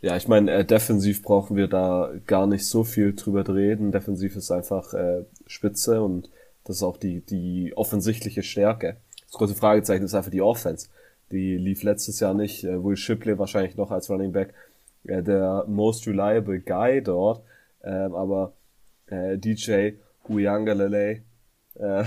Ja, 0.00 0.16
ich 0.16 0.28
meine, 0.28 0.50
äh, 0.50 0.64
defensiv 0.64 1.22
brauchen 1.22 1.56
wir 1.56 1.68
da 1.68 2.10
gar 2.26 2.46
nicht 2.46 2.66
so 2.66 2.84
viel 2.84 3.14
drüber 3.14 3.46
reden. 3.54 3.92
Defensiv 3.92 4.34
ist 4.34 4.50
einfach 4.50 4.94
äh, 4.94 5.24
spitze 5.46 6.02
und 6.02 6.30
das 6.64 6.76
ist 6.76 6.82
auch 6.82 6.96
die, 6.96 7.20
die 7.20 7.72
offensichtliche 7.76 8.42
Stärke. 8.42 8.96
Das 9.26 9.38
große 9.38 9.54
Fragezeichen 9.54 10.04
ist 10.04 10.14
einfach 10.14 10.30
die 10.30 10.42
Offense. 10.42 10.88
Die 11.30 11.56
lief 11.56 11.82
letztes 11.82 12.20
Jahr 12.20 12.34
nicht. 12.34 12.64
Äh, 12.64 12.82
Will 12.82 12.96
Shipley 12.96 13.38
wahrscheinlich 13.38 13.76
noch 13.76 13.90
als 13.90 14.08
Running 14.08 14.32
Back 14.32 14.54
äh, 15.04 15.22
der 15.22 15.64
most 15.66 16.06
reliable 16.06 16.60
Guy 16.60 17.02
dort. 17.02 17.42
Ähm, 17.82 18.14
aber 18.14 18.52
äh, 19.06 19.36
DJ 19.38 19.92
Uyangalele 20.28 21.22
äh, 21.74 22.04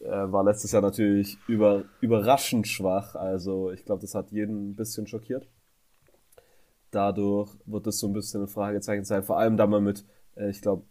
war 0.00 0.44
letztes 0.44 0.72
Jahr 0.72 0.82
natürlich 0.82 1.38
über, 1.46 1.84
überraschend 2.00 2.66
schwach. 2.66 3.14
Also 3.14 3.70
ich 3.70 3.84
glaube, 3.84 4.02
das 4.02 4.14
hat 4.14 4.32
jeden 4.32 4.70
ein 4.70 4.76
bisschen 4.76 5.06
schockiert. 5.06 5.46
Dadurch 6.90 7.50
wird 7.64 7.86
es 7.86 7.98
so 7.98 8.08
ein 8.08 8.12
bisschen 8.12 8.42
ein 8.42 8.48
Fragezeichen 8.48 9.04
sein. 9.04 9.22
Vor 9.22 9.38
allem 9.38 9.56
da 9.56 9.66
man 9.66 9.84
mit, 9.84 10.04
ich 10.36 10.60
glaube, 10.62 10.82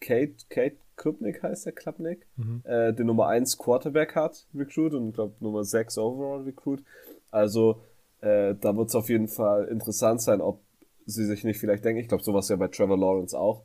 Kate, 0.00 0.34
Kate 0.48 0.76
Klubnik 0.96 1.42
heißt 1.42 1.66
der 1.66 1.72
Klubnik, 1.72 2.26
mhm. 2.36 2.62
äh, 2.64 2.92
den 2.92 3.06
Nummer 3.06 3.28
1 3.28 3.58
Quarterback 3.58 4.14
hat, 4.14 4.46
Recruit, 4.54 4.94
und 4.94 5.08
ich 5.08 5.14
glaube 5.14 5.34
Nummer 5.40 5.64
6 5.64 5.98
Overall 5.98 6.42
Recruit. 6.42 6.82
Also 7.30 7.80
äh, 8.20 8.54
da 8.60 8.76
wird 8.76 8.88
es 8.88 8.94
auf 8.94 9.08
jeden 9.08 9.28
Fall 9.28 9.66
interessant 9.68 10.22
sein, 10.22 10.40
ob 10.40 10.60
sie 11.06 11.26
sich 11.26 11.44
nicht 11.44 11.58
vielleicht 11.58 11.84
denken, 11.84 12.00
ich 12.00 12.08
glaube 12.08 12.22
sowas 12.22 12.48
ja 12.48 12.56
bei 12.56 12.68
Trevor 12.68 12.98
Lawrence 12.98 13.38
auch, 13.38 13.64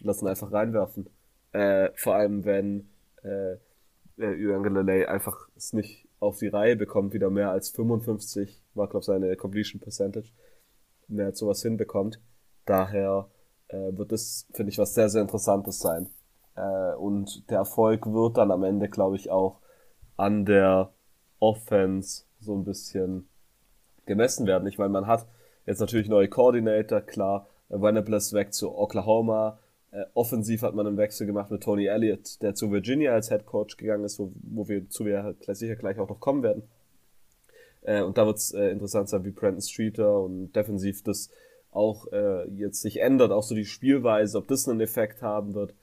lassen 0.00 0.26
einfach 0.26 0.52
reinwerfen. 0.52 1.08
Äh, 1.52 1.90
vor 1.94 2.14
allem 2.14 2.44
wenn 2.44 2.88
äh, 3.22 3.56
Uyangalele 4.18 5.08
einfach 5.08 5.48
es 5.56 5.72
nicht 5.72 6.08
auf 6.20 6.38
die 6.38 6.48
Reihe 6.48 6.76
bekommt, 6.76 7.12
wieder 7.12 7.30
mehr 7.30 7.50
als 7.50 7.70
55, 7.70 8.62
war 8.74 8.88
glaube 8.88 9.04
seine 9.04 9.36
Completion 9.36 9.80
Percentage, 9.80 10.32
mehr 11.06 11.26
als 11.26 11.38
sowas 11.38 11.62
hinbekommt. 11.62 12.20
Daher 12.64 13.30
äh, 13.68 13.96
wird 13.96 14.12
das, 14.12 14.46
finde 14.52 14.70
ich, 14.70 14.78
was 14.78 14.94
sehr, 14.94 15.08
sehr 15.08 15.22
Interessantes 15.22 15.78
sein. 15.78 16.08
Äh, 16.58 16.94
und 16.96 17.48
der 17.50 17.58
Erfolg 17.58 18.06
wird 18.06 18.36
dann 18.36 18.50
am 18.50 18.64
Ende, 18.64 18.88
glaube 18.88 19.16
ich, 19.16 19.30
auch 19.30 19.60
an 20.16 20.44
der 20.44 20.90
Offense 21.38 22.24
so 22.40 22.54
ein 22.56 22.64
bisschen 22.64 23.28
gemessen 24.06 24.46
werden. 24.46 24.66
Ich 24.66 24.78
meine, 24.78 24.90
man 24.90 25.06
hat 25.06 25.26
jetzt 25.66 25.80
natürlich 25.80 26.08
neue 26.08 26.28
Coordinator, 26.28 27.00
klar, 27.00 27.48
Venables 27.68 28.32
weg 28.32 28.52
zu 28.52 28.76
Oklahoma. 28.76 29.58
Äh, 29.90 30.04
offensiv 30.14 30.62
hat 30.62 30.74
man 30.74 30.86
einen 30.86 30.96
Wechsel 30.96 31.26
gemacht 31.26 31.50
mit 31.50 31.62
Tony 31.62 31.86
Elliott, 31.86 32.42
der 32.42 32.54
zu 32.54 32.72
Virginia 32.72 33.12
als 33.12 33.28
Head 33.28 33.46
Coach 33.46 33.76
gegangen 33.76 34.04
ist, 34.04 34.18
wo, 34.18 34.32
wo 34.42 34.68
wir 34.68 34.88
zu 34.90 35.06
wir 35.06 35.22
halt 35.22 35.44
sicher 35.44 35.76
gleich 35.76 35.98
auch 35.98 36.08
noch 36.08 36.20
kommen 36.20 36.42
werden. 36.42 36.62
Äh, 37.82 38.02
und 38.02 38.18
da 38.18 38.26
wird 38.26 38.38
es 38.38 38.52
äh, 38.52 38.70
interessant 38.70 39.08
sein, 39.08 39.24
wie 39.24 39.30
Brandon 39.30 39.62
Streeter 39.62 40.20
und 40.20 40.52
defensiv 40.52 41.02
das 41.04 41.30
auch 41.70 42.10
äh, 42.12 42.48
jetzt 42.50 42.80
sich 42.80 43.00
ändert, 43.00 43.30
auch 43.30 43.42
so 43.42 43.54
die 43.54 43.66
Spielweise, 43.66 44.38
ob 44.38 44.48
das 44.48 44.68
einen 44.68 44.80
Effekt 44.80 45.22
haben 45.22 45.54
wird. 45.54 45.74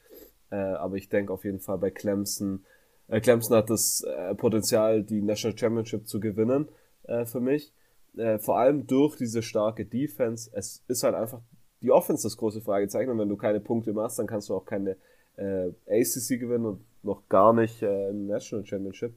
Äh, 0.56 0.76
aber 0.76 0.96
ich 0.96 1.10
denke 1.10 1.34
auf 1.34 1.44
jeden 1.44 1.60
Fall 1.60 1.78
bei 1.78 1.92
Clemson, 1.92 2.64
äh, 3.10 3.20
Clemson 3.20 3.58
hat 3.58 3.70
das 3.70 4.02
äh, 4.02 4.34
Potenzial, 4.36 5.04
die 5.04 5.22
National 5.22 5.58
Championship 5.58 6.08
zu 6.08 6.20
gewinnen 6.22 6.70
äh, 7.04 7.26
für 7.26 7.42
mich. 7.42 7.74
Äh, 8.16 8.40
vor 8.40 8.58
allem 8.58 8.88
durch 8.88 9.18
diese 9.18 9.42
starke 9.42 9.86
Defense. 9.86 10.50
Es 10.54 10.82
ist 10.88 11.04
halt 11.04 11.16
einfach 11.16 11.42
die 11.82 11.92
Offense 11.92 12.24
das 12.24 12.38
große 12.38 12.62
Fragezeichen. 12.62 13.10
Und 13.10 13.20
wenn 13.20 13.28
du 13.28 13.36
keine 13.36 13.60
Punkte 13.60 13.92
machst, 13.92 14.18
dann 14.18 14.28
kannst 14.28 14.48
du 14.50 14.56
auch 14.56 14.66
keine 14.66 14.96
äh, 15.36 15.72
ACC 15.88 16.40
gewinnen 16.40 16.66
und 16.66 16.86
noch 17.04 17.28
gar 17.28 17.52
nicht 17.52 17.82
äh, 17.82 18.14
National 18.14 18.66
Championship. 18.66 19.14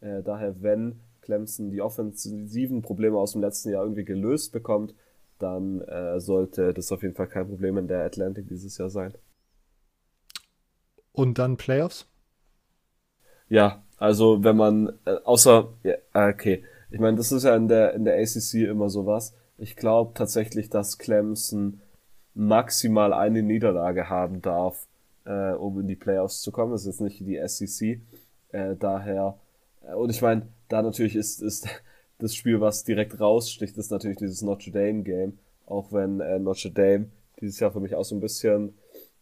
daher, 0.00 0.62
wenn 0.62 1.00
Clemson 1.22 1.70
die 1.70 1.80
offensiven 1.80 2.82
Probleme 2.82 3.16
aus 3.16 3.32
dem 3.32 3.40
letzten 3.40 3.70
Jahr 3.70 3.84
irgendwie 3.84 4.04
gelöst 4.04 4.52
bekommt, 4.52 4.94
dann 5.38 5.80
äh, 5.80 6.20
sollte 6.20 6.74
das 6.74 6.92
auf 6.92 7.02
jeden 7.02 7.14
Fall 7.14 7.28
kein 7.28 7.48
Problem 7.48 7.78
in 7.78 7.88
der 7.88 8.04
Atlantic 8.04 8.46
dieses 8.48 8.76
Jahr 8.76 8.90
sein. 8.90 9.14
Und 11.14 11.38
dann 11.38 11.56
Playoffs? 11.56 12.06
Ja, 13.48 13.84
also 13.98 14.42
wenn 14.42 14.56
man, 14.56 14.98
äh, 15.04 15.14
außer, 15.24 15.72
ja, 15.84 15.94
ah, 16.12 16.28
okay, 16.28 16.64
ich 16.90 16.98
meine, 16.98 17.16
das 17.16 17.30
ist 17.30 17.44
ja 17.44 17.54
in 17.54 17.68
der, 17.68 17.94
in 17.94 18.04
der 18.04 18.16
ACC 18.16 18.68
immer 18.68 18.90
sowas. 18.90 19.32
Ich 19.56 19.76
glaube 19.76 20.12
tatsächlich, 20.14 20.70
dass 20.70 20.98
Clemson 20.98 21.80
maximal 22.34 23.12
eine 23.12 23.42
Niederlage 23.42 24.08
haben 24.08 24.42
darf, 24.42 24.88
äh, 25.24 25.52
um 25.52 25.80
in 25.80 25.86
die 25.86 25.94
Playoffs 25.94 26.40
zu 26.40 26.50
kommen. 26.50 26.72
Das 26.72 26.82
ist 26.82 26.98
jetzt 26.98 27.00
nicht 27.00 27.20
die 27.20 27.40
SEC. 27.46 28.00
Äh, 28.50 28.74
daher, 28.76 29.38
äh, 29.86 29.94
und 29.94 30.10
ich 30.10 30.20
meine, 30.20 30.48
da 30.68 30.82
natürlich 30.82 31.14
ist, 31.14 31.40
ist 31.40 31.68
das 32.18 32.34
Spiel, 32.34 32.60
was 32.60 32.82
direkt 32.82 33.20
raussticht, 33.20 33.78
ist 33.78 33.92
natürlich 33.92 34.18
dieses 34.18 34.42
Notre 34.42 34.72
Dame 34.72 35.04
Game. 35.04 35.38
Auch 35.66 35.92
wenn 35.92 36.20
äh, 36.20 36.40
Notre 36.40 36.72
Dame 36.72 37.06
dieses 37.40 37.60
Jahr 37.60 37.70
für 37.70 37.80
mich 37.80 37.94
auch 37.94 38.04
so 38.04 38.16
ein 38.16 38.20
bisschen, 38.20 38.74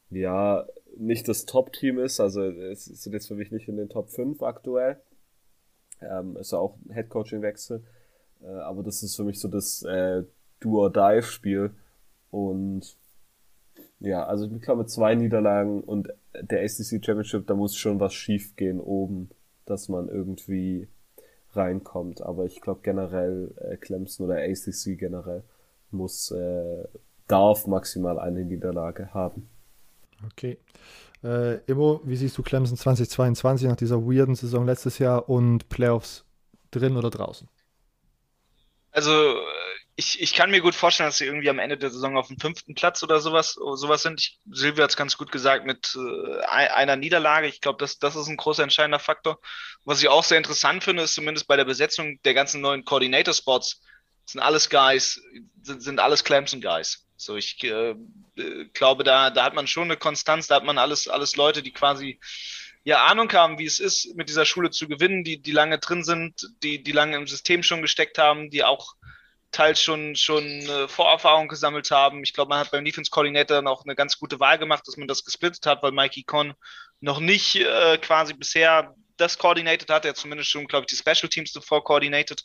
ja, 0.08 0.64
nicht 0.96 1.28
das 1.28 1.46
Top-Team 1.46 1.98
ist. 1.98 2.20
Also 2.20 2.42
es 2.42 2.84
sind 2.84 3.12
jetzt 3.12 3.28
für 3.28 3.34
mich 3.34 3.50
nicht 3.50 3.68
in 3.68 3.76
den 3.76 3.88
Top 3.88 4.10
5 4.10 4.42
aktuell. 4.42 5.00
Ähm, 6.00 6.36
ist 6.36 6.52
auch 6.52 6.76
ein 6.84 6.94
Head-Coaching-Wechsel. 6.94 7.82
Äh, 8.42 8.46
aber 8.46 8.82
das 8.82 9.02
ist 9.02 9.16
für 9.16 9.24
mich 9.24 9.40
so 9.40 9.48
das 9.48 9.82
äh, 9.82 10.24
Do-or-Die-Spiel. 10.60 11.70
Und 12.30 12.96
ja, 14.00 14.24
also 14.24 14.50
ich 14.50 14.62
glaube 14.62 14.82
mit 14.82 14.90
zwei 14.90 15.14
Niederlagen 15.14 15.82
und 15.82 16.08
der 16.34 16.62
ACC 16.62 17.04
Championship, 17.04 17.46
da 17.46 17.54
muss 17.54 17.76
schon 17.76 18.00
was 18.00 18.14
schief 18.14 18.56
gehen 18.56 18.80
oben, 18.80 19.30
dass 19.64 19.88
man 19.88 20.08
irgendwie 20.08 20.88
reinkommt. 21.52 22.22
Aber 22.22 22.44
ich 22.46 22.60
glaube 22.60 22.80
generell 22.82 23.54
äh, 23.58 23.76
Clemson 23.76 24.26
oder 24.26 24.36
ACC 24.36 24.98
generell 24.98 25.44
muss 25.90 26.30
äh, 26.30 26.84
darf 27.28 27.66
maximal 27.66 28.18
eine 28.18 28.44
Niederlage 28.44 29.14
haben. 29.14 29.48
Okay. 30.30 30.58
Äh, 31.24 31.58
Immo, 31.66 32.00
wie 32.04 32.16
siehst 32.16 32.36
du 32.36 32.42
Clemson 32.42 32.76
2022 32.76 33.68
nach 33.68 33.76
dieser 33.76 34.02
weirden 34.02 34.34
Saison 34.34 34.66
letztes 34.66 34.98
Jahr 34.98 35.28
und 35.28 35.68
Playoffs 35.68 36.24
drin 36.70 36.96
oder 36.96 37.10
draußen? 37.10 37.48
Also 38.90 39.36
ich, 39.94 40.20
ich 40.20 40.34
kann 40.34 40.50
mir 40.50 40.60
gut 40.60 40.74
vorstellen, 40.74 41.08
dass 41.08 41.18
sie 41.18 41.26
irgendwie 41.26 41.50
am 41.50 41.58
Ende 41.58 41.76
der 41.76 41.90
Saison 41.90 42.16
auf 42.16 42.28
dem 42.28 42.38
fünften 42.38 42.74
Platz 42.74 43.02
oder 43.02 43.20
sowas, 43.20 43.52
sowas 43.52 44.02
sind. 44.02 44.20
Ich, 44.20 44.38
Silvia 44.50 44.84
hat 44.84 44.90
es 44.90 44.96
ganz 44.96 45.16
gut 45.16 45.30
gesagt 45.30 45.66
mit 45.66 45.96
äh, 45.96 46.40
einer 46.46 46.96
Niederlage. 46.96 47.46
Ich 47.46 47.60
glaube, 47.60 47.78
das, 47.78 47.98
das 47.98 48.16
ist 48.16 48.28
ein 48.28 48.36
großer 48.36 48.62
entscheidender 48.62 48.98
Faktor. 48.98 49.38
Was 49.84 50.02
ich 50.02 50.08
auch 50.08 50.24
sehr 50.24 50.38
interessant 50.38 50.82
finde, 50.82 51.02
ist 51.02 51.14
zumindest 51.14 51.46
bei 51.46 51.56
der 51.56 51.64
Besetzung 51.64 52.20
der 52.24 52.34
ganzen 52.34 52.60
neuen 52.62 52.84
Coordinator-Spots, 52.84 53.82
sind 54.24 54.40
alles 54.40 54.70
Guys, 54.70 55.20
sind, 55.62 55.82
sind 55.82 56.00
alles 56.00 56.24
Clemson-Guys. 56.24 57.06
So, 57.22 57.36
ich 57.36 57.62
äh, 57.64 57.94
glaube, 58.72 59.04
da, 59.04 59.30
da 59.30 59.44
hat 59.44 59.54
man 59.54 59.66
schon 59.66 59.84
eine 59.84 59.96
Konstanz, 59.96 60.48
da 60.48 60.56
hat 60.56 60.64
man 60.64 60.78
alles, 60.78 61.08
alles 61.08 61.36
Leute, 61.36 61.62
die 61.62 61.72
quasi 61.72 62.18
ja 62.84 63.04
Ahnung 63.06 63.32
haben, 63.32 63.58
wie 63.58 63.66
es 63.66 63.78
ist, 63.78 64.16
mit 64.16 64.28
dieser 64.28 64.44
Schule 64.44 64.70
zu 64.70 64.88
gewinnen, 64.88 65.22
die, 65.22 65.40
die 65.40 65.52
lange 65.52 65.78
drin 65.78 66.02
sind, 66.02 66.48
die, 66.62 66.82
die 66.82 66.92
lange 66.92 67.16
im 67.16 67.28
System 67.28 67.62
schon 67.62 67.80
gesteckt 67.80 68.18
haben, 68.18 68.50
die 68.50 68.64
auch 68.64 68.94
teils 69.52 69.80
schon, 69.80 70.16
schon 70.16 70.44
äh, 70.44 70.88
Vorerfahrung 70.88 71.46
gesammelt 71.46 71.90
haben. 71.90 72.24
Ich 72.24 72.32
glaube, 72.32 72.48
man 72.48 72.58
hat 72.58 72.70
beim 72.70 72.84
Defense 72.84 73.10
Coordinator 73.10 73.56
dann 73.58 73.68
auch 73.68 73.84
eine 73.84 73.94
ganz 73.94 74.18
gute 74.18 74.40
Wahl 74.40 74.58
gemacht, 74.58 74.88
dass 74.88 74.96
man 74.96 75.06
das 75.06 75.24
gesplittet 75.24 75.64
hat, 75.66 75.82
weil 75.82 75.92
Mikey 75.92 76.24
Con 76.24 76.54
noch 77.00 77.20
nicht 77.20 77.56
äh, 77.56 77.98
quasi 77.98 78.34
bisher 78.34 78.94
das 79.16 79.38
coordinated 79.38 79.90
hat. 79.90 80.04
Er 80.04 80.14
zumindest 80.14 80.50
schon, 80.50 80.66
glaube 80.66 80.86
ich, 80.88 80.96
die 80.96 80.96
Special 80.96 81.28
Teams 81.28 81.52
zuvor 81.52 81.84
coordinated. 81.84 82.44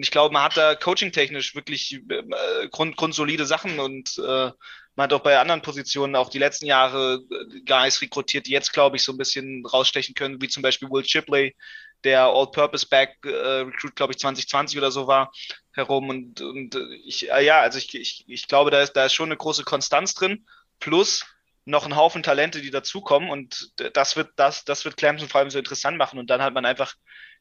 Und 0.00 0.04
ich 0.04 0.10
glaube, 0.10 0.32
man 0.32 0.44
hat 0.44 0.56
da 0.56 0.74
coaching-technisch 0.74 1.54
wirklich 1.54 2.00
äh, 2.08 2.68
grund, 2.70 2.96
grundsolide 2.96 3.44
Sachen 3.44 3.78
und 3.78 4.16
äh, 4.16 4.50
man 4.94 5.04
hat 5.04 5.12
auch 5.12 5.20
bei 5.20 5.38
anderen 5.38 5.60
Positionen 5.60 6.16
auch 6.16 6.30
die 6.30 6.38
letzten 6.38 6.64
Jahre 6.64 7.22
äh, 7.30 7.60
Guys 7.66 8.00
rekrutiert, 8.00 8.46
die 8.46 8.52
jetzt, 8.52 8.72
glaube 8.72 8.96
ich, 8.96 9.02
so 9.02 9.12
ein 9.12 9.18
bisschen 9.18 9.62
rausstechen 9.66 10.14
können, 10.14 10.40
wie 10.40 10.48
zum 10.48 10.62
Beispiel 10.62 10.88
Will 10.88 11.02
Chipley, 11.02 11.54
der 12.02 12.22
All-Purpose-Back 12.22 13.18
äh, 13.26 13.66
glaube 13.94 14.14
ich, 14.14 14.18
2020 14.20 14.78
oder 14.78 14.90
so 14.90 15.06
war, 15.06 15.30
herum. 15.72 16.08
Und, 16.08 16.40
und 16.40 16.78
ich, 17.04 17.30
äh, 17.30 17.44
ja, 17.44 17.60
also 17.60 17.76
ich, 17.76 17.94
ich, 17.94 18.24
ich 18.26 18.48
glaube, 18.48 18.70
da 18.70 18.80
ist, 18.80 18.94
da 18.94 19.04
ist 19.04 19.12
schon 19.12 19.28
eine 19.28 19.36
große 19.36 19.64
Konstanz 19.64 20.14
drin. 20.14 20.46
Plus 20.78 21.26
noch 21.66 21.84
ein 21.84 21.94
Haufen 21.94 22.22
Talente, 22.22 22.62
die 22.62 22.70
dazukommen. 22.70 23.28
Und 23.28 23.78
das 23.92 24.16
wird, 24.16 24.30
das, 24.36 24.64
das 24.64 24.86
wird 24.86 24.96
Clemson 24.96 25.28
vor 25.28 25.40
allem 25.40 25.50
so 25.50 25.58
interessant 25.58 25.98
machen. 25.98 26.18
Und 26.18 26.30
dann 26.30 26.40
hat 26.40 26.54
man 26.54 26.64
einfach, 26.64 26.94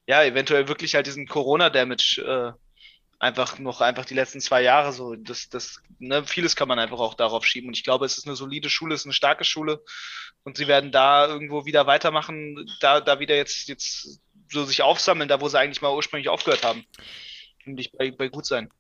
ja, 0.10 0.24
eventuell 0.24 0.68
wirklich 0.68 0.96
halt 0.96 1.06
diesen 1.06 1.28
Corona-Damage 1.28 2.24
äh, 2.26 2.60
einfach 3.20 3.60
noch 3.60 3.80
einfach 3.80 4.06
die 4.06 4.16
letzten 4.16 4.42
zwei 4.42 4.64
Jahre 4.64 4.92
so. 4.92 5.14
Das, 5.14 5.50
das, 5.50 5.84
ne, 6.00 6.26
vieles 6.26 6.56
kann 6.56 6.68
man 6.68 6.80
einfach 6.80 6.98
auch 6.98 7.14
darauf 7.14 7.46
schieben. 7.46 7.68
Und 7.68 7.78
ich 7.78 7.84
glaube, 7.84 8.08
es 8.08 8.18
ist 8.18 8.26
eine 8.26 8.36
solide 8.36 8.72
Schule, 8.72 8.96
es 8.96 9.02
ist 9.02 9.06
eine 9.06 9.14
starke 9.14 9.44
Schule. 9.44 9.84
Und 10.42 10.58
sie 10.58 10.68
werden 10.68 10.92
da 10.92 11.28
irgendwo 11.28 11.66
wieder 11.66 11.86
weitermachen, 11.86 12.68
da, 12.80 13.02
da 13.02 13.20
wieder 13.20 13.36
jetzt, 13.36 13.68
jetzt 13.68 14.20
so 14.52 14.66
sich 14.66 14.82
aufsammeln, 14.82 15.30
da 15.30 15.42
wo 15.42 15.48
sie 15.48 15.60
eigentlich 15.60 15.84
mal 15.84 15.94
ursprünglich 15.94 16.30
aufgehört 16.30 16.64
haben. 16.64 16.86
Und 17.68 17.80
ich 17.80 17.92
bei, 17.92 18.10
bei 18.10 18.30
gut 18.30 18.48
sein. 18.48 18.72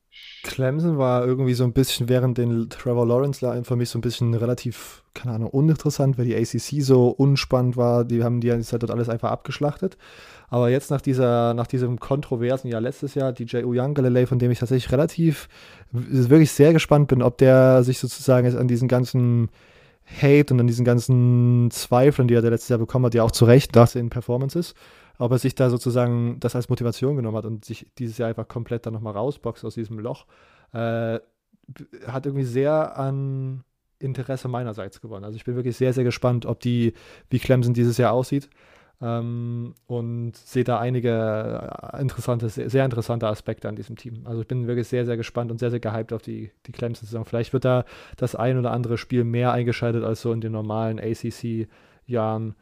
Clemson 0.43 0.97
war 0.97 1.25
irgendwie 1.25 1.53
so 1.53 1.63
ein 1.63 1.73
bisschen 1.73 2.09
während 2.09 2.37
den 2.37 2.69
Trevor 2.69 3.05
Lawrence 3.05 3.45
Line 3.45 3.63
für 3.65 3.75
mich 3.75 3.89
so 3.89 3.99
ein 3.99 4.01
bisschen 4.01 4.33
relativ, 4.33 5.03
keine 5.13 5.33
Ahnung, 5.35 5.49
uninteressant, 5.49 6.17
weil 6.17 6.25
die 6.25 6.35
ACC 6.35 6.81
so 6.81 7.09
unspannend 7.09 7.77
war. 7.77 8.05
Die 8.05 8.23
haben 8.23 8.41
die 8.41 8.47
ganze 8.47 8.69
Zeit 8.69 8.81
dort 8.81 8.91
alles 8.91 9.09
einfach 9.09 9.31
abgeschlachtet. 9.31 9.97
Aber 10.49 10.69
jetzt 10.69 10.89
nach 10.89 11.01
dieser, 11.01 11.53
nach 11.53 11.67
diesem 11.67 11.99
kontroversen 11.99 12.69
Jahr 12.69 12.81
letztes 12.81 13.15
Jahr, 13.15 13.33
DJ 13.33 13.63
Uyangalele, 13.63 14.25
von 14.25 14.39
dem 14.39 14.49
ich 14.49 14.59
tatsächlich 14.59 14.91
relativ, 14.91 15.47
wirklich 15.91 16.51
sehr 16.51 16.73
gespannt 16.73 17.07
bin, 17.09 17.21
ob 17.21 17.37
der 17.37 17.83
sich 17.83 17.99
sozusagen 17.99 18.47
jetzt 18.47 18.57
an 18.57 18.67
diesen 18.67 18.87
ganzen 18.87 19.49
Hate 20.21 20.53
und 20.53 20.59
an 20.59 20.67
diesen 20.67 20.85
ganzen 20.85 21.69
Zweifeln, 21.71 22.27
die 22.27 22.33
er 22.33 22.41
letztes 22.41 22.69
Jahr 22.69 22.79
bekommen 22.79 23.05
hat, 23.05 23.13
ja 23.13 23.23
auch 23.23 23.31
zu 23.31 23.45
Recht 23.45 23.75
nach 23.75 23.91
den 23.91 24.09
Performances, 24.09 24.73
ob 25.17 25.31
er 25.31 25.37
sich 25.37 25.55
da 25.55 25.69
sozusagen 25.69 26.39
das 26.39 26.55
als 26.55 26.69
Motivation 26.69 27.15
genommen 27.15 27.37
hat 27.37 27.45
und 27.45 27.65
sich 27.65 27.87
dieses 27.97 28.17
Jahr 28.17 28.29
einfach 28.29 28.47
komplett 28.47 28.85
dann 28.85 28.93
nochmal 28.93 29.13
rausboxt 29.13 29.65
aus 29.65 29.75
diesem 29.75 29.99
Loch, 29.99 30.25
äh, 30.73 31.19
hat 32.07 32.25
irgendwie 32.25 32.45
sehr 32.45 32.97
an 32.97 33.63
Interesse 33.99 34.47
meinerseits 34.47 35.01
gewonnen. 35.01 35.25
Also 35.25 35.35
ich 35.35 35.43
bin 35.43 35.55
wirklich 35.55 35.77
sehr, 35.77 35.93
sehr 35.93 36.03
gespannt, 36.03 36.45
ob 36.45 36.59
die, 36.61 36.93
wie 37.29 37.39
Clemson 37.39 37.73
dieses 37.73 37.97
Jahr 37.97 38.13
aussieht. 38.13 38.49
Ähm, 39.01 39.75
und 39.87 40.35
sehe 40.35 40.65
da 40.65 40.79
einige 40.79 41.69
äh, 41.93 42.01
interessante, 42.01 42.49
sehr, 42.49 42.83
interessante 42.83 43.27
Aspekte 43.27 43.69
an 43.69 43.75
diesem 43.77 43.95
Team. 43.95 44.23
Also 44.25 44.41
ich 44.41 44.47
bin 44.47 44.67
wirklich 44.67 44.87
sehr, 44.87 45.05
sehr 45.05 45.15
gespannt 45.15 45.51
und 45.51 45.59
sehr, 45.59 45.71
sehr 45.71 45.79
gehypt 45.79 46.11
auf 46.11 46.21
die, 46.21 46.51
die 46.65 46.71
Clemson-Saison. 46.73 47.23
Vielleicht 47.23 47.53
wird 47.53 47.63
da 47.63 47.85
das 48.17 48.35
ein 48.35 48.57
oder 48.57 48.71
andere 48.71 48.97
Spiel 48.97 49.23
mehr 49.23 49.53
eingeschaltet 49.53 50.03
als 50.03 50.21
so 50.21 50.33
in 50.33 50.41
den 50.41 50.51
normalen 50.51 50.99
ACC-Jahren 50.99 52.55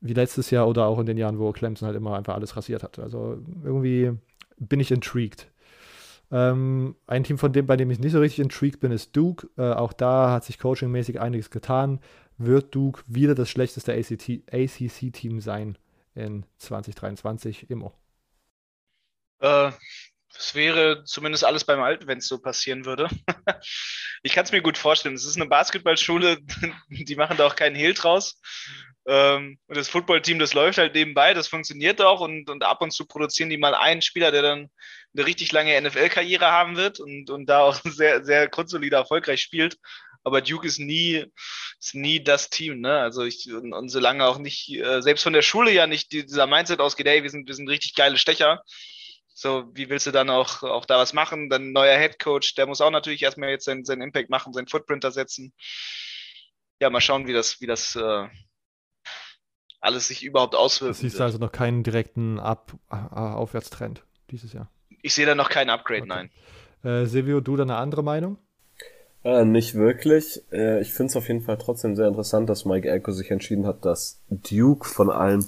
wie 0.00 0.14
letztes 0.14 0.50
Jahr 0.50 0.68
oder 0.68 0.86
auch 0.86 0.98
in 0.98 1.06
den 1.06 1.16
Jahren, 1.16 1.38
wo 1.38 1.50
Clemson 1.52 1.86
halt 1.86 1.96
immer 1.96 2.16
einfach 2.16 2.34
alles 2.34 2.56
rasiert 2.56 2.82
hat. 2.82 2.98
Also 2.98 3.38
irgendwie 3.64 4.12
bin 4.58 4.80
ich 4.80 4.90
intrigued. 4.90 5.48
Ähm, 6.30 6.94
ein 7.06 7.24
Team, 7.24 7.38
von 7.38 7.52
dem, 7.52 7.66
bei 7.66 7.76
dem 7.76 7.90
ich 7.90 7.98
nicht 7.98 8.12
so 8.12 8.20
richtig 8.20 8.40
intrigued 8.40 8.80
bin, 8.80 8.92
ist 8.92 9.16
Duke. 9.16 9.48
Äh, 9.56 9.72
auch 9.72 9.92
da 9.92 10.30
hat 10.30 10.44
sich 10.44 10.58
coachingmäßig 10.58 11.20
einiges 11.20 11.50
getan. 11.50 12.00
Wird 12.38 12.74
Duke 12.74 13.02
wieder 13.06 13.34
das 13.34 13.50
schlechteste 13.50 13.92
ACC-Team 13.92 15.40
sein 15.40 15.76
in 16.14 16.46
2023? 16.58 17.68
Immer. 17.68 17.92
Äh, 19.40 19.72
es 20.36 20.54
wäre 20.54 21.02
zumindest 21.04 21.44
alles 21.44 21.64
beim 21.64 21.82
Alten, 21.82 22.06
wenn 22.06 22.18
es 22.18 22.28
so 22.28 22.38
passieren 22.38 22.84
würde. 22.84 23.08
ich 24.22 24.32
kann 24.32 24.44
es 24.44 24.52
mir 24.52 24.62
gut 24.62 24.78
vorstellen. 24.78 25.16
Es 25.16 25.24
ist 25.24 25.36
eine 25.36 25.46
Basketballschule, 25.46 26.38
die 26.88 27.16
machen 27.16 27.36
da 27.36 27.46
auch 27.46 27.56
keinen 27.56 27.74
Hehl 27.74 27.94
draus. 27.94 28.40
Ähm, 29.06 29.58
und 29.66 29.76
das 29.76 29.88
Footballteam, 29.88 30.38
das 30.38 30.54
läuft 30.54 30.78
halt 30.78 30.94
nebenbei, 30.94 31.34
das 31.34 31.48
funktioniert 31.48 32.00
auch 32.02 32.20
und, 32.20 32.50
und 32.50 32.62
ab 32.62 32.82
und 32.82 32.92
zu 32.92 33.06
produzieren 33.06 33.48
die 33.48 33.56
mal 33.56 33.74
einen 33.74 34.02
Spieler, 34.02 34.30
der 34.30 34.42
dann 34.42 34.70
eine 35.14 35.26
richtig 35.26 35.50
lange 35.50 35.80
NFL-Karriere 35.80 36.46
haben 36.46 36.76
wird 36.76 37.00
und, 37.00 37.30
und 37.30 37.46
da 37.46 37.60
auch 37.60 37.80
sehr, 37.84 38.24
sehr 38.24 38.48
grundsolide 38.48 38.96
erfolgreich 38.96 39.40
spielt. 39.40 39.78
Aber 40.24 40.42
Duke 40.42 40.66
ist 40.66 40.78
nie, 40.78 41.24
ist 41.80 41.94
nie 41.94 42.22
das 42.22 42.50
Team, 42.50 42.80
ne? 42.80 42.98
Also 43.00 43.24
ich, 43.24 43.52
und, 43.52 43.72
und 43.72 43.88
solange 43.88 44.26
auch 44.26 44.38
nicht, 44.38 44.68
äh, 44.70 45.00
selbst 45.00 45.22
von 45.22 45.32
der 45.32 45.42
Schule 45.42 45.72
ja 45.72 45.86
nicht 45.86 46.12
dieser 46.12 46.46
Mindset 46.46 46.80
ausgeht, 46.80 47.06
ey, 47.06 47.22
wir 47.22 47.30
sind, 47.30 47.46
wir 47.46 47.54
sind 47.54 47.68
richtig 47.68 47.94
geile 47.94 48.18
Stecher. 48.18 48.62
So, 49.32 49.70
wie 49.72 49.88
willst 49.88 50.06
du 50.06 50.10
dann 50.10 50.30
auch, 50.30 50.64
auch 50.64 50.84
da 50.84 50.98
was 50.98 51.12
machen? 51.12 51.48
Dann 51.48 51.72
neuer 51.72 51.96
Head 51.96 52.18
Coach, 52.18 52.56
der 52.56 52.66
muss 52.66 52.80
auch 52.80 52.90
natürlich 52.90 53.22
erstmal 53.22 53.50
jetzt 53.50 53.66
seinen, 53.66 53.84
seinen 53.84 54.02
Impact 54.02 54.30
machen, 54.30 54.52
seinen 54.52 54.66
Footprint 54.66 55.04
da 55.04 55.12
setzen. 55.12 55.52
Ja, 56.80 56.90
mal 56.90 57.00
schauen, 57.00 57.26
wie 57.26 57.32
das, 57.32 57.60
wie 57.60 57.66
das, 57.66 57.94
äh, 57.94 58.26
alles 59.80 60.08
sich 60.08 60.24
überhaupt 60.24 60.54
auswirkt. 60.54 60.96
Siehst 60.96 61.18
du 61.18 61.22
also 61.24 61.38
noch 61.38 61.52
keinen 61.52 61.82
direkten 61.82 62.40
Ab 62.40 62.72
Aufwärtstrend 62.88 64.04
dieses 64.30 64.52
Jahr? 64.52 64.70
Ich 65.02 65.14
sehe 65.14 65.26
da 65.26 65.34
noch 65.34 65.48
keinen 65.48 65.70
Upgrade, 65.70 66.02
okay. 66.02 66.08
nein. 66.08 66.30
Äh, 66.82 67.06
Silvio, 67.06 67.40
du 67.40 67.56
da 67.56 67.62
eine 67.62 67.76
andere 67.76 68.02
Meinung? 68.02 68.38
Äh, 69.24 69.44
nicht 69.44 69.74
wirklich. 69.74 70.42
Äh, 70.52 70.80
ich 70.80 70.92
finde 70.92 71.10
es 71.10 71.16
auf 71.16 71.28
jeden 71.28 71.42
Fall 71.42 71.58
trotzdem 71.58 71.96
sehr 71.96 72.08
interessant, 72.08 72.48
dass 72.48 72.64
Mike 72.64 72.88
Elko 72.88 73.12
sich 73.12 73.30
entschieden 73.30 73.66
hat, 73.66 73.84
dass 73.84 74.20
Duke 74.30 74.88
von 74.88 75.10
allen 75.10 75.44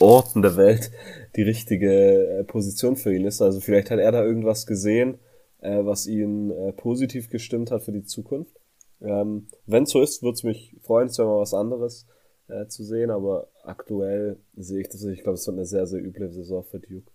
Orten 0.00 0.42
der 0.42 0.56
Welt 0.56 0.90
die 1.36 1.42
richtige 1.42 2.40
äh, 2.40 2.44
Position 2.44 2.96
für 2.96 3.14
ihn 3.14 3.24
ist. 3.24 3.42
Also 3.42 3.60
vielleicht 3.60 3.90
hat 3.90 3.98
er 3.98 4.12
da 4.12 4.22
irgendwas 4.22 4.66
gesehen 4.66 5.18
äh, 5.62 5.84
was 5.84 6.06
ihn 6.06 6.50
äh, 6.50 6.72
positiv 6.72 7.30
gestimmt 7.30 7.70
hat 7.70 7.82
für 7.82 7.92
die 7.92 8.04
Zukunft. 8.04 8.60
Ähm, 9.00 9.46
Wenn 9.66 9.86
so 9.86 10.02
ist, 10.02 10.22
würde 10.22 10.34
es 10.34 10.42
mich 10.42 10.76
freuen, 10.82 11.08
es 11.08 11.18
wäre 11.18 11.28
mal 11.28 11.40
was 11.40 11.54
anderes 11.54 12.06
äh, 12.48 12.66
zu 12.66 12.84
sehen, 12.84 13.10
aber 13.10 13.48
aktuell 13.62 14.38
sehe 14.56 14.80
ich 14.80 14.88
das. 14.88 15.02
Ich 15.04 15.22
glaube, 15.22 15.34
es 15.34 15.46
wird 15.46 15.56
eine 15.56 15.66
sehr, 15.66 15.86
sehr 15.86 16.04
üble 16.04 16.30
Saison 16.30 16.64
für 16.64 16.80
Duke. 16.80 17.10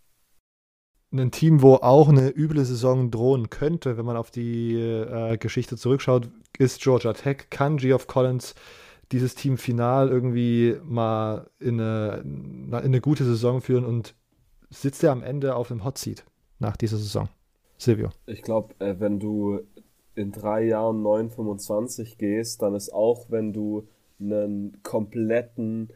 Ein 1.12 1.32
Team, 1.32 1.62
wo 1.62 1.76
auch 1.76 2.10
eine 2.10 2.30
üble 2.36 2.66
Saison 2.66 3.12
drohen 3.12 3.50
könnte, 3.50 3.98
wenn 3.98 4.06
man 4.06 4.18
auf 4.18 4.30
die 4.30 4.76
äh, 4.76 5.38
Geschichte 5.38 5.78
zurückschaut, 5.78 6.30
ist 6.58 6.82
Georgia 6.82 7.14
Tech. 7.14 7.50
Kann 7.50 7.78
Geoff 7.78 8.08
Collins 8.08 8.56
dieses 9.12 9.36
Team 9.36 9.58
final 9.58 10.10
irgendwie 10.10 10.76
mal 10.84 11.50
in 11.60 11.80
eine, 11.80 12.22
in 12.24 12.74
eine 12.74 13.00
gute 13.00 13.24
Saison 13.24 13.62
führen 13.62 13.86
und 13.86 14.16
sitzt 14.70 15.04
er 15.04 15.12
am 15.12 15.24
Ende 15.24 15.56
auf 15.56 15.72
einem 15.72 15.86
Hot 15.86 15.98
Seat 15.98 16.26
nach 16.60 16.76
dieser 16.76 16.98
Saison? 16.98 17.30
Silvio. 17.78 18.10
Ich 18.26 18.42
glaube, 18.42 18.76
äh, 18.80 19.00
wenn 19.00 19.20
du 19.20 19.62
in 20.16 20.32
drei 20.32 20.66
Jahren 20.66 21.04
9,25 21.04 22.18
gehst, 22.18 22.62
dann 22.62 22.74
ist 22.74 22.92
auch, 22.92 23.28
wenn 23.30 23.54
du 23.54 23.88
einen 24.20 24.82
kompletten 24.84 25.94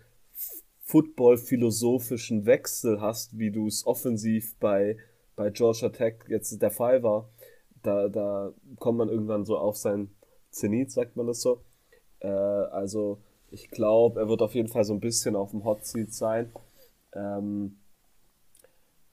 football-philosophischen 0.91 2.45
Wechsel 2.45 2.99
hast, 2.99 3.37
wie 3.37 3.49
du 3.49 3.67
es 3.67 3.87
offensiv 3.87 4.55
bei, 4.59 4.97
bei 5.37 5.49
Georgia 5.49 5.89
Tech 5.89 6.15
jetzt 6.27 6.61
der 6.61 6.71
Fall 6.71 7.01
war, 7.01 7.29
da, 7.81 8.09
da 8.09 8.53
kommt 8.77 8.97
man 8.97 9.09
irgendwann 9.09 9.45
so 9.45 9.57
auf 9.57 9.77
sein 9.77 10.09
Zenit, 10.49 10.91
sagt 10.91 11.15
man 11.15 11.27
das 11.27 11.41
so. 11.41 11.61
Äh, 12.19 12.27
also 12.27 13.19
ich 13.49 13.69
glaube, 13.69 14.19
er 14.19 14.27
wird 14.27 14.41
auf 14.41 14.53
jeden 14.53 14.67
Fall 14.67 14.83
so 14.83 14.93
ein 14.93 14.99
bisschen 14.99 15.35
auf 15.35 15.51
dem 15.51 15.63
Hot 15.63 15.85
Seat 15.85 16.13
sein. 16.13 16.51
Ähm, 17.13 17.77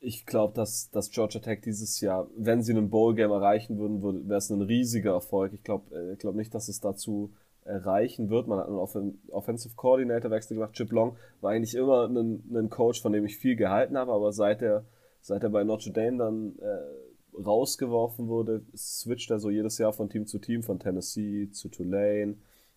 ich 0.00 0.26
glaube, 0.26 0.54
dass, 0.54 0.90
dass 0.90 1.10
Georgia 1.10 1.40
Tech 1.40 1.60
dieses 1.64 2.00
Jahr, 2.00 2.28
wenn 2.36 2.62
sie 2.62 2.72
einen 2.72 2.90
Bowl-Game 2.90 3.30
erreichen 3.30 3.78
würden, 3.78 4.28
wäre 4.28 4.38
es 4.38 4.50
ein 4.50 4.62
riesiger 4.62 5.12
Erfolg. 5.12 5.52
Ich 5.52 5.62
glaube 5.62 5.94
äh, 5.94 6.16
glaub 6.16 6.34
nicht, 6.34 6.54
dass 6.54 6.68
es 6.68 6.80
dazu 6.80 7.32
erreichen 7.68 8.30
wird. 8.30 8.48
Man 8.48 8.58
hat 8.58 8.66
einen 8.66 8.78
Off 8.78 8.96
Offensive 9.30 9.74
Coordinator 9.76 10.30
Wechsel 10.30 10.54
gemacht. 10.54 10.72
Chip 10.72 10.90
Long 10.90 11.16
war 11.40 11.52
eigentlich 11.52 11.74
immer 11.74 12.08
ein, 12.08 12.42
ein 12.52 12.70
Coach, 12.70 13.00
von 13.02 13.12
dem 13.12 13.24
ich 13.24 13.36
viel 13.36 13.56
gehalten 13.56 13.96
habe, 13.96 14.12
aber 14.12 14.32
seit 14.32 14.62
er, 14.62 14.84
seit 15.20 15.42
er 15.42 15.50
bei 15.50 15.64
Notre 15.64 15.92
Dame 15.92 16.16
dann 16.16 16.58
äh, 16.58 17.38
rausgeworfen 17.38 18.28
wurde, 18.28 18.62
switcht 18.74 19.30
er 19.30 19.38
so 19.38 19.50
jedes 19.50 19.78
Jahr 19.78 19.92
von 19.92 20.08
Team 20.08 20.26
zu 20.26 20.38
Team, 20.38 20.62
von 20.62 20.78
Tennessee 20.78 21.50
zu 21.50 21.68
Tulane 21.68 22.36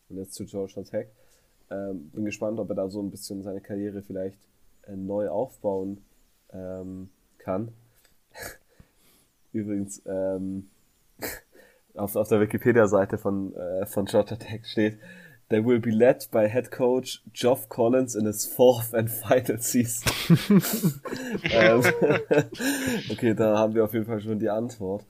und 0.09 0.17
jetzt 0.17 0.33
zu 0.33 0.45
Georgia 0.45 0.83
Tech. 0.83 1.07
Ähm, 1.69 2.09
bin 2.09 2.25
gespannt, 2.25 2.59
ob 2.59 2.69
er 2.69 2.75
da 2.75 2.89
so 2.89 3.01
ein 3.01 3.09
bisschen 3.09 3.43
seine 3.43 3.61
Karriere 3.61 4.01
vielleicht 4.01 4.37
äh, 4.83 4.95
neu 4.95 5.29
aufbauen 5.29 6.03
ähm, 6.51 7.09
kann. 7.37 7.71
Übrigens, 9.53 10.01
ähm, 10.05 10.69
auf, 11.95 12.15
auf 12.15 12.27
der 12.27 12.41
Wikipedia-Seite 12.41 13.17
von, 13.17 13.53
äh, 13.55 13.85
von 13.85 14.05
Georgia 14.05 14.35
Tech 14.35 14.65
steht, 14.65 14.99
They 15.51 15.65
will 15.65 15.81
be 15.81 15.91
led 15.91 16.29
by 16.31 16.47
head 16.47 16.71
coach 16.71 17.21
Geoff 17.33 17.67
Collins 17.67 18.15
in 18.15 18.25
his 18.25 18.45
fourth 18.45 18.93
and 18.93 19.09
final 19.09 19.59
season. 19.59 20.09
ähm, 21.43 21.81
okay, 23.11 23.33
da 23.33 23.57
haben 23.57 23.75
wir 23.75 23.83
auf 23.83 23.93
jeden 23.93 24.05
Fall 24.05 24.21
schon 24.21 24.39
die 24.39 24.49
Antwort. 24.49 25.05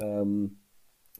Ähm, 0.00 0.56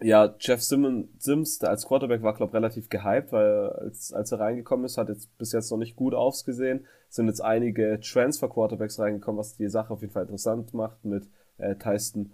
ja, 0.00 0.34
Jeff 0.40 0.62
Simmons, 0.62 1.08
Sims, 1.18 1.58
der 1.58 1.70
als 1.70 1.86
Quarterback 1.86 2.22
war, 2.22 2.34
glaube 2.34 2.54
relativ 2.54 2.88
gehypt, 2.88 3.32
weil 3.32 3.68
als, 3.68 4.14
als 4.14 4.32
er 4.32 4.40
reingekommen 4.40 4.86
ist, 4.86 4.96
hat 4.96 5.10
jetzt 5.10 5.36
bis 5.36 5.52
jetzt 5.52 5.70
noch 5.70 5.78
nicht 5.78 5.94
gut 5.94 6.14
ausgesehen. 6.14 6.86
Sind 7.10 7.26
jetzt 7.26 7.42
einige 7.42 8.00
Transfer-Quarterbacks 8.00 8.98
reingekommen, 8.98 9.38
was 9.38 9.56
die 9.56 9.68
Sache 9.68 9.92
auf 9.92 10.00
jeden 10.00 10.14
Fall 10.14 10.22
interessant 10.22 10.72
macht 10.72 11.04
mit 11.04 11.28
äh, 11.58 11.76
Tyson 11.76 12.32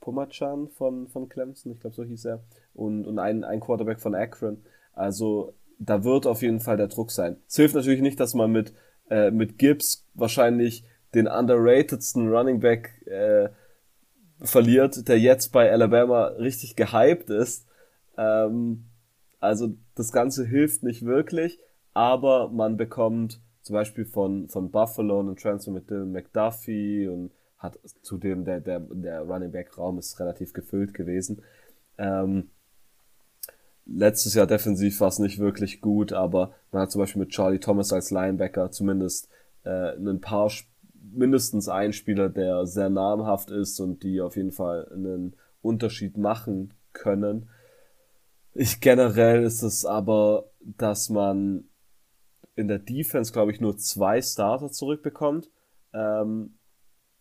Pomachan 0.00 0.68
von, 0.68 1.08
von 1.08 1.28
Clemson, 1.28 1.72
ich 1.72 1.80
glaube 1.80 1.94
so 1.96 2.04
hieß 2.04 2.24
er, 2.26 2.40
und, 2.74 3.06
und 3.06 3.18
ein, 3.18 3.44
ein 3.44 3.60
Quarterback 3.60 4.00
von 4.00 4.14
Akron. 4.14 4.62
Also 4.92 5.54
da 5.78 6.04
wird 6.04 6.26
auf 6.26 6.42
jeden 6.42 6.60
Fall 6.60 6.76
der 6.76 6.88
Druck 6.88 7.10
sein. 7.10 7.36
Es 7.48 7.56
hilft 7.56 7.74
natürlich 7.74 8.00
nicht, 8.00 8.18
dass 8.20 8.34
man 8.34 8.50
mit, 8.50 8.72
äh, 9.10 9.30
mit 9.30 9.58
Gibbs 9.58 10.06
wahrscheinlich 10.14 10.84
den 11.14 11.26
underratedsten 11.26 12.28
Running 12.28 12.60
Back 12.60 13.06
äh, 13.06 13.48
verliert, 14.40 15.08
der 15.08 15.18
jetzt 15.18 15.52
bei 15.52 15.70
Alabama 15.70 16.26
richtig 16.38 16.76
gehypt 16.76 17.30
ist. 17.30 17.66
Ähm, 18.16 18.84
also 19.40 19.74
das 19.94 20.12
Ganze 20.12 20.46
hilft 20.46 20.82
nicht 20.82 21.04
wirklich, 21.04 21.58
aber 21.94 22.48
man 22.50 22.76
bekommt 22.76 23.40
zum 23.62 23.74
Beispiel 23.74 24.04
von, 24.04 24.48
von 24.48 24.70
Buffalo 24.70 25.20
einen 25.20 25.36
Transfer 25.36 25.70
mit 25.70 25.90
Dylan 25.90 26.12
McDuffie 26.12 27.08
und 27.08 27.32
hat 27.58 27.78
zudem 28.02 28.44
der, 28.44 28.60
der, 28.60 28.80
der 28.80 29.22
Running 29.22 29.50
Back 29.50 29.76
Raum 29.76 29.98
ist 29.98 30.18
relativ 30.20 30.52
gefüllt 30.52 30.94
gewesen. 30.94 31.42
Ähm, 31.98 32.50
letztes 33.84 34.34
Jahr 34.34 34.46
defensiv 34.46 35.00
war 35.00 35.08
es 35.08 35.18
nicht 35.18 35.38
wirklich 35.38 35.80
gut, 35.80 36.12
aber 36.12 36.52
man 36.70 36.82
hat 36.82 36.92
zum 36.92 37.00
Beispiel 37.00 37.20
mit 37.20 37.30
Charlie 37.30 37.58
Thomas 37.58 37.92
als 37.92 38.10
Linebacker 38.10 38.70
zumindest 38.70 39.28
äh, 39.64 39.96
ein 39.96 40.20
paar, 40.20 40.50
mindestens 41.10 41.68
einen 41.68 41.92
Spieler, 41.92 42.28
der 42.28 42.66
sehr 42.66 42.90
namhaft 42.90 43.50
ist 43.50 43.80
und 43.80 44.02
die 44.02 44.20
auf 44.20 44.36
jeden 44.36 44.52
Fall 44.52 44.88
einen 44.92 45.34
Unterschied 45.62 46.16
machen 46.16 46.74
können. 46.92 47.48
Ich 48.54 48.80
generell 48.80 49.42
ist 49.42 49.62
es 49.62 49.84
aber, 49.84 50.50
dass 50.60 51.10
man 51.10 51.64
in 52.54 52.68
der 52.68 52.78
Defense, 52.78 53.32
glaube 53.32 53.52
ich, 53.52 53.60
nur 53.60 53.76
zwei 53.78 54.20
Starter 54.20 54.70
zurückbekommt. 54.70 55.48
Ähm, 55.92 56.57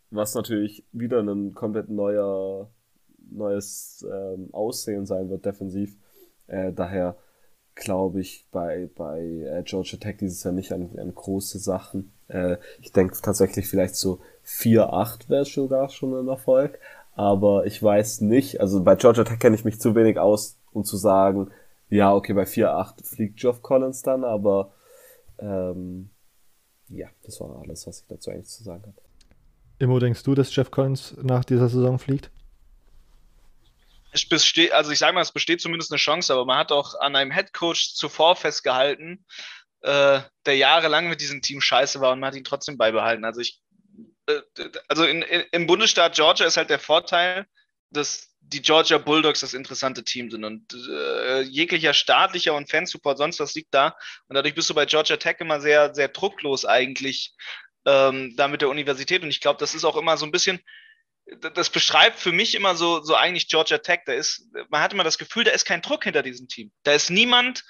was 0.09 0.35
natürlich 0.35 0.85
wieder 0.91 1.21
ein 1.21 1.53
komplett 1.53 1.89
neuer, 1.89 2.69
neues 3.29 4.05
ähm, 4.09 4.49
Aussehen 4.53 5.05
sein 5.05 5.29
wird 5.29 5.45
defensiv. 5.45 5.97
Äh, 6.47 6.71
daher 6.73 7.17
glaube 7.75 8.21
ich 8.21 8.47
bei, 8.51 8.89
bei 8.95 9.19
äh, 9.21 9.63
Georgia 9.63 9.99
Tech 9.99 10.17
dieses 10.17 10.43
Jahr 10.43 10.53
nicht 10.53 10.71
an, 10.71 10.97
an 10.97 11.13
große 11.13 11.59
Sachen. 11.59 12.11
Äh, 12.27 12.57
ich 12.81 12.91
denke 12.91 13.15
tatsächlich 13.21 13.67
vielleicht 13.67 13.95
so 13.95 14.19
4-8 14.45 15.29
wäre 15.29 15.45
sogar 15.45 15.89
schon 15.89 16.15
ein 16.15 16.27
Erfolg. 16.27 16.79
Aber 17.13 17.65
ich 17.65 17.81
weiß 17.81 18.21
nicht, 18.21 18.61
also 18.61 18.83
bei 18.83 18.95
Georgia 18.95 19.23
Tech 19.23 19.39
kenne 19.39 19.55
ich 19.55 19.65
mich 19.65 19.79
zu 19.79 19.95
wenig 19.95 20.19
aus, 20.19 20.57
um 20.71 20.83
zu 20.83 20.97
sagen, 20.97 21.51
ja, 21.89 22.13
okay, 22.13 22.33
bei 22.33 22.43
4-8 22.43 23.05
fliegt 23.05 23.39
Geoff 23.39 23.61
Collins 23.61 24.01
dann, 24.03 24.23
aber 24.23 24.73
ähm, 25.39 26.09
ja, 26.89 27.07
das 27.23 27.39
war 27.39 27.59
alles, 27.61 27.87
was 27.87 28.01
ich 28.01 28.07
dazu 28.07 28.29
eigentlich 28.29 28.49
zu 28.49 28.63
sagen 28.63 28.83
habe. 28.83 29.06
Immo, 29.79 29.99
denkst 29.99 30.23
du, 30.23 30.33
dass 30.33 30.55
Jeff 30.55 30.71
Collins 30.71 31.15
nach 31.21 31.45
dieser 31.45 31.69
Saison 31.69 31.99
fliegt? 31.99 32.31
Es 34.11 34.27
besteht, 34.27 34.71
also 34.71 34.91
ich 34.91 34.99
sage 34.99 35.13
mal, 35.13 35.21
es 35.21 35.31
besteht 35.31 35.61
zumindest 35.61 35.91
eine 35.91 35.99
Chance, 35.99 36.33
aber 36.33 36.45
man 36.45 36.57
hat 36.57 36.71
auch 36.71 36.99
an 36.99 37.15
einem 37.15 37.29
Headcoach 37.29 37.93
zuvor 37.93 38.35
festgehalten, 38.35 39.25
äh, 39.81 40.21
der 40.45 40.55
jahrelang 40.55 41.09
mit 41.09 41.21
diesem 41.21 41.41
Team 41.41 41.61
scheiße 41.61 42.01
war 42.01 42.13
und 42.13 42.19
man 42.19 42.29
hat 42.29 42.35
ihn 42.35 42.43
trotzdem 42.43 42.77
beibehalten. 42.77 43.25
Also 43.25 43.41
ich, 43.41 43.61
äh, 44.27 44.41
also 44.87 45.03
in, 45.05 45.21
in, 45.21 45.43
im 45.51 45.67
Bundesstaat 45.67 46.15
Georgia 46.15 46.47
ist 46.47 46.57
halt 46.57 46.71
der 46.71 46.79
Vorteil, 46.79 47.45
dass 47.91 48.33
die 48.39 48.61
Georgia 48.61 48.97
Bulldogs 48.97 49.41
das 49.41 49.53
interessante 49.53 50.03
Team 50.03 50.31
sind 50.31 50.43
und 50.43 50.73
äh, 50.73 51.41
jeglicher 51.41 51.93
staatlicher 51.93 52.53
und 52.55 52.69
Fansupport, 52.69 53.17
sonst 53.17 53.39
was 53.39 53.53
liegt 53.55 53.73
da. 53.73 53.95
Und 54.27 54.35
dadurch 54.35 54.55
bist 54.55 54.69
du 54.69 54.73
bei 54.73 54.85
Georgia 54.85 55.17
Tech 55.17 55.37
immer 55.39 55.59
sehr, 55.59 55.93
sehr 55.93 56.07
drucklos 56.07 56.65
eigentlich 56.65 57.35
ähm, 57.87 58.35
da 58.35 58.47
mit 58.47 58.61
der 58.61 58.69
Universität. 58.69 59.23
Und 59.23 59.29
ich 59.29 59.41
glaube, 59.41 59.59
das 59.59 59.73
ist 59.73 59.85
auch 59.85 59.95
immer 59.95 60.17
so 60.17 60.25
ein 60.25 60.31
bisschen, 60.31 60.59
das 61.53 61.69
beschreibt 61.69 62.19
für 62.19 62.31
mich 62.31 62.53
immer 62.53 62.75
so, 62.75 63.01
so 63.01 63.15
eigentlich 63.15 63.47
Georgia 63.47 63.79
Tech. 63.79 64.01
Da 64.05 64.13
ist, 64.13 64.49
man 64.69 64.81
hat 64.81 64.93
immer 64.93 65.03
das 65.03 65.17
Gefühl, 65.17 65.45
da 65.45 65.51
ist 65.51 65.65
kein 65.65 65.81
Druck 65.81 66.03
hinter 66.03 66.21
diesem 66.21 66.47
Team. 66.47 66.71
Da 66.83 66.91
ist 66.91 67.09
niemand 67.09 67.63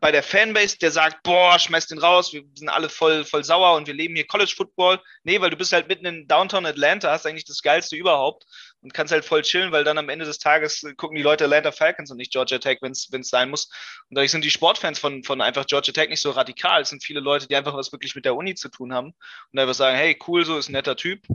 bei 0.00 0.12
der 0.12 0.22
Fanbase, 0.22 0.78
der 0.78 0.90
sagt, 0.90 1.22
boah, 1.22 1.58
schmeiß 1.58 1.86
den 1.86 1.98
raus, 1.98 2.32
wir 2.32 2.42
sind 2.54 2.68
alle 2.68 2.88
voll, 2.88 3.24
voll 3.24 3.44
sauer 3.44 3.76
und 3.76 3.86
wir 3.86 3.94
leben 3.94 4.14
hier 4.14 4.26
College 4.26 4.52
Football. 4.56 5.00
Nee, 5.24 5.40
weil 5.40 5.50
du 5.50 5.56
bist 5.56 5.72
halt 5.72 5.88
mitten 5.88 6.06
in 6.06 6.26
Downtown 6.26 6.66
Atlanta, 6.66 7.10
hast 7.10 7.26
eigentlich 7.26 7.44
das 7.44 7.62
Geilste 7.62 7.96
überhaupt 7.96 8.44
und 8.80 8.94
kannst 8.94 9.12
halt 9.12 9.24
voll 9.24 9.42
chillen, 9.42 9.72
weil 9.72 9.84
dann 9.84 9.98
am 9.98 10.08
Ende 10.08 10.24
des 10.24 10.38
Tages 10.38 10.82
gucken 10.96 11.16
die 11.16 11.22
Leute 11.22 11.44
Atlanta 11.44 11.72
Falcons 11.72 12.10
und 12.10 12.18
nicht 12.18 12.32
Georgia 12.32 12.58
Tech, 12.58 12.78
wenn 12.80 12.92
es 12.92 13.28
sein 13.28 13.50
muss. 13.50 13.66
Und 14.08 14.16
dadurch 14.16 14.30
sind 14.30 14.44
die 14.44 14.50
Sportfans 14.50 14.98
von, 14.98 15.24
von 15.24 15.40
einfach 15.40 15.66
Georgia 15.66 15.92
Tech 15.92 16.08
nicht 16.08 16.22
so 16.22 16.30
radikal. 16.30 16.82
Es 16.82 16.90
sind 16.90 17.04
viele 17.04 17.20
Leute, 17.20 17.48
die 17.48 17.56
einfach 17.56 17.74
was 17.74 17.92
wirklich 17.92 18.14
mit 18.14 18.24
der 18.24 18.36
Uni 18.36 18.54
zu 18.54 18.68
tun 18.68 18.92
haben 18.92 19.14
und 19.52 19.58
einfach 19.58 19.74
sagen, 19.74 19.96
hey, 19.96 20.18
cool, 20.26 20.44
so 20.44 20.58
ist 20.58 20.68
ein 20.68 20.72
netter 20.72 20.96
Typ, 20.96 21.26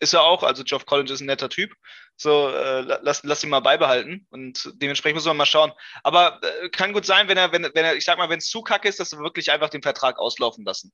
ist 0.00 0.14
er 0.14 0.22
auch. 0.22 0.42
Also 0.42 0.64
Geoff 0.64 0.86
Collins 0.86 1.10
ist 1.10 1.20
ein 1.20 1.26
netter 1.26 1.48
Typ. 1.48 1.72
So, 2.16 2.48
äh, 2.48 2.80
lass, 2.80 3.22
lass 3.24 3.42
ihn 3.44 3.50
mal 3.50 3.60
beibehalten. 3.60 4.26
Und 4.30 4.70
dementsprechend 4.74 5.16
muss 5.16 5.24
man 5.24 5.36
mal 5.36 5.46
schauen. 5.46 5.72
Aber 6.02 6.40
äh, 6.42 6.68
kann 6.68 6.92
gut 6.92 7.06
sein, 7.06 7.28
wenn 7.28 7.38
er, 7.38 7.52
wenn, 7.52 7.62
wenn 7.62 7.84
er, 7.84 7.96
ich 7.96 8.04
sag 8.04 8.18
mal, 8.18 8.28
wenn 8.28 8.38
es 8.38 8.48
zu 8.48 8.62
kacke 8.62 8.88
ist, 8.88 9.00
dass 9.00 9.12
wir 9.12 9.20
wirklich 9.20 9.50
einfach 9.50 9.70
den 9.70 9.82
Vertrag 9.82 10.18
auslaufen 10.18 10.64
lassen. 10.64 10.92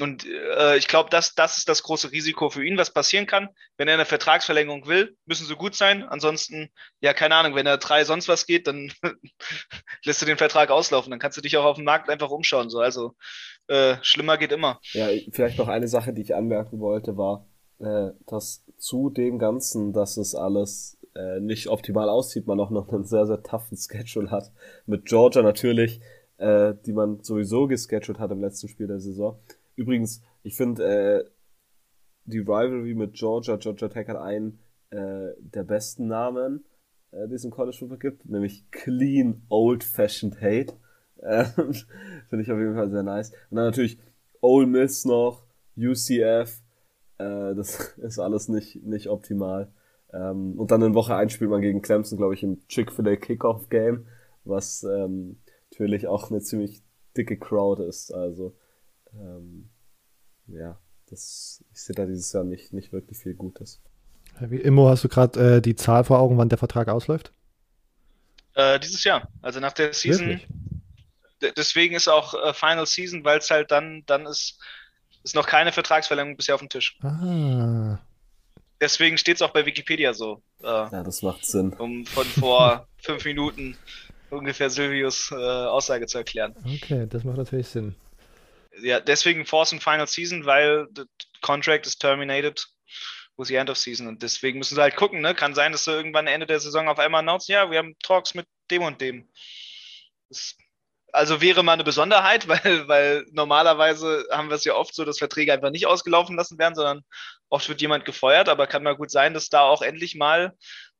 Und 0.00 0.24
äh, 0.26 0.76
ich 0.76 0.88
glaube, 0.88 1.10
das, 1.10 1.34
das 1.34 1.58
ist 1.58 1.68
das 1.68 1.82
große 1.82 2.12
Risiko 2.12 2.48
für 2.48 2.64
ihn, 2.64 2.78
was 2.78 2.92
passieren 2.92 3.26
kann. 3.26 3.48
Wenn 3.76 3.88
er 3.88 3.94
eine 3.94 4.04
Vertragsverlängerung 4.04 4.86
will, 4.86 5.16
müssen 5.26 5.46
sie 5.46 5.56
gut 5.56 5.74
sein. 5.74 6.04
Ansonsten, 6.04 6.70
ja, 7.00 7.12
keine 7.12 7.34
Ahnung, 7.34 7.54
wenn 7.54 7.66
er 7.66 7.76
drei 7.76 8.04
sonst 8.04 8.28
was 8.28 8.46
geht, 8.46 8.66
dann 8.66 8.92
lässt 10.04 10.22
du 10.22 10.26
den 10.26 10.38
Vertrag 10.38 10.70
auslaufen. 10.70 11.10
Dann 11.10 11.18
kannst 11.18 11.36
du 11.36 11.42
dich 11.42 11.56
auch 11.56 11.64
auf 11.64 11.76
dem 11.76 11.84
Markt 11.84 12.08
einfach 12.08 12.30
umschauen. 12.30 12.70
So. 12.70 12.80
Also 12.80 13.14
äh, 13.66 13.96
schlimmer 14.02 14.38
geht 14.38 14.52
immer. 14.52 14.80
Ja, 14.92 15.08
vielleicht 15.32 15.58
noch 15.58 15.68
eine 15.68 15.88
Sache, 15.88 16.12
die 16.12 16.22
ich 16.22 16.34
anmerken 16.34 16.80
wollte, 16.80 17.16
war, 17.16 17.46
äh, 17.80 18.12
dass 18.26 18.64
zu 18.76 19.10
dem 19.10 19.38
Ganzen, 19.38 19.92
dass 19.92 20.16
es 20.16 20.34
alles 20.34 20.98
äh, 21.14 21.40
nicht 21.40 21.68
optimal 21.68 22.08
aussieht, 22.08 22.46
man 22.46 22.60
auch 22.60 22.70
noch 22.70 22.88
einen 22.92 23.04
sehr, 23.04 23.26
sehr 23.26 23.42
toughen 23.42 23.76
Schedule 23.76 24.30
hat. 24.30 24.52
Mit 24.86 25.06
Georgia 25.06 25.42
natürlich, 25.42 26.00
äh, 26.38 26.74
die 26.86 26.92
man 26.92 27.22
sowieso 27.22 27.66
gescheduled 27.66 28.18
hat 28.18 28.30
im 28.30 28.40
letzten 28.40 28.68
Spiel 28.68 28.86
der 28.86 29.00
Saison. 29.00 29.38
Übrigens, 29.76 30.22
ich 30.42 30.56
finde, 30.56 30.84
äh, 30.84 31.24
die 32.24 32.38
Rivalry 32.38 32.94
mit 32.94 33.14
Georgia, 33.14 33.56
Georgia 33.56 33.88
Tech 33.88 34.08
hat 34.08 34.16
einen 34.16 34.60
äh, 34.90 35.32
der 35.38 35.64
besten 35.64 36.06
Namen, 36.06 36.64
äh, 37.10 37.28
die 37.28 37.34
es 37.34 37.44
im 37.44 37.50
College 37.50 37.76
Football 37.78 37.98
gibt, 37.98 38.28
nämlich 38.28 38.70
Clean 38.70 39.42
Old 39.48 39.84
Fashioned 39.84 40.40
Hate. 40.40 40.74
Äh, 41.22 41.44
finde 41.44 42.42
ich 42.42 42.50
auf 42.50 42.58
jeden 42.58 42.74
Fall 42.74 42.88
sehr 42.88 43.02
nice. 43.02 43.32
Und 43.50 43.56
dann 43.56 43.66
natürlich 43.66 43.98
Ole 44.40 44.66
Miss 44.66 45.04
noch, 45.04 45.44
UCF, 45.76 46.62
äh, 47.20 47.54
das 47.54 47.94
ist 47.98 48.18
alles 48.18 48.48
nicht, 48.48 48.82
nicht 48.82 49.08
optimal. 49.08 49.72
Ähm, 50.12 50.58
und 50.58 50.70
dann 50.70 50.82
in 50.82 50.94
Woche 50.94 51.14
1 51.14 51.32
spielt 51.32 51.50
man 51.50 51.60
gegen 51.60 51.82
Clemson, 51.82 52.18
glaube 52.18 52.34
ich, 52.34 52.42
im 52.42 52.66
Chick-fil-A 52.68 53.16
Kickoff 53.16 53.68
Game, 53.68 54.06
was 54.44 54.82
ähm, 54.82 55.38
natürlich 55.70 56.08
auch 56.08 56.30
eine 56.30 56.40
ziemlich 56.40 56.82
dicke 57.16 57.38
Crowd 57.38 57.82
ist. 57.82 58.12
Also 58.12 58.56
ähm, 59.14 59.70
ja, 60.48 60.78
das, 61.08 61.64
ich 61.72 61.82
sehe 61.82 61.94
da 61.94 62.06
dieses 62.06 62.32
Jahr 62.32 62.44
nicht, 62.44 62.72
nicht 62.72 62.92
wirklich 62.92 63.18
viel 63.18 63.34
Gutes. 63.34 63.80
Wie 64.40 64.56
Immo, 64.56 64.88
hast 64.88 65.04
du 65.04 65.08
gerade 65.08 65.56
äh, 65.56 65.60
die 65.60 65.74
Zahl 65.74 66.04
vor 66.04 66.18
Augen, 66.18 66.38
wann 66.38 66.48
der 66.48 66.58
Vertrag 66.58 66.88
ausläuft? 66.88 67.32
Äh, 68.54 68.80
dieses 68.80 69.04
Jahr. 69.04 69.28
Also 69.42 69.60
nach 69.60 69.72
der 69.72 69.92
Season. 69.92 70.40
Deswegen 71.56 71.94
ist 71.94 72.08
auch 72.08 72.34
äh, 72.34 72.52
Final 72.52 72.86
Season, 72.86 73.24
weil 73.24 73.38
es 73.38 73.50
halt 73.50 73.70
dann, 73.70 74.02
dann 74.06 74.26
ist, 74.26 74.58
ist 75.22 75.34
noch 75.34 75.46
keine 75.46 75.72
Vertragsverlängerung 75.72 76.36
bisher 76.36 76.54
auf 76.54 76.60
dem 76.60 76.68
Tisch. 76.68 76.98
Ah. 77.02 77.98
Deswegen 78.80 79.18
steht 79.18 79.36
es 79.36 79.42
auch 79.42 79.50
bei 79.50 79.66
Wikipedia 79.66 80.14
so. 80.14 80.42
Äh, 80.62 80.66
ja, 80.66 81.02
das 81.02 81.22
macht 81.22 81.44
Sinn. 81.44 81.74
Um 81.74 82.06
von 82.06 82.24
vor 82.24 82.88
fünf 83.02 83.24
Minuten 83.24 83.76
ungefähr 84.30 84.70
Silvius 84.70 85.30
äh, 85.32 85.34
Aussage 85.34 86.06
zu 86.06 86.18
erklären. 86.18 86.54
Okay, 86.64 87.06
das 87.08 87.24
macht 87.24 87.36
natürlich 87.36 87.68
Sinn. 87.68 87.94
Ja, 88.80 89.00
deswegen 89.00 89.44
Force 89.44 89.72
and 89.72 89.82
Final 89.82 90.06
Season, 90.06 90.46
weil 90.46 90.86
the 90.94 91.02
contract 91.42 91.86
is 91.86 91.98
terminated 91.98 92.64
with 93.36 93.48
the 93.48 93.56
end 93.56 93.68
of 93.68 93.76
season. 93.76 94.06
Und 94.06 94.22
deswegen 94.22 94.58
müssen 94.58 94.76
sie 94.76 94.80
halt 94.80 94.96
gucken, 94.96 95.20
ne? 95.20 95.34
Kann 95.34 95.54
sein, 95.54 95.72
dass 95.72 95.84
sie 95.84 95.92
irgendwann 95.92 96.26
Ende 96.26 96.46
der 96.46 96.60
Saison 96.60 96.88
auf 96.88 96.98
einmal 96.98 97.20
announcen, 97.20 97.52
ja, 97.52 97.70
wir 97.70 97.78
haben 97.78 97.96
Talks 98.02 98.34
mit 98.34 98.46
dem 98.70 98.82
und 98.82 99.00
dem. 99.00 99.28
Das 100.28 100.56
also 101.12 101.40
wäre 101.40 101.62
mal 101.62 101.74
eine 101.74 101.84
Besonderheit, 101.84 102.48
weil, 102.48 102.88
weil 102.88 103.26
normalerweise 103.32 104.26
haben 104.30 104.48
wir 104.48 104.56
es 104.56 104.64
ja 104.64 104.74
oft 104.74 104.94
so, 104.94 105.04
dass 105.04 105.18
Verträge 105.18 105.52
einfach 105.52 105.70
nicht 105.70 105.86
ausgelaufen 105.86 106.36
lassen 106.36 106.58
werden, 106.58 106.74
sondern 106.74 107.02
oft 107.48 107.68
wird 107.68 107.80
jemand 107.80 108.04
gefeuert, 108.04 108.48
aber 108.48 108.66
kann 108.66 108.82
mal 108.82 108.96
gut 108.96 109.10
sein, 109.10 109.34
dass 109.34 109.48
da 109.48 109.62
auch 109.62 109.82
endlich 109.82 110.14
mal 110.14 110.54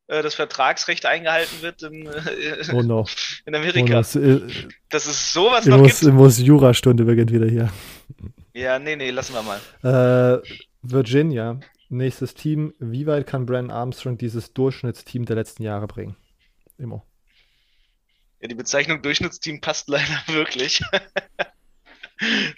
äh, 0.08 0.22
das 0.22 0.34
Vertragsrecht 0.34 1.06
eingehalten 1.06 1.62
wird 1.62 1.82
in, 1.82 2.06
äh, 2.06 2.64
oh 2.72 2.82
no. 2.82 3.06
in 3.46 3.54
Amerika. 3.54 4.02
Oh 4.14 4.18
no. 4.18 4.36
Äh, 4.36 4.40
das 4.90 5.06
ist 5.06 5.32
sowas 5.32 5.66
noch 5.66 5.78
muss, 5.78 6.00
gibt. 6.00 6.12
muss 6.12 6.38
Jurastunde 6.38 7.04
beginnt 7.04 7.32
wieder 7.32 7.46
hier. 7.46 7.70
Ja, 8.52 8.78
nee, 8.78 8.96
nee, 8.96 9.10
lassen 9.10 9.34
wir 9.34 9.42
mal. 9.42 10.42
Virginia, 10.82 11.60
nächstes 11.88 12.34
Team. 12.34 12.74
Wie 12.78 13.06
weit 13.06 13.26
kann 13.26 13.46
Brandon 13.46 13.70
Armstrong 13.70 14.18
dieses 14.18 14.52
Durchschnittsteam 14.52 15.26
der 15.26 15.36
letzten 15.36 15.62
Jahre 15.62 15.86
bringen? 15.86 16.16
Immer. 16.78 17.04
Ja, 18.40 18.48
die 18.48 18.54
Bezeichnung 18.54 19.02
Durchschnittsteam 19.02 19.60
passt 19.60 19.88
leider 19.88 20.22
wirklich. 20.26 20.82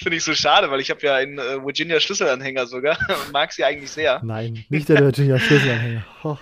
Finde 0.02 0.16
ich 0.16 0.24
so 0.24 0.34
schade, 0.34 0.70
weil 0.70 0.80
ich 0.80 0.90
habe 0.90 1.00
ja 1.02 1.14
einen 1.16 1.38
äh, 1.38 1.64
Virginia 1.64 2.00
Schlüsselanhänger 2.00 2.66
sogar 2.66 2.98
und 3.26 3.32
mag 3.32 3.52
sie 3.52 3.64
eigentlich 3.64 3.90
sehr. 3.90 4.20
Nein, 4.24 4.64
nicht 4.68 4.88
der 4.88 5.00
Virginia 5.00 5.38
Schlüsselanhänger. 5.38 6.04
Oh. 6.24 6.36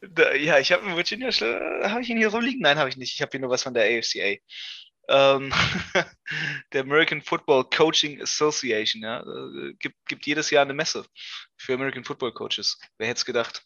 Da, 0.00 0.34
ja, 0.34 0.58
ich 0.58 0.72
habe 0.72 0.84
einen 0.84 0.96
Virginia 0.96 1.32
Schlüsselanhänger. 1.32 1.90
Habe 1.90 2.02
ich 2.02 2.10
ihn 2.10 2.18
hier 2.18 2.28
rumliegen? 2.28 2.60
Nein, 2.60 2.78
habe 2.78 2.90
ich 2.90 2.96
nicht. 2.96 3.14
Ich 3.14 3.22
habe 3.22 3.30
hier 3.30 3.40
nur 3.40 3.50
was 3.50 3.62
von 3.62 3.72
der 3.72 3.84
AFCA. 3.84 4.36
Ähm, 5.08 5.52
der 6.72 6.82
American 6.82 7.22
Football 7.22 7.64
Coaching 7.64 8.20
Association, 8.20 9.02
ja, 9.02 9.20
äh, 9.20 9.72
gibt, 9.78 9.96
gibt 10.08 10.26
jedes 10.26 10.50
Jahr 10.50 10.62
eine 10.62 10.74
Messe 10.74 11.06
für 11.56 11.74
American 11.74 12.04
Football 12.04 12.32
Coaches. 12.32 12.78
Wer 12.98 13.08
hätte 13.08 13.18
es 13.18 13.24
gedacht? 13.24 13.62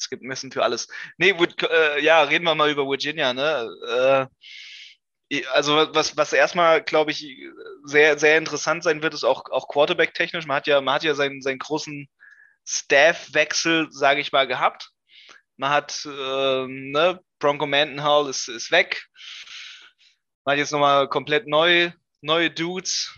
Es 0.00 0.08
gibt 0.08 0.22
Messen 0.22 0.50
für 0.50 0.62
alles. 0.62 0.88
Nee, 1.18 1.34
äh, 1.70 2.02
ja, 2.02 2.22
reden 2.22 2.44
wir 2.44 2.54
mal 2.54 2.70
über 2.70 2.88
Virginia, 2.88 3.32
ne? 3.32 4.28
Äh, 5.30 5.42
also 5.52 5.76
was, 5.94 6.16
was 6.16 6.32
erstmal, 6.32 6.82
glaube 6.82 7.12
ich, 7.12 7.24
sehr, 7.84 8.18
sehr 8.18 8.36
interessant 8.36 8.82
sein 8.82 9.02
wird, 9.02 9.14
ist 9.14 9.24
auch, 9.24 9.44
auch 9.50 9.68
Quarterback-technisch. 9.68 10.46
Man 10.46 10.56
hat 10.56 10.66
ja, 10.66 10.80
man 10.80 10.94
hat 10.94 11.04
ja 11.04 11.14
seinen, 11.14 11.40
seinen 11.40 11.58
großen 11.58 12.08
Staff-Wechsel, 12.66 13.88
sage 13.90 14.20
ich 14.20 14.32
mal, 14.32 14.46
gehabt. 14.48 14.90
Man 15.56 15.70
hat, 15.70 16.04
äh, 16.04 16.66
ne, 16.66 17.20
Bronco 17.38 17.66
Mendenhall 17.66 18.28
ist, 18.28 18.48
ist 18.48 18.72
weg. 18.72 19.06
Man 20.44 20.54
hat 20.54 20.58
jetzt 20.58 20.72
nochmal 20.72 21.08
komplett 21.08 21.46
neu, 21.46 21.92
neue 22.22 22.50
Dudes 22.50 23.14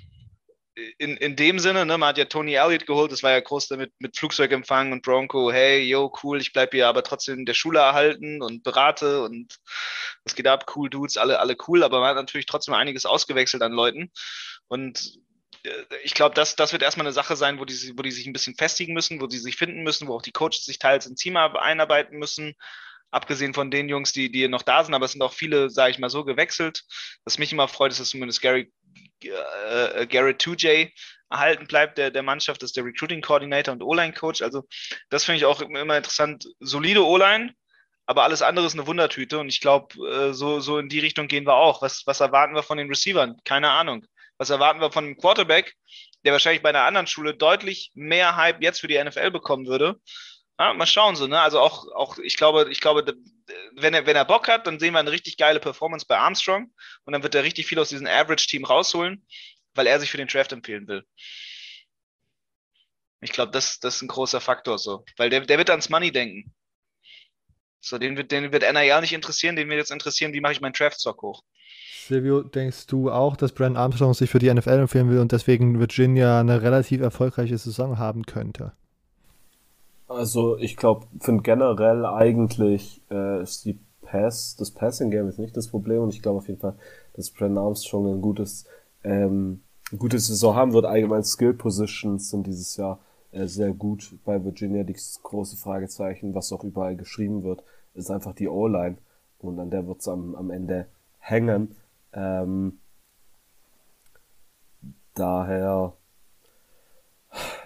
in, 0.98 1.16
in 1.16 1.36
dem 1.36 1.58
Sinne, 1.58 1.86
ne, 1.86 1.98
man 1.98 2.10
hat 2.10 2.18
ja 2.18 2.24
Tony 2.24 2.54
Elliott 2.54 2.86
geholt, 2.86 3.12
das 3.12 3.22
war 3.22 3.30
ja 3.32 3.40
groß 3.40 3.68
damit 3.68 3.92
mit 3.98 4.16
Flugzeugempfang 4.16 4.92
und 4.92 5.02
Bronco, 5.02 5.50
hey, 5.52 5.82
yo, 5.82 6.12
cool, 6.22 6.40
ich 6.40 6.52
bleibe 6.52 6.76
hier 6.76 6.88
aber 6.88 7.02
trotzdem 7.02 7.40
in 7.40 7.46
der 7.46 7.54
Schule 7.54 7.80
erhalten 7.80 8.42
und 8.42 8.62
berate 8.62 9.22
und 9.22 9.58
was 10.24 10.34
geht 10.34 10.46
ab, 10.46 10.70
cool 10.76 10.90
Dudes, 10.90 11.16
alle, 11.16 11.40
alle 11.40 11.56
cool, 11.68 11.82
aber 11.82 12.00
man 12.00 12.10
hat 12.10 12.16
natürlich 12.16 12.46
trotzdem 12.46 12.74
einiges 12.74 13.06
ausgewechselt 13.06 13.62
an 13.62 13.72
Leuten 13.72 14.10
und 14.68 15.18
äh, 15.64 15.70
ich 16.04 16.14
glaube, 16.14 16.34
das, 16.34 16.56
das 16.56 16.72
wird 16.72 16.82
erstmal 16.82 17.06
eine 17.06 17.12
Sache 17.12 17.36
sein, 17.36 17.58
wo 17.58 17.64
die, 17.64 17.92
wo 17.96 18.02
die 18.02 18.12
sich 18.12 18.26
ein 18.26 18.32
bisschen 18.32 18.54
festigen 18.54 18.94
müssen, 18.94 19.20
wo 19.20 19.26
die 19.26 19.38
sich 19.38 19.56
finden 19.56 19.82
müssen, 19.82 20.08
wo 20.08 20.14
auch 20.16 20.22
die 20.22 20.32
Coaches 20.32 20.64
sich 20.64 20.78
teils 20.78 21.06
ins 21.06 21.20
Team 21.20 21.36
einarbeiten 21.36 22.18
müssen 22.18 22.54
abgesehen 23.12 23.54
von 23.54 23.70
den 23.70 23.88
Jungs, 23.88 24.12
die, 24.12 24.32
die 24.32 24.48
noch 24.48 24.62
da 24.62 24.82
sind, 24.82 24.94
aber 24.94 25.04
es 25.04 25.12
sind 25.12 25.22
auch 25.22 25.32
viele, 25.32 25.70
sage 25.70 25.92
ich 25.92 25.98
mal 25.98 26.10
so, 26.10 26.24
gewechselt. 26.24 26.82
Was 27.24 27.38
mich 27.38 27.52
immer 27.52 27.68
freut, 27.68 27.92
ist, 27.92 28.00
dass 28.00 28.08
zumindest 28.08 28.42
Gary 28.42 28.72
äh, 29.22 30.06
Garrett 30.06 30.42
2J 30.42 30.90
erhalten 31.30 31.66
bleibt, 31.66 31.98
der, 31.98 32.10
der 32.10 32.22
Mannschaft, 32.22 32.62
ist 32.62 32.76
der 32.76 32.84
Recruiting 32.84 33.22
Coordinator 33.22 33.72
und 33.72 33.82
O-Line-Coach. 33.82 34.42
Also 34.42 34.64
das 35.10 35.24
finde 35.24 35.38
ich 35.38 35.44
auch 35.44 35.60
immer 35.60 35.96
interessant. 35.96 36.46
Solide 36.60 37.06
O-Line, 37.06 37.54
aber 38.06 38.24
alles 38.24 38.42
andere 38.42 38.66
ist 38.66 38.74
eine 38.74 38.86
Wundertüte 38.86 39.38
und 39.38 39.48
ich 39.48 39.60
glaube, 39.60 39.94
äh, 40.08 40.32
so, 40.32 40.60
so 40.60 40.78
in 40.78 40.88
die 40.88 41.00
Richtung 41.00 41.28
gehen 41.28 41.46
wir 41.46 41.54
auch. 41.54 41.82
Was, 41.82 42.02
was 42.06 42.20
erwarten 42.20 42.54
wir 42.54 42.62
von 42.62 42.78
den 42.78 42.88
Receivern? 42.88 43.36
Keine 43.44 43.70
Ahnung. 43.70 44.04
Was 44.38 44.50
erwarten 44.50 44.80
wir 44.80 44.90
von 44.90 45.04
dem 45.04 45.16
Quarterback, 45.16 45.74
der 46.24 46.32
wahrscheinlich 46.32 46.62
bei 46.62 46.70
einer 46.70 46.82
anderen 46.82 47.06
Schule 47.06 47.34
deutlich 47.34 47.90
mehr 47.94 48.36
Hype 48.36 48.62
jetzt 48.62 48.80
für 48.80 48.88
die 48.88 49.02
NFL 49.02 49.30
bekommen 49.30 49.66
würde? 49.66 50.00
Ja, 50.58 50.74
mal 50.74 50.86
schauen 50.86 51.16
so, 51.16 51.26
ne? 51.26 51.40
Also 51.40 51.58
auch, 51.60 51.86
auch, 51.92 52.18
ich 52.18 52.36
glaube, 52.36 52.70
ich 52.70 52.80
glaube, 52.80 53.16
wenn 53.76 53.94
er, 53.94 54.06
wenn 54.06 54.16
er 54.16 54.24
Bock 54.24 54.48
hat, 54.48 54.66
dann 54.66 54.78
sehen 54.78 54.92
wir 54.92 55.00
eine 55.00 55.10
richtig 55.10 55.36
geile 55.36 55.60
Performance 55.60 56.06
bei 56.06 56.18
Armstrong 56.18 56.72
und 57.04 57.12
dann 57.12 57.22
wird 57.22 57.34
er 57.34 57.42
richtig 57.42 57.66
viel 57.66 57.78
aus 57.78 57.88
diesem 57.88 58.06
Average-Team 58.06 58.64
rausholen, 58.64 59.26
weil 59.74 59.86
er 59.86 59.98
sich 59.98 60.10
für 60.10 60.18
den 60.18 60.28
Draft 60.28 60.52
empfehlen 60.52 60.86
will. 60.86 61.04
Ich 63.20 63.32
glaube, 63.32 63.52
das, 63.52 63.78
das 63.80 63.96
ist 63.96 64.02
ein 64.02 64.08
großer 64.08 64.40
Faktor 64.40 64.78
so, 64.78 65.04
weil 65.16 65.30
der, 65.30 65.40
der 65.40 65.58
wird 65.58 65.70
ans 65.70 65.88
Money 65.88 66.12
denken. 66.12 66.52
So, 67.80 67.98
den 67.98 68.16
wird, 68.16 68.30
den 68.30 68.52
wird 68.52 68.62
NIL 68.62 69.00
nicht 69.00 69.12
interessieren, 69.12 69.56
den 69.56 69.68
wird 69.68 69.78
jetzt 69.78 69.90
interessieren, 69.90 70.32
wie 70.32 70.40
mache 70.40 70.52
ich 70.52 70.60
meinen 70.60 70.72
Draft-Stock 70.72 71.20
hoch. 71.22 71.42
Silvio, 72.06 72.42
denkst 72.42 72.86
du 72.86 73.10
auch, 73.10 73.36
dass 73.36 73.52
Brandon 73.52 73.76
Armstrong 73.82 74.14
sich 74.14 74.30
für 74.30 74.38
die 74.38 74.52
NFL 74.52 74.70
empfehlen 74.70 75.10
will 75.10 75.18
und 75.18 75.32
deswegen 75.32 75.80
Virginia 75.80 76.40
eine 76.40 76.62
relativ 76.62 77.00
erfolgreiche 77.00 77.58
Saison 77.58 77.98
haben 77.98 78.24
könnte? 78.24 78.72
Also 80.12 80.56
ich 80.58 80.76
glaube, 80.76 81.06
finde 81.20 81.42
generell 81.42 82.04
eigentlich 82.06 83.02
äh, 83.10 83.42
ist 83.42 83.64
die 83.64 83.78
Pass, 84.02 84.56
das 84.56 84.70
Passing 84.70 85.10
Game 85.10 85.28
ist 85.28 85.38
nicht 85.38 85.56
das 85.56 85.68
Problem 85.68 86.02
und 86.02 86.14
ich 86.14 86.22
glaube 86.22 86.38
auf 86.38 86.48
jeden 86.48 86.60
Fall, 86.60 86.74
dass 87.14 87.30
Brandon 87.30 87.64
Armstrong 87.64 88.12
ein 88.12 88.20
gutes, 88.20 88.66
ähm, 89.04 89.62
gute 89.96 90.18
Saison 90.18 90.54
haben 90.54 90.72
wird. 90.72 90.84
Allgemein 90.84 91.24
Skill 91.24 91.54
Positions 91.54 92.30
sind 92.30 92.46
dieses 92.46 92.76
Jahr 92.76 92.98
äh, 93.30 93.46
sehr 93.46 93.72
gut 93.72 94.14
bei 94.24 94.42
Virginia. 94.44 94.84
Die 94.84 94.96
große 95.22 95.56
Fragezeichen, 95.56 96.34
was 96.34 96.52
auch 96.52 96.64
überall 96.64 96.96
geschrieben 96.96 97.42
wird, 97.42 97.64
ist 97.94 98.10
einfach 98.10 98.34
die 98.34 98.48
O-Line 98.48 98.98
und 99.38 99.58
an 99.58 99.70
der 99.70 99.86
wird 99.86 100.00
es 100.00 100.08
am, 100.08 100.34
am 100.34 100.50
Ende 100.50 100.86
hängen. 101.18 101.76
Ähm, 102.12 102.78
daher 105.14 105.94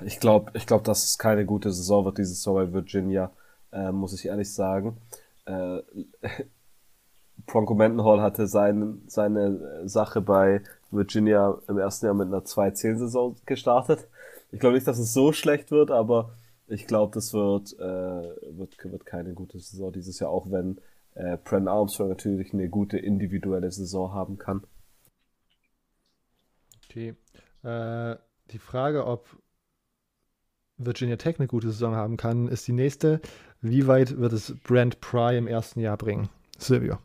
ich 0.05 0.21
glaube, 0.21 0.53
ich 0.55 0.67
glaub, 0.67 0.85
dass 0.85 1.05
es 1.05 1.19
keine 1.19 1.45
gute 1.45 1.73
Saison 1.73 2.05
wird, 2.05 2.19
diese 2.19 2.35
Saison 2.35 2.55
bei 2.55 2.73
Virginia, 2.73 3.33
äh, 3.73 3.93
muss 3.93 4.13
ich 4.13 4.27
ehrlich 4.27 4.53
sagen. 4.53 4.99
Äh, 5.45 5.83
Bronco 7.47 7.75
Mendenhall 7.75 8.21
hatte 8.21 8.47
sein, 8.47 9.03
seine 9.07 9.87
Sache 9.89 10.21
bei 10.21 10.63
Virginia 10.91 11.59
im 11.69 11.79
ersten 11.79 12.07
Jahr 12.07 12.15
mit 12.15 12.29
einer 12.29 12.45
2-10-Saison 12.45 13.37
gestartet. 13.45 14.09
Ich 14.53 14.61
glaube 14.61 14.75
nicht, 14.75 14.87
dass 14.87 14.99
es 14.99 15.13
so 15.13 15.33
schlecht 15.33 15.71
wird, 15.71 15.91
aber 15.91 16.31
ich 16.67 16.87
glaube, 16.87 17.15
das 17.15 17.33
wird, 17.35 17.75
äh, 17.79 18.59
wird, 18.59 18.77
wird 18.83 19.07
keine 19.07 19.35
gute 19.35 19.59
Saison 19.59 19.93
dieses 19.93 20.19
Jahr, 20.19 20.31
auch 20.31 20.51
wenn 20.51 20.81
äh, 21.15 21.37
Brent 21.37 21.69
Armstrong 21.69 22.09
natürlich 22.09 22.53
eine 22.53 22.69
gute 22.69 22.99
individuelle 22.99 23.71
Saison 23.71 24.13
haben 24.13 24.39
kann. 24.39 24.65
Okay. 26.89 27.15
Äh, 27.63 28.17
die 28.51 28.59
Frage, 28.59 29.07
ob 29.07 29.27
Virginia 30.79 31.17
Tech 31.17 31.39
eine 31.39 31.49
gute 31.49 31.69
Saison 31.69 31.95
haben 31.95 32.17
kann, 32.17 32.49
ist 32.49 32.67
die 32.69 32.73
nächste. 32.73 33.21
Wie 33.61 33.87
weit 33.87 34.19
wird 34.19 34.33
es 34.33 34.55
Brand 34.65 35.01
Pry 35.01 35.37
im 35.37 35.47
ersten 35.47 35.81
Jahr 35.81 35.97
bringen? 35.97 36.29
Silvio. 36.59 36.99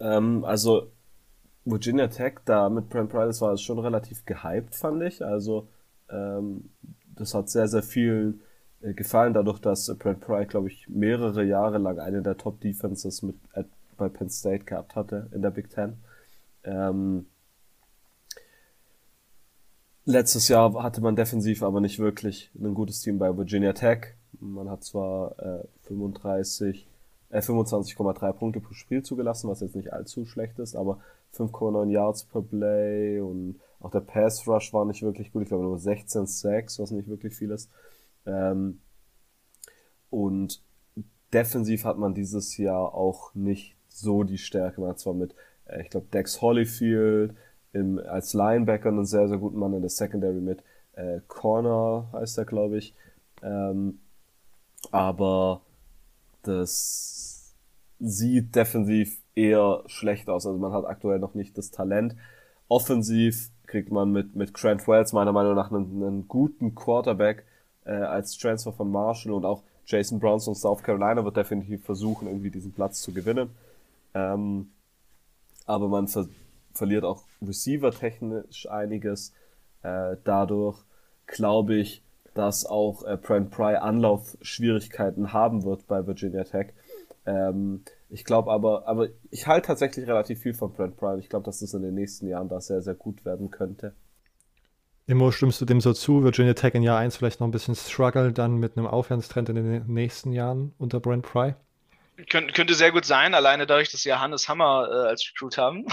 Ähm, 0.00 0.44
also 0.44 0.90
Virginia 1.64 2.08
Tech 2.08 2.34
da 2.44 2.68
mit 2.68 2.88
Brent 2.88 3.10
Pry, 3.10 3.28
war 3.40 3.52
es 3.52 3.62
schon 3.62 3.78
relativ 3.78 4.24
gehypt, 4.24 4.74
fand 4.74 5.02
ich. 5.02 5.24
Also 5.24 5.68
ähm, 6.10 6.70
das 7.14 7.34
hat 7.34 7.48
sehr, 7.48 7.68
sehr 7.68 7.82
vielen 7.82 8.40
äh, 8.82 8.92
gefallen, 8.92 9.32
dadurch, 9.32 9.60
dass 9.60 9.88
äh, 9.88 9.94
Brent 9.94 10.20
Pry, 10.20 10.46
glaube 10.46 10.68
ich, 10.68 10.88
mehrere 10.88 11.44
Jahre 11.44 11.78
lang 11.78 11.98
eine 11.98 12.22
der 12.22 12.36
Top-Defenses 12.36 13.22
mit 13.22 13.36
äh, 13.54 13.64
bei 13.96 14.08
Penn 14.08 14.28
State 14.28 14.64
gehabt 14.64 14.96
hatte 14.96 15.30
in 15.32 15.42
der 15.42 15.50
Big 15.50 15.70
Ten. 15.70 15.98
Ähm, 16.64 17.26
letztes 20.04 20.48
Jahr 20.48 20.82
hatte 20.82 21.00
man 21.00 21.16
defensiv 21.16 21.62
aber 21.62 21.80
nicht 21.80 21.98
wirklich 21.98 22.50
ein 22.58 22.74
gutes 22.74 23.00
Team 23.00 23.18
bei 23.18 23.36
Virginia 23.36 23.72
Tech. 23.72 24.14
Man 24.40 24.68
hat 24.68 24.84
zwar 24.84 25.38
äh, 25.38 25.64
35 25.82 26.86
äh, 27.30 27.40
25,3 27.40 28.32
Punkte 28.32 28.60
pro 28.60 28.74
Spiel 28.74 29.02
zugelassen, 29.02 29.48
was 29.48 29.60
jetzt 29.60 29.74
nicht 29.74 29.92
allzu 29.92 30.24
schlecht 30.24 30.58
ist, 30.58 30.76
aber 30.76 31.00
5,9 31.36 31.90
Yards 31.90 32.24
per 32.24 32.42
Play 32.42 33.20
und 33.20 33.60
auch 33.80 33.90
der 33.90 34.00
Pass 34.00 34.46
Rush 34.46 34.72
war 34.72 34.84
nicht 34.84 35.02
wirklich 35.02 35.32
gut. 35.32 35.42
Ich 35.42 35.48
glaube 35.48 35.64
nur 35.64 35.78
16 35.78 36.26
Sacks, 36.26 36.78
was 36.78 36.90
nicht 36.90 37.08
wirklich 37.08 37.34
viel 37.34 37.50
ist. 37.50 37.70
Ähm, 38.24 38.80
und 40.10 40.62
defensiv 41.32 41.84
hat 41.84 41.98
man 41.98 42.14
dieses 42.14 42.56
Jahr 42.56 42.94
auch 42.94 43.34
nicht 43.34 43.76
so 43.88 44.22
die 44.22 44.38
Stärke. 44.38 44.80
Man 44.80 44.90
hat 44.90 45.00
zwar 45.00 45.14
mit, 45.14 45.34
äh, 45.66 45.82
ich 45.82 45.90
glaube, 45.90 46.06
Dex 46.12 46.40
Holyfield 46.40 47.34
im, 47.74 47.98
als 47.98 48.32
Linebacker 48.32 48.88
einen 48.88 49.04
sehr, 49.04 49.28
sehr 49.28 49.38
guten 49.38 49.58
Mann 49.58 49.74
in 49.74 49.82
der 49.82 49.90
Secondary 49.90 50.40
mit 50.40 50.62
äh, 50.94 51.20
Corner, 51.28 52.08
heißt 52.12 52.38
er, 52.38 52.44
glaube 52.44 52.78
ich. 52.78 52.94
Ähm, 53.42 53.98
aber 54.90 55.60
das 56.42 57.54
sieht 58.00 58.54
defensiv 58.54 59.18
eher 59.34 59.82
schlecht 59.86 60.28
aus. 60.28 60.46
Also 60.46 60.58
man 60.58 60.72
hat 60.72 60.84
aktuell 60.86 61.18
noch 61.18 61.34
nicht 61.34 61.58
das 61.58 61.70
Talent. 61.70 62.14
Offensiv 62.68 63.50
kriegt 63.66 63.90
man 63.90 64.12
mit, 64.12 64.36
mit 64.36 64.54
Grant 64.54 64.86
Wells 64.86 65.12
meiner 65.12 65.32
Meinung 65.32 65.54
nach 65.54 65.70
einen, 65.70 66.02
einen 66.02 66.28
guten 66.28 66.74
Quarterback 66.74 67.44
äh, 67.84 67.92
als 67.92 68.38
Transfer 68.38 68.72
von 68.72 68.90
Marshall 68.90 69.32
und 69.32 69.44
auch 69.44 69.62
Jason 69.86 70.18
Browns 70.18 70.48
und 70.48 70.54
South 70.54 70.82
Carolina 70.82 71.24
wird 71.24 71.36
definitiv 71.36 71.84
versuchen, 71.84 72.28
irgendwie 72.28 72.50
diesen 72.50 72.72
Platz 72.72 73.02
zu 73.02 73.12
gewinnen. 73.12 73.50
Ähm, 74.14 74.70
aber 75.66 75.88
man 75.88 76.08
ver 76.08 76.26
verliert 76.72 77.04
auch 77.04 77.22
receiver-technisch 77.46 78.68
einiges. 78.68 79.32
Äh, 79.82 80.16
dadurch 80.24 80.82
glaube 81.26 81.76
ich, 81.76 82.02
dass 82.34 82.66
auch 82.66 83.04
äh, 83.04 83.16
Brent 83.16 83.50
Pry 83.50 83.76
Anlaufschwierigkeiten 83.76 85.32
haben 85.32 85.64
wird 85.64 85.86
bei 85.86 86.06
Virginia 86.06 86.44
Tech. 86.44 86.72
Ähm, 87.26 87.82
ich 88.10 88.24
glaube 88.24 88.50
aber, 88.50 88.86
aber 88.86 89.08
ich 89.30 89.46
halte 89.46 89.68
tatsächlich 89.68 90.06
relativ 90.06 90.40
viel 90.40 90.54
von 90.54 90.72
Brent 90.72 90.96
Pry. 90.96 91.18
Ich 91.18 91.28
glaube, 91.28 91.44
dass 91.44 91.60
das 91.60 91.74
in 91.74 91.82
den 91.82 91.94
nächsten 91.94 92.26
Jahren 92.26 92.48
da 92.48 92.60
sehr, 92.60 92.82
sehr 92.82 92.94
gut 92.94 93.24
werden 93.24 93.50
könnte. 93.50 93.94
Immo, 95.06 95.30
stimmst 95.30 95.60
du 95.60 95.66
dem 95.66 95.80
so 95.80 95.92
zu? 95.92 96.24
Virginia 96.24 96.54
Tech 96.54 96.74
in 96.74 96.82
Jahr 96.82 96.98
1 96.98 97.16
vielleicht 97.16 97.40
noch 97.40 97.46
ein 97.46 97.50
bisschen 97.50 97.74
struggle, 97.74 98.32
dann 98.32 98.56
mit 98.56 98.76
einem 98.76 98.86
Aufwärtstrend 98.86 99.50
in 99.50 99.56
den 99.56 99.86
nächsten 99.86 100.32
Jahren 100.32 100.72
unter 100.78 100.98
Brent 100.98 101.24
Pry? 101.26 101.54
Könnt, 102.30 102.54
könnte 102.54 102.74
sehr 102.74 102.92
gut 102.92 103.04
sein, 103.04 103.34
alleine 103.34 103.66
dadurch, 103.66 103.90
dass 103.90 104.04
wir 104.04 104.20
Hannes 104.20 104.48
Hammer 104.48 104.88
äh, 104.88 105.08
als 105.08 105.28
Recruit 105.28 105.58
haben. 105.58 105.84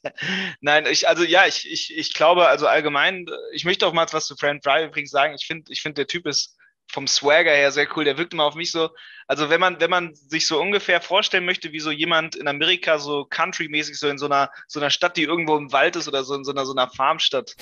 Nein, 0.60 0.86
ich, 0.86 1.08
also 1.08 1.24
ja, 1.24 1.46
ich, 1.46 1.68
ich, 1.70 1.96
ich 1.96 2.14
glaube, 2.14 2.46
also 2.46 2.68
allgemein, 2.68 3.26
ich 3.52 3.64
möchte 3.64 3.86
auch 3.86 3.92
mal 3.92 4.06
was 4.12 4.26
zu 4.26 4.36
Brent 4.36 4.62
Pry 4.62 4.84
übrigens 4.84 5.10
sagen. 5.10 5.34
Ich 5.34 5.46
finde, 5.46 5.72
ich 5.72 5.82
finde, 5.82 5.94
der 5.94 6.06
Typ 6.06 6.26
ist 6.26 6.56
vom 6.88 7.06
Swagger 7.06 7.50
her 7.50 7.72
sehr 7.72 7.88
cool. 7.96 8.04
Der 8.04 8.16
wirkt 8.16 8.32
immer 8.32 8.44
auf 8.44 8.54
mich 8.54 8.70
so, 8.70 8.90
also 9.26 9.50
wenn 9.50 9.60
man, 9.60 9.80
wenn 9.80 9.90
man 9.90 10.14
sich 10.14 10.46
so 10.46 10.60
ungefähr 10.60 11.00
vorstellen 11.00 11.44
möchte, 11.44 11.72
wie 11.72 11.80
so 11.80 11.90
jemand 11.90 12.36
in 12.36 12.46
Amerika 12.46 12.98
so 12.98 13.24
country-mäßig 13.24 13.98
so 13.98 14.08
in 14.08 14.18
so 14.18 14.26
einer, 14.26 14.50
so 14.68 14.78
einer 14.78 14.90
Stadt, 14.90 15.16
die 15.16 15.24
irgendwo 15.24 15.56
im 15.56 15.72
Wald 15.72 15.96
ist 15.96 16.06
oder 16.06 16.22
so 16.22 16.34
in 16.34 16.44
so 16.44 16.52
einer, 16.52 16.64
so 16.64 16.72
einer 16.72 16.88
Farmstadt 16.88 17.56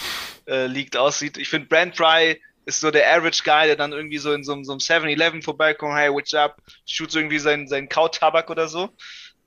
äh, 0.47 0.67
liegt, 0.67 0.97
aussieht. 0.97 1.39
Ich 1.39 1.49
finde 1.49 1.69
Brand 1.69 1.97
Fry 1.97 2.41
ist 2.67 2.81
so 2.81 2.91
der 2.91 3.11
Average 3.12 3.43
Guy, 3.45 3.67
der 3.67 3.77
dann 3.77 3.93
irgendwie 3.93 4.19
so 4.19 4.33
in 4.33 4.45
so, 4.45 4.62
so 4.62 4.73
einem 4.73 4.79
7-Eleven 4.79 5.43
vorbeikommt, 5.43 5.97
hey, 5.97 6.12
what's 6.12 6.35
up, 6.35 6.61
shoot 6.87 7.11
so 7.11 7.19
irgendwie 7.19 7.39
seinen, 7.39 7.69
seinen 7.69 7.89
Kautabak 7.89 8.51
oder 8.51 8.69
so. 8.69 8.91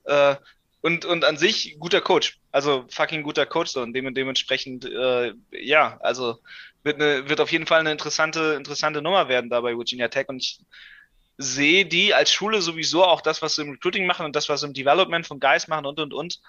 Äh, 0.06 0.36
und, 0.82 1.06
und 1.06 1.26
an 1.26 1.38
sich 1.38 1.78
guter 1.80 2.02
Coach. 2.02 2.40
Also 2.52 2.86
fucking 2.90 3.24
guter 3.24 3.46
Coach 3.46 3.72
so 3.72 3.82
und 3.82 3.94
dementsprechend, 3.94 4.86
äh, 4.86 5.34
ja, 5.52 5.98
also 6.02 6.40
wird, 6.84 7.02
eine, 7.02 7.28
wird 7.28 7.42
auf 7.42 7.52
jeden 7.52 7.68
Fall 7.68 7.80
eine 7.80 7.92
interessante, 7.92 8.54
interessante 8.58 9.02
Nummer 9.02 9.28
werden 9.28 9.50
da 9.50 9.62
bei 9.62 9.76
Virginia 9.76 10.08
Tech 10.08 10.30
und 10.30 10.38
ich 10.38 10.60
sehe 11.38 11.86
die 11.86 12.14
als 12.14 12.32
Schule 12.32 12.62
sowieso 12.62 13.04
auch 13.04 13.22
das, 13.22 13.42
was 13.42 13.56
sie 13.56 13.62
im 13.62 13.72
Recruiting 13.72 14.08
machen 14.08 14.26
und 14.26 14.36
das, 14.36 14.50
was 14.50 14.62
sie 14.62 14.68
im 14.68 14.74
Development 14.74 15.26
von 15.26 15.40
Guys 15.40 15.68
machen 15.68 15.86
und 15.86 16.00
und 16.00 16.14
und. 16.14 16.40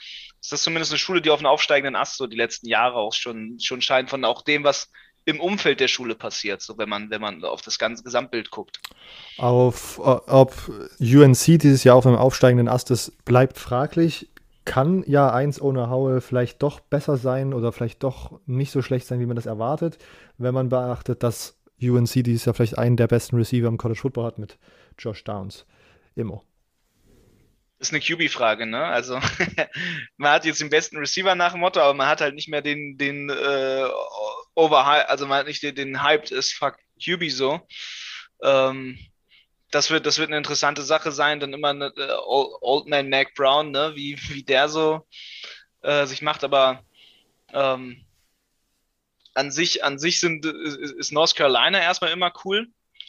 Ist 0.41 0.53
das 0.53 0.63
zumindest 0.63 0.93
eine 0.93 0.99
Schule, 0.99 1.21
die 1.21 1.31
auf 1.31 1.41
einem 1.41 1.47
aufsteigenden 1.47 1.97
Ast 1.97 2.17
so 2.17 2.27
die 2.27 2.37
letzten 2.37 2.69
Jahre 2.69 2.97
auch 2.97 3.13
schon, 3.13 3.59
schon 3.61 3.83
scheint 3.83 4.09
von 4.09 4.25
auch 4.25 4.43
dem, 4.43 4.65
was 4.65 4.91
im 5.29 5.41
Umfeld 5.41 5.79
der 5.81 5.89
Schule 5.89 6.15
passiert, 6.15 6.63
so 6.63 6.79
wenn 6.79 6.89
man, 6.89 7.11
wenn 7.11 7.21
man 7.21 7.45
auf 7.45 7.61
das 7.61 7.79
ganze 7.79 8.03
Gesamtbild 8.03 8.51
guckt. 8.51 8.81
Auf, 9.37 9.99
ob 9.99 10.55
UNC 11.01 11.59
dieses 11.59 11.85
Jahr 11.85 11.97
auf 11.97 12.07
einem 12.07 12.17
aufsteigenden 12.17 12.67
Ast 12.67 12.91
ist, 12.91 13.25
bleibt 13.27 13.59
fraglich. 13.59 14.31
Kann 14.65 15.03
Jahr 15.07 15.35
1 15.35 15.61
ohne 15.61 15.91
Howell 15.91 16.23
vielleicht 16.23 16.63
doch 16.63 16.81
besser 16.81 17.19
sein 17.19 17.53
oder 17.53 17.73
vielleicht 17.73 18.03
doch 18.03 18.41
nicht 18.47 18.71
so 18.71 18.81
schlecht 18.81 19.07
sein, 19.07 19.21
wie 19.21 19.27
man 19.27 19.37
das 19.37 19.45
erwartet, 19.45 19.99
wenn 20.39 20.55
man 20.55 20.71
beachtet, 20.71 21.23
dass 21.23 21.59
UNC 21.81 22.25
dieses 22.25 22.47
Jahr 22.47 22.55
vielleicht 22.55 22.79
einen 22.79 22.97
der 22.97 23.07
besten 23.07 23.37
Receiver 23.37 23.69
im 23.69 23.77
College 23.77 24.01
Football 24.01 24.25
hat 24.25 24.39
mit 24.39 24.59
Josh 24.99 25.25
Downs. 25.25 25.67
Immer. 26.17 26.43
ist 27.79 27.93
eine 27.93 28.01
QB-Frage, 28.01 28.65
ne? 28.65 28.83
Also 28.83 29.21
man 30.17 30.33
hat 30.33 30.47
jetzt 30.47 30.63
den 30.63 30.71
besten 30.71 30.97
Receiver 30.97 31.35
nach 31.35 31.53
dem 31.53 31.61
Motto, 31.61 31.81
aber 31.81 31.95
man 31.95 32.09
hat 32.09 32.23
halt 32.23 32.35
nicht 32.35 32.49
mehr 32.49 32.63
den, 32.63 32.97
den 32.97 33.29
äh, 33.29 33.85
Overhype, 34.59 35.09
also 35.09 35.27
man 35.27 35.39
hat 35.39 35.47
nicht 35.47 35.63
den, 35.63 35.75
den 35.75 36.03
Hyped 36.03 36.33
as 36.33 36.51
fuck 36.51 36.77
QB 37.03 37.31
so. 37.31 37.61
Ähm, 38.43 38.99
das 39.71 39.91
wird, 39.91 40.05
das 40.07 40.19
wird 40.19 40.31
eine 40.31 40.39
interessante 40.39 40.83
Sache 40.83 41.13
sein, 41.13 41.41
dann 41.41 41.53
immer 41.53 41.69
eine, 41.69 41.93
äh, 41.97 42.17
Old 42.27 42.89
Man 42.89 43.09
Mac 43.09 43.35
Brown, 43.35 43.71
ne? 43.71 43.93
Wie, 43.95 44.19
wie 44.29 44.43
der 44.43 44.69
so 44.69 45.07
äh, 45.83 46.07
sich 46.07 46.23
macht, 46.23 46.43
aber 46.43 46.83
ähm, 47.53 48.05
an 49.35 49.53
sich, 49.53 49.85
an 49.85 49.99
sich 49.99 50.19
sind, 50.19 50.45
ist 50.45 51.13
North 51.13 51.37
Carolina 51.37 51.81
erstmal 51.81 52.11
immer 52.11 52.33
cool. 52.45 52.67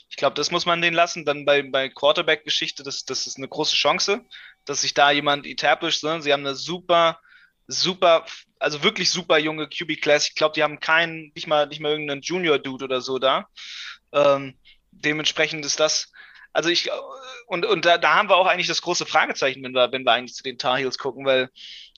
Ich 0.10 0.16
glaube, 0.16 0.36
das 0.36 0.52
muss 0.52 0.66
man 0.68 0.82
denen 0.82 0.96
lassen. 0.96 1.26
Dann 1.26 1.46
bei, 1.46 1.64
bei 1.64 1.90
Quarterback-Geschichte, 1.90 2.84
das, 2.84 3.06
das 3.06 3.26
ist 3.26 3.38
eine 3.38 3.48
große 3.48 3.76
Chance, 3.76 4.24
dass 4.66 4.82
sich 4.82 4.94
da 4.94 5.10
jemand 5.10 5.48
established. 5.48 6.04
Ne? 6.04 6.22
Sie 6.22 6.32
haben 6.32 6.46
eine 6.46 6.56
super, 6.56 7.20
super, 7.70 8.26
also 8.60 8.84
wirklich 8.84 9.10
super 9.10 9.38
junge 9.38 9.70
QB-Class. 9.70 10.30
Ich 10.30 10.36
glaube, 10.36 10.54
die 10.56 10.64
haben 10.64 10.80
keinen, 10.80 11.32
nicht 11.36 11.48
mal, 11.48 11.68
nicht 11.68 11.80
mal 11.80 11.92
irgendeinen 11.92 12.22
Junior-Dude 12.22 12.86
oder 12.86 13.02
so 13.02 13.20
da. 13.20 13.48
Ähm, 14.12 14.58
dementsprechend 14.92 15.66
ist 15.66 15.80
das, 15.80 16.12
also 16.52 16.70
ich, 16.70 16.90
und, 17.48 17.66
und 17.66 17.86
da, 17.86 17.98
da 17.98 18.16
haben 18.16 18.30
wir 18.30 18.38
auch 18.38 18.48
eigentlich 18.48 18.68
das 18.68 18.82
große 18.82 19.06
Fragezeichen, 19.06 19.64
wenn 19.64 19.74
wir, 19.74 19.92
wenn 19.92 20.04
wir 20.04 20.12
eigentlich 20.12 20.36
zu 20.36 20.44
den 20.44 20.58
Tar 20.58 20.78
Heels 20.78 20.98
gucken, 20.98 21.26
weil 21.26 21.50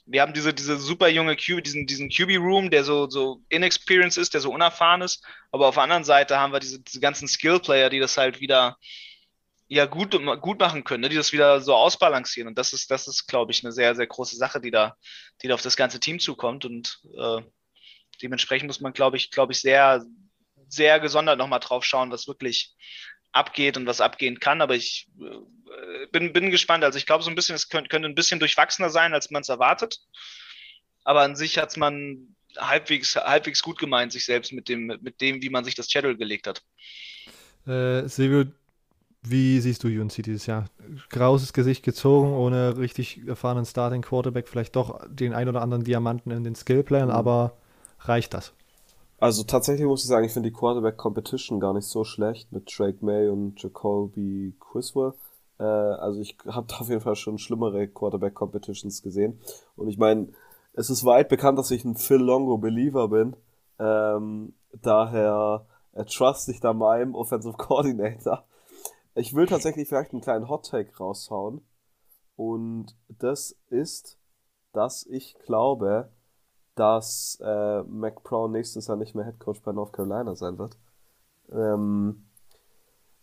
wir 0.05 0.22
haben 0.22 0.34
diese, 0.34 0.53
diese 0.53 0.78
super 0.78 1.07
junge 1.07 1.38
QB, 1.38 1.63
diesen, 1.63 1.88
diesen 1.88 2.09
QB-Room, 2.09 2.69
der 2.69 2.84
so, 2.84 3.09
so 3.09 3.41
inexperienced 3.47 4.17
ist, 4.17 4.34
der 4.34 4.41
so 4.41 4.51
unerfahren 4.51 5.01
ist. 5.01 5.24
Aber 5.51 5.67
auf 5.67 5.76
der 5.76 5.84
anderen 5.84 6.03
Seite 6.03 6.38
haben 6.38 6.51
wir 6.51 6.59
diese, 6.59 6.82
diese 6.82 6.99
ganzen 6.99 7.28
Skill-Player, 7.28 7.89
die 7.89 7.99
das 7.99 8.17
halt 8.17 8.41
wieder 8.41 8.78
ja 9.72 9.86
gut, 9.86 10.19
gut 10.41 10.59
machen 10.59 10.84
können, 10.84 10.99
ne? 10.99 11.07
die 11.07 11.15
das 11.15 11.32
wieder 11.32 11.61
so 11.61 11.74
ausbalancieren. 11.74 12.49
Und 12.49 12.57
das 12.57 12.74
ist, 12.74 12.91
das 12.91 13.07
ist, 13.07 13.26
glaube 13.26 13.53
ich, 13.53 13.63
eine 13.63 13.72
sehr, 13.72 13.95
sehr 13.95 14.05
große 14.05 14.36
Sache, 14.36 14.59
die 14.59 14.69
da, 14.69 14.97
die 15.41 15.47
da 15.47 15.53
auf 15.53 15.61
das 15.61 15.78
ganze 15.78 16.01
Team 16.01 16.19
zukommt. 16.19 16.65
Und 16.65 16.99
äh, 17.17 17.41
dementsprechend 18.22 18.67
muss 18.67 18.82
man, 18.82 18.91
glaube 18.91 19.15
ich, 19.15 19.32
glaube 19.32 19.53
ich, 19.53 19.61
sehr, 19.61 20.03
sehr 20.67 20.99
gesondert 20.99 21.38
nochmal 21.38 21.61
drauf 21.61 21.86
schauen, 21.86 22.11
was 22.11 22.28
wirklich 22.28 22.76
abgeht 23.32 23.78
und 23.78 23.86
was 23.86 24.01
abgehen 24.01 24.41
kann. 24.41 24.61
Aber 24.61 24.76
ich 24.76 25.07
äh, 25.22 26.07
bin, 26.11 26.34
bin 26.34 26.51
gespannt. 26.51 26.84
Also 26.84 26.97
ich 26.97 27.05
glaube, 27.05 27.24
so 27.24 27.30
ein 27.30 27.36
bisschen, 27.36 27.55
es 27.55 27.69
könnte, 27.69 27.88
könnte 27.88 28.09
ein 28.09 28.15
bisschen 28.15 28.41
durchwachsener 28.41 28.89
sein, 28.89 29.13
als 29.13 29.32
man 29.32 29.41
es 29.41 29.47
erwartet. 29.47 29.99
Aber 31.05 31.22
an 31.22 31.38
sich 31.38 31.57
hat 31.57 31.69
es 31.69 31.78
man 31.78 32.36
halbwegs, 32.57 33.15
halbwegs 33.15 33.63
gut 33.63 33.80
gemeint, 33.80 34.11
sich 34.11 34.26
selbst 34.26 34.51
mit 34.51 34.67
dem, 34.67 34.88
mit 35.01 35.22
dem, 35.22 35.41
wie 35.41 35.49
man 35.49 35.63
sich 35.63 35.76
das 35.76 35.89
Schedule 35.89 36.17
gelegt 36.17 36.47
hat. 36.47 36.61
Äh, 37.65 38.09
Silvio, 38.09 38.51
wie 39.24 39.59
siehst 39.59 39.84
du 39.84 39.88
UNC 39.88 40.24
dieses 40.24 40.45
Jahr? 40.45 40.65
Grauses 41.09 41.53
Gesicht 41.53 41.84
gezogen, 41.84 42.34
ohne 42.34 42.78
richtig 42.78 43.28
erfahrenen 43.28 43.65
Starting 43.65 44.01
Quarterback, 44.01 44.47
vielleicht 44.47 44.76
doch 44.76 44.99
den 45.07 45.34
ein 45.34 45.47
oder 45.47 45.61
anderen 45.61 45.84
Diamanten 45.84 46.32
in 46.32 46.43
den 46.43 46.55
Skillplan, 46.55 47.09
mhm. 47.09 47.13
aber 47.13 47.53
reicht 47.99 48.34
das? 48.34 48.53
Also 49.19 49.43
tatsächlich 49.43 49.86
muss 49.86 50.01
ich 50.01 50.07
sagen, 50.07 50.26
ich 50.26 50.34
finde 50.34 50.49
die 50.49 50.55
Quarterback 50.55 50.97
Competition 50.97 51.59
gar 51.59 51.74
nicht 51.74 51.86
so 51.86 52.03
schlecht 52.03 52.51
mit 52.51 52.72
Drake 52.76 53.05
May 53.05 53.30
und 53.30 53.61
Jacoby 53.61 54.55
Quiswell. 54.59 55.13
Äh, 55.59 55.63
also 55.63 56.19
ich 56.19 56.38
habe 56.47 56.65
da 56.67 56.78
auf 56.78 56.89
jeden 56.89 57.01
Fall 57.01 57.15
schon 57.15 57.38
schlimmere 57.38 57.88
Quarterback 57.88 58.34
Competitions 58.34 59.03
gesehen. 59.03 59.39
Und 59.76 59.89
ich 59.89 59.99
meine, 59.99 60.30
es 60.74 60.89
ist 60.89 61.05
weit 61.05 61.30
bekannt, 61.30 61.59
dass 61.59 61.69
ich 61.69 61.86
ein 61.86 61.95
Phil 61.95 62.17
Longo 62.17 62.57
Believer 62.57 63.09
bin. 63.09 63.36
Ähm, 63.78 64.53
daher 64.82 65.67
äh, 65.93 66.03
trust 66.05 66.49
ich 66.49 66.59
da 66.59 66.74
meinem 66.74 67.13
Offensive 67.13 67.57
Coordinator. 67.57 68.43
Ich 69.16 69.34
will 69.34 69.45
tatsächlich 69.45 69.88
vielleicht 69.88 70.12
einen 70.12 70.22
kleinen 70.22 70.49
Hot 70.49 70.70
Take 70.70 70.95
raushauen. 70.97 71.62
Und 72.36 72.95
das 73.07 73.57
ist, 73.70 74.18
dass 74.74 75.05
ich 75.05 75.38
glaube, 75.45 76.09
dass 76.76 77.38
äh, 77.43 77.84
Mac 77.84 78.24
Brown 78.24 78.51
nächstes 78.51 78.88
Jahr 78.88 78.97
nicht 78.97 79.14
mehr 79.14 79.26
Head 79.26 79.39
Coach 79.39 79.62
bei 79.62 79.74
North 79.74 79.93
Carolina 79.93 80.36
sein 80.36 80.57
wird. 80.57 80.78
Ähm, 81.51 82.26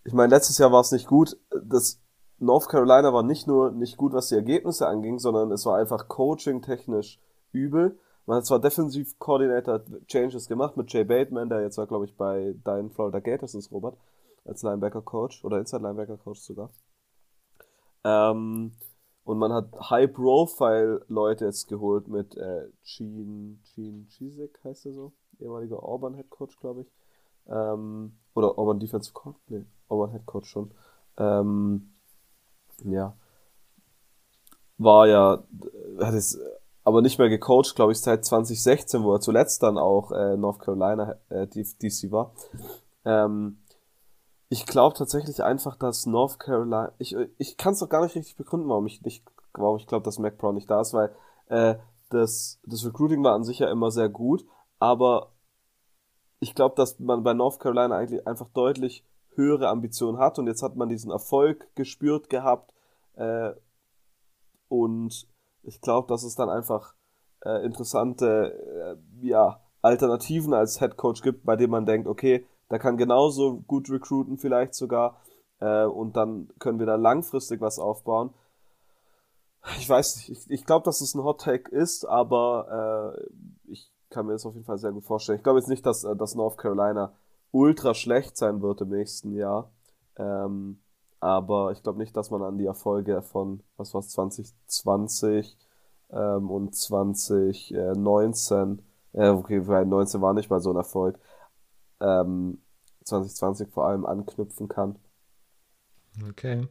ich 0.05 0.13
meine, 0.13 0.35
letztes 0.35 0.59
Jahr 0.59 0.73
war 0.73 0.81
es 0.81 0.93
nicht 0.93 1.07
gut. 1.07 1.39
Das 1.65 2.01
North 2.39 2.69
Carolina 2.69 3.13
war 3.13 3.23
nicht 3.23 3.47
nur 3.47 3.73
nicht 3.73 3.97
gut, 3.97 4.13
was 4.13 4.29
die 4.29 4.37
Ergebnisse 4.37 4.87
anging, 4.87 5.19
sondern 5.19 5.51
es 5.51 5.67
war 5.67 5.77
einfach 5.77 6.09
coaching-technisch 6.09 7.21
übel. 7.53 7.99
Man 8.27 8.37
hat 8.37 8.47
zwar 8.47 8.61
Defensive 8.61 9.15
Coordinator 9.19 9.81
Changes 10.07 10.49
gemacht 10.49 10.77
mit 10.77 10.93
Jay 10.93 11.03
Bateman, 11.03 11.49
der 11.49 11.63
jetzt 11.63 11.79
war, 11.79 11.87
glaube 11.87 12.05
ich, 12.05 12.17
bei 12.17 12.55
deinen 12.63 12.91
Florida 12.91 13.21
Gators 13.21 13.55
ist, 13.55 13.73
Robert, 13.73 13.97
als 14.49 14.63
Linebacker 14.63 15.03
Coach 15.03 15.45
oder 15.45 15.59
Inside 15.59 15.83
Linebacker 15.83 16.17
Coach 16.17 16.41
sogar. 16.41 16.71
Ähm, 18.05 18.73
und 19.25 19.39
man 19.39 19.53
hat 19.53 19.91
High-Profile-Leute 19.91 21.45
jetzt 21.45 21.69
geholt 21.69 22.09
mit 22.09 22.37
äh, 22.37 22.69
Gene, 22.83 23.59
Gene 23.75 24.07
Chisek, 24.09 24.59
heißt 24.65 24.87
er 24.87 24.93
so, 24.93 25.13
ehemaliger 25.39 25.83
Auburn 25.83 26.15
Head 26.15 26.31
Coach, 26.31 26.59
glaube 26.59 26.83
ich. 26.83 26.93
Ähm, 27.47 28.19
oder 28.35 28.59
Auburn 28.59 28.81
Defensive 28.81 29.13
Coach, 29.13 29.39
nee, 29.49 29.67
Auburn 29.89 30.13
Head 30.13 30.25
Coach 30.27 30.49
schon. 30.49 30.71
Ähm, 31.19 31.93
ja. 32.85 33.17
War 34.79 35.09
ja, 35.09 35.45
hat 36.01 36.15
es 36.15 36.41
aber 36.85 37.03
nicht 37.03 37.19
mehr 37.19 37.29
gecoacht, 37.29 37.75
glaube 37.75 37.93
ich, 37.93 38.01
seit 38.01 38.25
2016, 38.25 39.03
wo 39.03 39.13
er 39.13 39.21
zuletzt 39.21 39.63
dann 39.63 39.77
auch 39.77 40.11
äh, 40.11 40.39
North 40.39 40.61
Carolina 40.61 41.17
äh, 41.29 41.47
DC 41.47 42.11
war. 42.11 42.33
Ähm, 43.05 43.59
ich 44.49 44.67
glaube 44.67 44.97
tatsächlich 44.97 45.43
einfach, 45.43 45.77
dass 45.77 46.07
North 46.07 46.39
Carolina, 46.39 46.93
ich, 46.99 47.15
ich 47.37 47.57
kann 47.57 47.75
es 47.75 47.81
doch 47.81 47.89
gar 47.89 48.03
nicht 48.03 48.15
richtig 48.17 48.37
begründen, 48.37 48.69
warum 48.69 48.87
ich 48.87 49.03
nicht, 49.03 49.25
warum 49.53 49.77
ich 49.77 49.87
glaube, 49.87 50.05
dass 50.05 50.19
Mac 50.19 50.39
Brown 50.39 50.55
nicht 50.55 50.71
da 50.71 50.81
ist, 50.81 50.95
weil 50.95 51.15
äh, 51.49 51.77
das, 52.11 52.59
das 52.65 52.87
Recruiting 52.87 53.23
war 53.23 53.35
an 53.35 53.45
sich 53.45 53.59
ja 53.59 53.71
immer 53.71 53.91
sehr 53.91 54.09
gut, 54.09 54.47
aber 54.79 55.33
ich 56.41 56.55
glaube, 56.55 56.77
dass 56.77 56.99
man 56.99 57.23
bei 57.25 57.35
North 57.35 57.61
Carolina 57.61 57.97
eigentlich 57.97 58.27
einfach 58.27 58.49
deutlich 58.49 59.05
höhere 59.35 59.69
Ambitionen 59.69 60.19
hat 60.19 60.39
und 60.39 60.47
jetzt 60.47 60.63
hat 60.63 60.77
man 60.77 60.89
diesen 60.89 61.11
Erfolg 61.11 61.69
gespürt 61.75 62.31
gehabt 62.31 62.73
äh, 63.17 63.53
und 64.69 65.29
ich 65.63 65.81
glaube, 65.81 66.09
dass 66.09 66.23
es 66.23 66.35
dann 66.35 66.49
einfach 66.49 66.95
äh, 67.45 67.65
interessante 67.65 68.97
äh, 69.23 69.27
ja, 69.27 69.61
Alternativen 69.83 70.55
als 70.55 70.79
Head 70.79 70.97
Coach 70.97 71.23
gibt, 71.23 71.45
bei 71.45 71.57
denen 71.57 71.71
man 71.71 71.87
denkt, 71.87 72.09
okay, 72.09 72.47
der 72.71 72.79
kann 72.79 72.97
genauso 72.97 73.63
gut 73.67 73.91
recruiten 73.91 74.39
vielleicht 74.39 74.75
sogar 74.75 75.21
äh, 75.61 75.85
und 75.85 76.17
dann 76.17 76.49
können 76.59 76.79
wir 76.79 76.87
da 76.87 76.97
langfristig 76.97 77.61
was 77.61 77.79
aufbauen. 77.79 78.31
Ich 79.79 79.89
weiß 79.89 80.17
nicht, 80.17 80.31
ich, 80.31 80.51
ich 80.51 80.65
glaube, 80.65 80.85
dass 80.85 81.01
es 81.01 81.15
ein 81.15 81.25
Hot 81.25 81.43
Take 81.43 81.71
ist, 81.71 82.05
aber 82.05 83.17
äh, 83.17 83.71
ich 83.71 83.93
kann 84.11 84.27
mir 84.27 84.33
das 84.33 84.47
auf 84.47 84.55
jeden 84.55 84.67
Fall 84.67 84.79
sehr 84.79 84.93
gut 84.93 85.05
vorstellen. 85.05 85.37
Ich 85.37 85.43
glaube 85.43 85.59
jetzt 85.59 85.69
nicht, 85.69 85.85
dass, 85.85 86.05
äh, 86.05 86.17
dass 86.17 86.35
North 86.35 86.57
Carolina 86.59 87.13
ultra 87.51 87.95
schlecht 87.95 88.37
sein 88.37 88.63
wird 88.63 88.81
im 88.81 88.91
nächsten 88.91 89.35
Jahr. 89.35 89.73
Ähm, 90.17 90.81
aber 91.21 91.73
ich 91.73 91.83
glaube 91.83 91.99
nicht, 91.99 92.17
dass 92.17 92.31
man 92.31 92.43
an 92.43 92.59
die 92.59 92.67
Erfolge 92.67 93.23
von, 93.23 93.65
was 93.77 93.93
war 93.95 94.03
2020 94.03 95.57
ähm, 96.11 96.51
und 96.51 96.77
2019, 96.77 98.83
äh, 99.13 99.29
okay, 99.29 99.67
weil 99.67 99.87
19 99.87 100.23
war 100.23 100.35
nicht 100.35 100.51
mal 100.51 100.61
so 100.61 100.71
ein 100.71 100.77
Erfolg, 100.77 101.19
ähm, 102.01 102.59
2020 103.05 103.69
vor 103.71 103.87
allem 103.87 104.07
anknüpfen 104.07 104.69
kann. 104.69 104.97
Okay. 106.31 106.67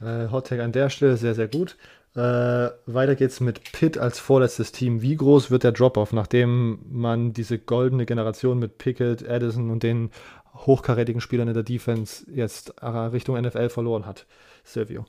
Äh, 0.00 0.30
Hot 0.30 0.48
Tag 0.48 0.60
an 0.60 0.72
der 0.72 0.90
Stelle 0.90 1.16
sehr, 1.16 1.34
sehr 1.34 1.48
gut. 1.48 1.76
Äh, 2.14 2.70
weiter 2.86 3.14
geht's 3.14 3.40
mit 3.40 3.72
Pitt 3.72 3.98
als 3.98 4.18
vorletztes 4.18 4.72
Team. 4.72 5.02
Wie 5.02 5.16
groß 5.16 5.50
wird 5.50 5.64
der 5.64 5.72
Drop-Off, 5.72 6.12
nachdem 6.12 6.80
man 6.88 7.32
diese 7.32 7.58
goldene 7.58 8.06
Generation 8.06 8.58
mit 8.58 8.78
Pickett, 8.78 9.28
Addison 9.28 9.70
und 9.70 9.82
den 9.82 10.10
hochkarätigen 10.54 11.20
Spielern 11.20 11.48
in 11.48 11.54
der 11.54 11.62
Defense 11.62 12.24
jetzt 12.30 12.74
äh, 12.80 12.86
Richtung 12.86 13.40
NFL 13.40 13.68
verloren 13.68 14.06
hat, 14.06 14.26
Silvio. 14.64 15.04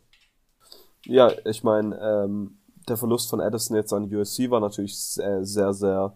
Ja, 1.06 1.32
ich 1.46 1.64
meine, 1.64 1.98
ähm, 2.00 2.58
der 2.88 2.98
Verlust 2.98 3.30
von 3.30 3.42
Addison 3.42 3.78
jetzt 3.78 3.94
an 3.94 4.14
USC 4.14 4.50
war 4.52 4.60
natürlich 4.60 4.98
sehr, 4.98 5.46
sehr, 5.46 5.74
sehr 5.74 6.14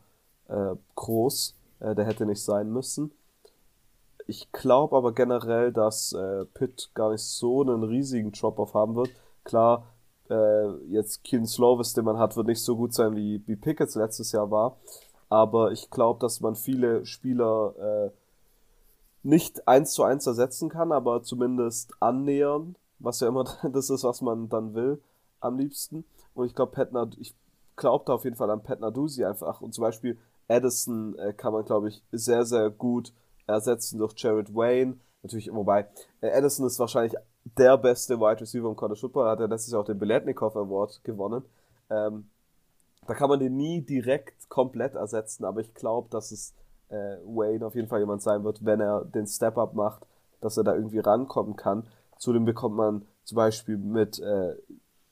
äh, 0.47 0.75
groß. 0.95 1.55
Äh, 1.79 1.95
der 1.95 2.05
hätte 2.05 2.25
nicht 2.25 2.41
sein 2.41 2.71
müssen. 2.71 3.11
Ich 4.25 4.51
glaube 4.51 4.95
aber 4.95 5.13
generell, 5.13 5.71
dass 5.73 6.13
äh, 6.13 6.45
Pitt 6.45 6.91
gar 6.93 7.11
nicht 7.11 7.23
so 7.23 7.61
einen 7.61 7.83
riesigen 7.83 8.31
Drop-Off 8.31 8.73
haben 8.73 8.95
wird. 8.95 9.09
Klar, 9.43 9.87
äh, 10.29 10.69
jetzt 10.87 11.23
Keen 11.23 11.45
Slovis, 11.45 11.93
den 11.93 12.05
man 12.05 12.17
hat, 12.17 12.37
wird 12.37 12.47
nicht 12.47 12.63
so 12.63 12.75
gut 12.77 12.93
sein, 12.93 13.15
wie, 13.15 13.41
wie 13.47 13.55
Pickett 13.55 13.93
letztes 13.95 14.31
Jahr 14.31 14.49
war. 14.49 14.77
Aber 15.29 15.71
ich 15.71 15.89
glaube, 15.89 16.19
dass 16.19 16.41
man 16.41 16.55
viele 16.55 17.05
Spieler 17.05 17.73
äh, 17.77 18.11
nicht 19.23 19.67
eins 19.67 19.93
zu 19.93 20.03
eins 20.03 20.27
ersetzen 20.27 20.69
kann, 20.69 20.91
aber 20.91 21.23
zumindest 21.23 21.93
annähern, 21.99 22.75
was 22.99 23.19
ja 23.19 23.27
immer 23.27 23.43
das 23.63 23.89
ist, 23.89 24.03
was 24.03 24.21
man 24.21 24.49
dann 24.49 24.73
will, 24.73 25.01
am 25.39 25.57
liebsten. 25.57 26.05
Und 26.33 26.45
ich 26.45 26.55
glaube, 26.55 26.71
ich 27.19 27.35
glaube 27.75 28.05
da 28.05 28.13
auf 28.13 28.23
jeden 28.23 28.35
Fall 28.35 28.49
an 28.49 28.63
Pat 28.63 28.79
Nadusi 28.79 29.25
einfach. 29.25 29.61
Und 29.61 29.73
zum 29.73 29.81
Beispiel 29.81 30.17
Addison 30.47 31.17
äh, 31.17 31.33
kann 31.33 31.53
man, 31.53 31.65
glaube 31.65 31.89
ich, 31.89 32.03
sehr, 32.11 32.45
sehr 32.45 32.69
gut 32.69 33.13
ersetzen 33.47 33.99
durch 33.99 34.13
Jared 34.17 34.53
Wayne. 34.53 34.97
Natürlich, 35.21 35.51
wobei, 35.53 35.87
äh, 36.21 36.31
Addison 36.31 36.65
ist 36.67 36.79
wahrscheinlich 36.79 37.15
der 37.57 37.77
beste 37.77 38.19
Wide 38.19 38.41
Receiver 38.41 38.67
im 38.67 38.75
College 38.75 38.99
Football, 38.99 39.29
hat 39.29 39.39
er 39.39 39.47
letztes 39.47 39.71
Jahr 39.71 39.81
auch 39.81 39.85
den 39.85 39.99
Beletnikov 39.99 40.55
Award 40.55 41.03
gewonnen. 41.03 41.43
Ähm, 41.89 42.29
da 43.05 43.13
kann 43.13 43.29
man 43.29 43.39
den 43.39 43.55
nie 43.55 43.81
direkt 43.81 44.49
komplett 44.49 44.95
ersetzen, 44.95 45.43
aber 45.45 45.59
ich 45.59 45.73
glaube, 45.73 46.09
dass 46.09 46.31
es 46.31 46.53
äh, 46.89 47.17
Wayne 47.25 47.65
auf 47.65 47.75
jeden 47.75 47.87
Fall 47.87 47.99
jemand 47.99 48.21
sein 48.21 48.43
wird, 48.43 48.63
wenn 48.63 48.79
er 48.79 49.03
den 49.05 49.27
Step-Up 49.27 49.73
macht, 49.73 50.05
dass 50.41 50.57
er 50.57 50.63
da 50.63 50.73
irgendwie 50.75 50.99
rankommen 50.99 51.55
kann. 51.55 51.87
Zudem 52.17 52.45
bekommt 52.45 52.75
man 52.75 53.05
zum 53.23 53.35
Beispiel 53.35 53.77
mit 53.77 54.19
äh, 54.19 54.55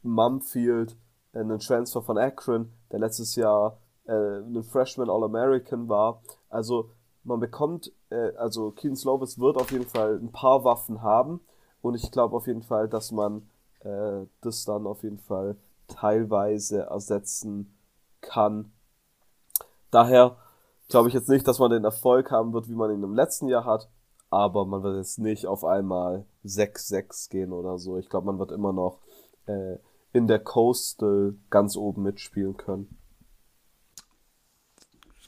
Mumfield 0.04 0.96
einen 1.34 1.60
Transfer 1.60 2.02
von 2.02 2.18
Akron, 2.18 2.72
der 2.92 3.00
letztes 3.00 3.36
Jahr 3.36 3.78
äh, 4.06 4.14
ein 4.14 4.64
Freshman 4.64 5.10
All-American 5.10 5.90
war. 5.90 6.22
Also 6.50 6.92
man 7.24 7.40
bekommt, 7.40 7.92
äh, 8.12 8.36
also 8.38 8.72
Keen 8.72 8.96
Slovis 8.96 9.40
wird 9.40 9.58
auf 9.58 9.72
jeden 9.72 9.88
Fall 9.88 10.20
ein 10.22 10.32
paar 10.32 10.64
Waffen 10.64 11.02
haben 11.02 11.42
und 11.82 11.96
ich 11.96 12.12
glaube 12.12 12.36
auf 12.36 12.48
jeden 12.48 12.64
Fall, 12.64 12.88
dass 12.88 13.12
man 13.12 13.50
äh, 13.80 14.26
das 14.42 14.66
dann 14.66 14.86
auf 14.86 15.04
jeden 15.04 15.20
Fall 15.20 15.58
teilweise 15.88 16.84
ersetzen 16.84 17.76
kann. 18.22 18.72
Daher 19.90 20.38
glaube 20.90 21.08
ich 21.08 21.14
jetzt 21.14 21.30
nicht, 21.30 21.48
dass 21.48 21.60
man 21.60 21.72
den 21.72 21.84
Erfolg 21.84 22.32
haben 22.32 22.54
wird, 22.54 22.70
wie 22.70 22.76
man 22.76 22.92
ihn 22.92 23.04
im 23.04 23.16
letzten 23.16 23.48
Jahr 23.48 23.66
hat, 23.66 23.90
aber 24.30 24.66
man 24.66 24.84
wird 24.84 24.98
jetzt 24.98 25.20
nicht 25.20 25.48
auf 25.48 25.66
einmal 25.66 26.26
6-6 26.46 27.30
gehen 27.30 27.52
oder 27.52 27.78
so. 27.78 27.98
Ich 27.98 28.10
glaube, 28.10 28.28
man 28.28 28.40
wird 28.40 28.52
immer 28.52 28.74
noch 28.74 29.00
äh, 29.46 29.78
in 30.14 30.28
der 30.28 30.40
Coastal 30.40 31.36
ganz 31.50 31.76
oben 31.76 32.04
mitspielen 32.04 32.58
können. 32.58 32.98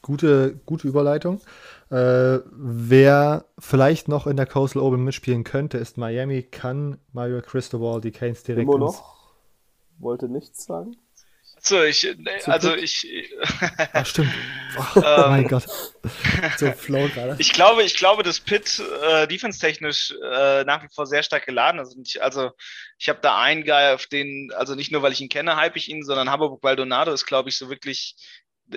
Gute, 0.04 0.60
gute 0.66 0.88
Überleitung. 0.88 1.42
Äh, 1.90 2.40
wer 2.52 3.46
vielleicht 3.58 4.10
noch 4.10 4.28
in 4.28 4.36
der 4.36 4.46
Coastal 4.46 4.84
oben 4.84 5.04
mitspielen 5.06 5.46
könnte, 5.46 5.78
ist 5.78 5.98
Miami. 5.98 6.44
Kann 6.44 7.00
Mario 7.14 7.42
Cristobal 7.42 8.02
die 8.02 8.12
Canes 8.12 8.44
direkt 8.44 8.68
Immer 8.68 8.80
noch? 8.80 9.34
Wollte 10.00 10.28
nichts 10.28 10.66
sagen? 10.66 10.98
So, 11.66 11.82
ich, 11.82 12.06
äh, 12.06 12.18
also 12.48 12.76
ich. 12.76 13.08
Ach, 13.94 14.06
stimmt. 14.06 14.34
Oh, 14.78 15.00
ähm, 15.00 15.30
mein 15.30 15.48
Gott. 15.48 15.64
So 16.58 16.70
flow 16.74 17.08
gerade. 17.08 17.38
Ich 17.40 17.54
glaube, 17.54 17.84
ich 17.84 17.96
glaube, 17.96 18.22
dass 18.22 18.42
Pitt 18.42 18.84
äh, 19.02 19.26
defense-technisch 19.28 20.14
äh, 20.22 20.66
nach 20.66 20.84
wie 20.84 20.90
vor 20.94 21.06
sehr 21.06 21.24
stark 21.24 21.46
geladen 21.46 21.80
ist. 21.80 21.96
Ich, 22.04 22.22
also, 22.22 22.52
ich 22.98 23.08
habe 23.08 23.20
da 23.22 23.40
einen 23.40 23.64
Guy, 23.64 23.94
auf 23.94 24.08
den, 24.08 24.52
also 24.58 24.76
nicht 24.76 24.92
nur, 24.92 25.02
weil 25.02 25.14
ich 25.14 25.22
ihn 25.22 25.30
kenne, 25.30 25.56
hype 25.56 25.78
ich 25.78 25.90
ihn, 25.90 26.04
sondern 26.04 26.30
Hamburg 26.30 26.60
Baldonado 26.60 27.14
ist, 27.14 27.26
glaube 27.26 27.48
ich, 27.48 27.58
so 27.58 27.70
wirklich 27.70 28.18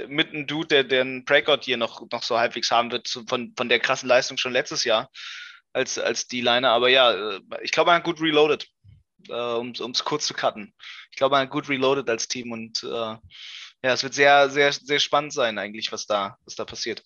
mit 0.08 0.32
einem 0.32 0.46
Dude, 0.46 0.84
der, 0.84 1.00
einen 1.00 1.24
Breakout 1.24 1.62
hier 1.62 1.76
noch, 1.76 2.02
noch 2.10 2.22
so 2.22 2.38
halbwegs 2.38 2.70
haben 2.70 2.90
wird, 2.90 3.08
von, 3.28 3.52
von 3.56 3.68
der 3.68 3.78
krassen 3.78 4.08
Leistung 4.08 4.36
schon 4.38 4.52
letztes 4.52 4.84
Jahr 4.84 5.10
als, 5.72 5.98
als 5.98 6.26
D-Liner. 6.26 6.70
Aber 6.70 6.88
ja, 6.88 7.12
äh, 7.12 7.40
ich 7.62 7.72
glaube, 7.72 7.90
er 7.90 7.96
hat 7.96 8.04
gut 8.04 8.20
reloaded 8.20 8.68
äh, 9.28 9.54
um 9.54 9.70
es 9.70 10.04
kurz 10.04 10.26
zu 10.26 10.34
cutten. 10.34 10.72
Ich 11.10 11.16
glaube, 11.16 11.34
man 11.34 11.42
hat 11.42 11.50
gut 11.50 11.68
reloaded 11.68 12.08
als 12.08 12.28
Team 12.28 12.52
und 12.52 12.82
äh, 12.82 12.86
ja, 12.86 13.92
es 13.92 14.02
wird 14.02 14.14
sehr, 14.14 14.50
sehr, 14.50 14.72
sehr 14.72 14.98
spannend 14.98 15.32
sein, 15.32 15.58
eigentlich, 15.58 15.92
was 15.92 16.06
da, 16.06 16.38
was 16.44 16.54
da 16.54 16.64
passiert. 16.64 17.04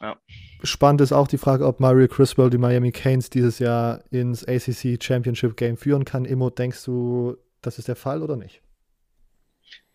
Ja. 0.00 0.18
Spannend 0.62 1.00
ist 1.00 1.12
auch 1.12 1.28
die 1.28 1.38
Frage, 1.38 1.66
ob 1.66 1.80
Mario 1.80 2.08
Criswell 2.08 2.50
die 2.50 2.58
Miami 2.58 2.90
Canes 2.90 3.30
dieses 3.30 3.58
Jahr 3.58 4.02
ins 4.10 4.44
ACC 4.44 5.02
Championship 5.02 5.56
Game 5.56 5.76
führen 5.76 6.04
kann. 6.04 6.24
Immo, 6.24 6.50
denkst 6.50 6.84
du, 6.84 7.36
das 7.62 7.78
ist 7.78 7.88
der 7.88 7.96
Fall 7.96 8.22
oder 8.22 8.36
nicht? 8.36 8.60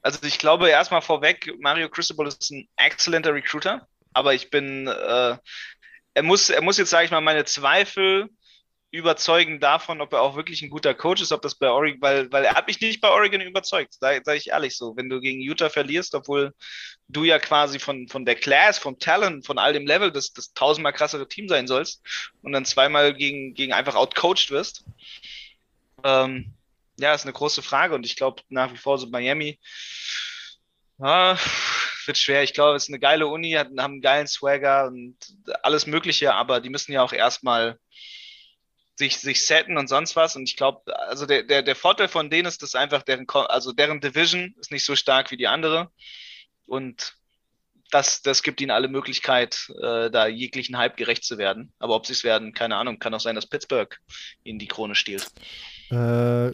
Also 0.02 0.26
ich 0.26 0.39
glaube 0.39 0.70
erstmal 0.70 1.02
vorweg, 1.02 1.54
Mario 1.60 1.89
Criswell 1.89 2.28
ist 2.28 2.52
ein 2.52 2.68
exzellenter 2.78 3.34
Recruiter, 3.34 3.88
aber 4.14 4.34
ich 4.34 4.50
bin, 4.50 4.88
äh, 4.88 5.38
er 6.14 6.24
muss, 6.24 6.50
er 6.50 6.62
muss 6.62 6.78
jetzt, 6.78 6.89
sage 6.89 7.06
ich 7.06 7.12
mal, 7.12 7.22
meine 7.22 7.45
Zweifel 7.45 8.30
überzeugen 8.91 9.60
davon, 9.60 10.02
ob 10.02 10.14
er 10.14 10.22
auch 10.22 10.36
wirklich 10.36 10.62
ein 10.64 10.70
guter 10.70 10.95
Coach 10.95 11.22
ist, 11.22 11.32
ob 11.32 11.43
das 11.43 11.56
bei 11.56 11.70
Oregon, 11.70 12.02
weil, 12.02 12.32
weil 12.32 12.43
er 12.43 12.56
hat 12.56 12.68
mich 12.68 12.82
nicht 12.82 13.02
bei 13.02 13.10
Oregon 13.10 13.41
überzeugt, 13.41 13.93
sage 13.93 14.22
sag 14.26 14.36
ich 14.36 14.50
ehrlich 14.50 14.76
so. 14.76 14.95
Wenn 14.95 15.10
du 15.10 15.22
gegen 15.22 15.41
Utah 15.41 15.70
verlierst, 15.70 16.16
obwohl 16.16 16.54
du 17.08 17.24
ja 17.24 17.38
quasi 17.38 17.78
von, 17.78 18.08
von 18.08 18.26
der 18.26 18.36
Class, 18.36 18.80
vom 18.80 18.97
Talent, 18.97 19.45
von 19.45 19.60
all 19.60 19.74
dem 19.74 19.86
Level 19.86 20.12
das, 20.12 20.34
das 20.34 20.54
tausendmal 20.54 20.93
krassere 20.93 21.28
Team 21.28 21.47
sein 21.47 21.68
sollst 21.68 22.02
und 22.41 22.52
dann 22.52 22.66
zweimal 22.66 23.14
gegen, 23.14 23.54
gegen 23.54 23.74
einfach 23.74 23.95
outcoached 23.95 24.50
wirst, 24.50 24.86
ähm, 26.04 26.54
ja, 27.00 27.14
ist 27.14 27.24
eine 27.24 27.34
große 27.34 27.62
Frage 27.62 27.95
und 27.95 28.06
ich 28.06 28.16
glaube 28.16 28.43
nach 28.50 28.72
wie 28.72 28.78
vor 28.78 28.97
so 28.97 29.08
Miami, 29.08 29.60
ja, 31.00 31.38
wird 32.06 32.18
schwer. 32.18 32.43
Ich 32.43 32.54
glaube, 32.54 32.76
es 32.76 32.84
ist 32.84 32.89
eine 32.89 33.00
geile 33.00 33.28
Uni, 33.28 33.52
haben 33.52 33.78
einen 33.78 34.02
geilen 34.02 34.28
Swagger 34.28 34.88
und 34.88 35.16
alles 35.64 35.88
Mögliche, 35.88 36.34
aber 36.34 36.60
die 36.60 36.70
müssen 36.70 36.91
ja 36.91 37.02
auch 37.02 37.14
erstmal 37.14 37.80
sich, 39.00 39.18
sich 39.18 39.45
setten 39.45 39.78
und 39.78 39.88
sonst 39.88 40.16
was. 40.16 40.36
Und 40.36 40.50
ich 40.50 40.58
glaube, 40.58 40.82
also 41.08 41.26
der, 41.26 41.43
der, 41.43 41.64
der 41.64 41.76
Vorteil 41.76 42.10
von 42.10 42.30
denen 42.30 42.47
ist, 42.47 42.62
dass 42.62 42.76
einfach 42.76 43.02
deren, 43.04 43.28
also 43.30 43.72
deren 43.72 44.02
Division 44.02 44.54
ist 44.60 44.72
nicht 44.72 44.86
so 44.86 44.95
stark 44.95 45.32
wie 45.32 45.38
die 45.38 45.47
andere. 45.47 45.89
Und 46.66 47.16
das, 47.91 48.22
das 48.22 48.43
gibt 48.43 48.62
ihnen 48.62 48.72
alle 48.72 48.88
Möglichkeit, 48.88 49.72
äh, 49.82 50.12
da 50.12 50.28
jeglichen 50.28 50.78
Hype 50.78 50.97
gerecht 50.97 51.24
zu 51.24 51.38
werden. 51.38 51.74
Aber 51.80 51.95
ob 51.95 52.06
sie 52.06 52.14
es 52.14 52.24
werden, 52.24 52.54
keine 52.54 52.76
Ahnung. 52.76 53.00
Kann 53.00 53.14
auch 53.14 53.20
sein, 53.20 53.36
dass 53.36 53.47
Pittsburgh 53.47 53.97
ihnen 54.43 54.60
die 54.60 54.68
Krone 54.68 54.95
stiehlt. 54.95 55.26
Äh, 55.89 56.52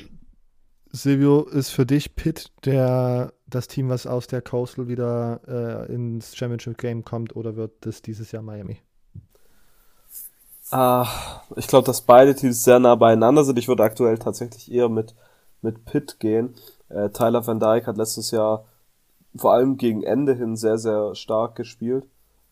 Silvio, 0.95 1.43
ist 1.43 1.69
für 1.69 1.85
dich 1.85 2.15
Pitt 2.15 2.51
der, 2.65 3.33
das 3.47 3.67
Team, 3.67 3.89
was 3.89 4.07
aus 4.07 4.27
der 4.27 4.41
Coastal 4.41 4.87
wieder 4.87 5.41
äh, 5.47 5.93
ins 5.93 6.35
Championship 6.35 6.77
Game 6.77 7.03
kommt, 7.03 7.35
oder 7.35 7.55
wird 7.55 7.73
das 7.81 8.01
dieses 8.01 8.31
Jahr 8.31 8.41
Miami? 8.41 8.79
Uh, 10.71 11.05
ich 11.55 11.67
glaube, 11.67 11.85
dass 11.85 12.01
beide 12.01 12.35
Teams 12.35 12.63
sehr 12.63 12.79
nah 12.79 12.95
beieinander 12.95 13.43
sind. 13.43 13.59
Ich 13.59 13.67
würde 13.67 13.83
aktuell 13.83 14.17
tatsächlich 14.17 14.71
eher 14.71 14.89
mit, 14.89 15.13
mit 15.61 15.85
Pitt 15.85 16.19
gehen. 16.19 16.55
Äh, 16.89 17.09
Tyler 17.09 17.45
Van 17.45 17.59
Dyke 17.59 17.85
hat 17.85 17.97
letztes 17.97 18.31
Jahr 18.31 18.65
vor 19.35 19.53
allem 19.53 19.77
gegen 19.77 20.01
Ende 20.01 20.33
hin 20.33 20.55
sehr, 20.55 20.77
sehr 20.77 21.13
stark 21.13 21.55
gespielt. 21.55 22.05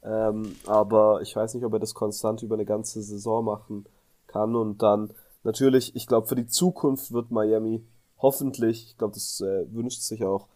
Ähm, 0.03 0.55
aber 0.67 1.21
ich 1.21 1.35
weiß 1.35 1.53
nicht, 1.55 1.63
ob 1.63 1.73
er 1.73 1.79
das 1.79 1.93
konstant 1.93 2.43
über 2.43 2.55
eine 2.55 2.65
ganze 2.65 3.01
Saison 3.01 3.45
machen 3.45 3.85
kann. 4.27 4.55
Und 4.55 4.83
dann 4.83 5.11
natürlich, 5.43 5.95
ich 5.95 6.07
glaube, 6.07 6.27
für 6.27 6.35
die 6.35 6.47
Zukunft 6.47 7.13
wird 7.13 7.31
Miami 7.31 7.83
hoffentlich, 8.24 8.88
ich 8.88 8.97
glaube, 8.97 9.13
das 9.13 9.39
äh, 9.41 9.71
wünscht 9.71 10.01
sich 10.01 10.26
auch 10.26 10.47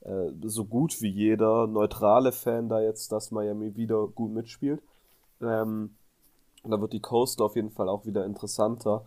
äh, 0.00 0.30
so 0.44 0.64
gut 0.64 1.02
wie 1.02 1.10
jeder 1.10 1.66
neutrale 1.66 2.32
Fan 2.32 2.70
da 2.70 2.80
jetzt, 2.80 3.12
dass 3.12 3.30
Miami 3.30 3.76
wieder 3.76 4.06
gut 4.06 4.32
mitspielt. 4.32 4.80
Ähm, 5.42 5.96
und 6.62 6.70
da 6.70 6.80
wird 6.80 6.94
die 6.94 7.00
Coast 7.00 7.42
auf 7.42 7.56
jeden 7.56 7.70
Fall 7.70 7.88
auch 7.88 8.06
wieder 8.06 8.24
interessanter. 8.24 9.04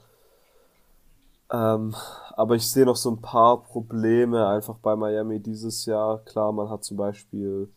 Ähm, 1.51 1.95
aber 2.34 2.55
ich 2.55 2.70
sehe 2.70 2.86
noch 2.86 2.95
so 2.95 3.09
ein 3.09 3.22
paar 3.22 3.63
Probleme 3.63 4.47
einfach 4.47 4.78
bei 4.78 4.95
Miami 4.95 5.39
dieses 5.39 5.86
Jahr. 5.86 6.20
Klar, 6.20 6.51
man 6.51 6.70
hat 6.70 6.84
zum 6.84 6.97
Beispiel, 6.97 7.70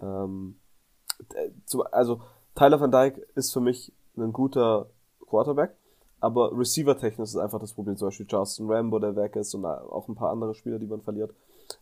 ähm, 0.00 0.56
also 1.92 2.20
Tyler 2.54 2.80
van 2.80 2.90
Dyke 2.90 3.20
ist 3.34 3.52
für 3.52 3.60
mich 3.60 3.92
ein 4.16 4.32
guter 4.32 4.86
Quarterback, 5.26 5.76
aber 6.22 6.56
Receiver-technisch 6.56 7.30
ist 7.30 7.36
einfach 7.36 7.58
das 7.58 7.72
Problem. 7.72 7.96
Zum 7.96 8.06
Beispiel 8.06 8.26
Justin 8.28 8.70
Rambo, 8.70 9.00
der 9.00 9.16
weg 9.16 9.34
ist 9.34 9.54
und 9.54 9.66
auch 9.66 10.06
ein 10.06 10.14
paar 10.14 10.30
andere 10.30 10.54
Spieler, 10.54 10.78
die 10.78 10.86
man 10.86 11.02
verliert. 11.02 11.34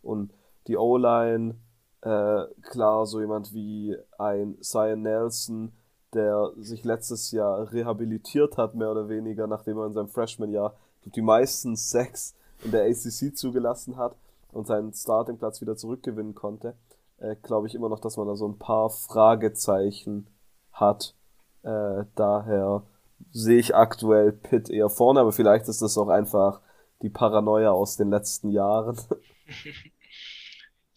Und 0.02 0.32
die 0.66 0.78
O-Line, 0.78 1.56
äh, 2.00 2.44
klar, 2.62 3.04
so 3.04 3.20
jemand 3.20 3.52
wie 3.52 3.94
ein 4.18 4.56
Zion 4.62 5.02
Nelson, 5.02 5.72
der 6.14 6.52
sich 6.56 6.84
letztes 6.84 7.32
Jahr 7.32 7.70
rehabilitiert 7.70 8.56
hat, 8.56 8.74
mehr 8.74 8.90
oder 8.90 9.10
weniger, 9.10 9.46
nachdem 9.46 9.76
er 9.76 9.86
in 9.86 9.92
seinem 9.92 10.08
Freshman-Jahr 10.08 10.74
die 11.04 11.20
meisten 11.20 11.76
Sacks 11.76 12.34
in 12.64 12.70
der 12.70 12.84
ACC 12.84 13.36
zugelassen 13.36 13.98
hat 13.98 14.16
und 14.52 14.66
seinen 14.66 14.94
Startingplatz 14.94 15.60
wieder 15.60 15.76
zurückgewinnen 15.76 16.34
konnte, 16.34 16.76
äh, 17.18 17.36
glaube 17.42 17.66
ich 17.66 17.74
immer 17.74 17.90
noch, 17.90 18.00
dass 18.00 18.16
man 18.16 18.26
da 18.26 18.34
so 18.36 18.48
ein 18.48 18.58
paar 18.58 18.88
Fragezeichen 18.88 20.28
hat. 20.72 21.14
Äh, 21.62 22.04
daher 22.14 22.84
sehe 23.32 23.58
ich 23.58 23.74
aktuell 23.74 24.32
Pitt 24.32 24.70
eher 24.70 24.90
vorne, 24.90 25.20
aber 25.20 25.32
vielleicht 25.32 25.68
ist 25.68 25.82
das 25.82 25.98
auch 25.98 26.08
einfach 26.08 26.60
die 27.02 27.10
Paranoia 27.10 27.70
aus 27.70 27.96
den 27.96 28.10
letzten 28.10 28.50
Jahren. 28.50 28.98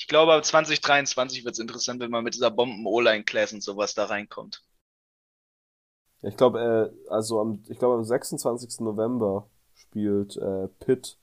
Ich 0.03 0.09
glaube, 0.09 0.33
ab 0.33 0.43
2023 0.43 1.45
wird 1.45 1.53
es 1.53 1.59
interessant, 1.59 2.01
wenn 2.01 2.11
man 2.11 2.25
mit 2.25 2.33
dieser 2.35 2.51
Bomben-O-Line-Class 2.51 3.53
und 3.53 3.63
sowas 3.63 3.93
da 3.93 4.03
reinkommt. 4.03 4.61
Ich 6.21 6.35
glaube, 6.35 6.59
äh, 7.07 7.09
also 7.09 7.39
am, 7.39 7.63
ich 7.69 7.79
glaube 7.79 7.95
am 7.95 8.03
26. 8.03 8.81
November 8.81 9.49
spielt 9.73 10.35
äh, 10.35 10.67
Pitt 10.79 11.17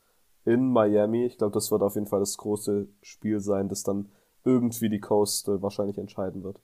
in 0.47 0.73
Miami. 0.73 1.27
Ich 1.27 1.37
glaube, 1.37 1.53
das 1.53 1.71
wird 1.71 1.83
auf 1.83 1.95
jeden 1.95 2.07
Fall 2.07 2.21
das 2.21 2.39
große 2.39 2.89
Spiel 3.03 3.41
sein, 3.41 3.69
das 3.69 3.83
dann 3.83 4.11
irgendwie 4.45 4.89
die 4.89 5.01
Coast 5.01 5.49
äh, 5.49 5.61
wahrscheinlich 5.61 5.99
entscheiden 5.99 6.43
wird. 6.43 6.59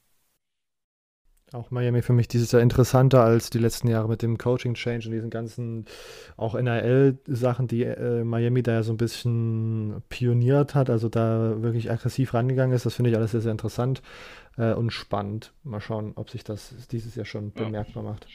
Auch 1.52 1.70
Miami 1.70 2.02
für 2.02 2.12
mich 2.12 2.26
dieses 2.26 2.50
Jahr 2.50 2.60
interessanter 2.60 3.22
als 3.22 3.50
die 3.50 3.58
letzten 3.58 3.86
Jahre 3.86 4.08
mit 4.08 4.20
dem 4.20 4.36
Coaching 4.36 4.74
Change 4.74 5.06
und 5.06 5.12
diesen 5.12 5.30
ganzen 5.30 5.86
auch 6.36 6.56
NRL-Sachen, 6.56 7.68
die 7.68 7.84
äh, 7.84 8.24
Miami 8.24 8.64
da 8.64 8.72
ja 8.72 8.82
so 8.82 8.92
ein 8.92 8.96
bisschen 8.96 10.02
pioniert 10.08 10.74
hat, 10.74 10.90
also 10.90 11.08
da 11.08 11.62
wirklich 11.62 11.88
aggressiv 11.90 12.34
rangegangen 12.34 12.74
ist. 12.74 12.84
Das 12.84 12.94
finde 12.94 13.10
ich 13.10 13.16
alles 13.16 13.30
sehr, 13.30 13.42
sehr 13.42 13.52
interessant 13.52 14.02
äh, 14.56 14.72
und 14.72 14.90
spannend. 14.90 15.52
Mal 15.62 15.80
schauen, 15.80 16.12
ob 16.16 16.30
sich 16.30 16.42
das 16.42 16.74
dieses 16.90 17.14
Jahr 17.14 17.26
schon 17.26 17.52
ja. 17.56 17.64
bemerkbar 17.64 18.02
macht. 18.02 18.26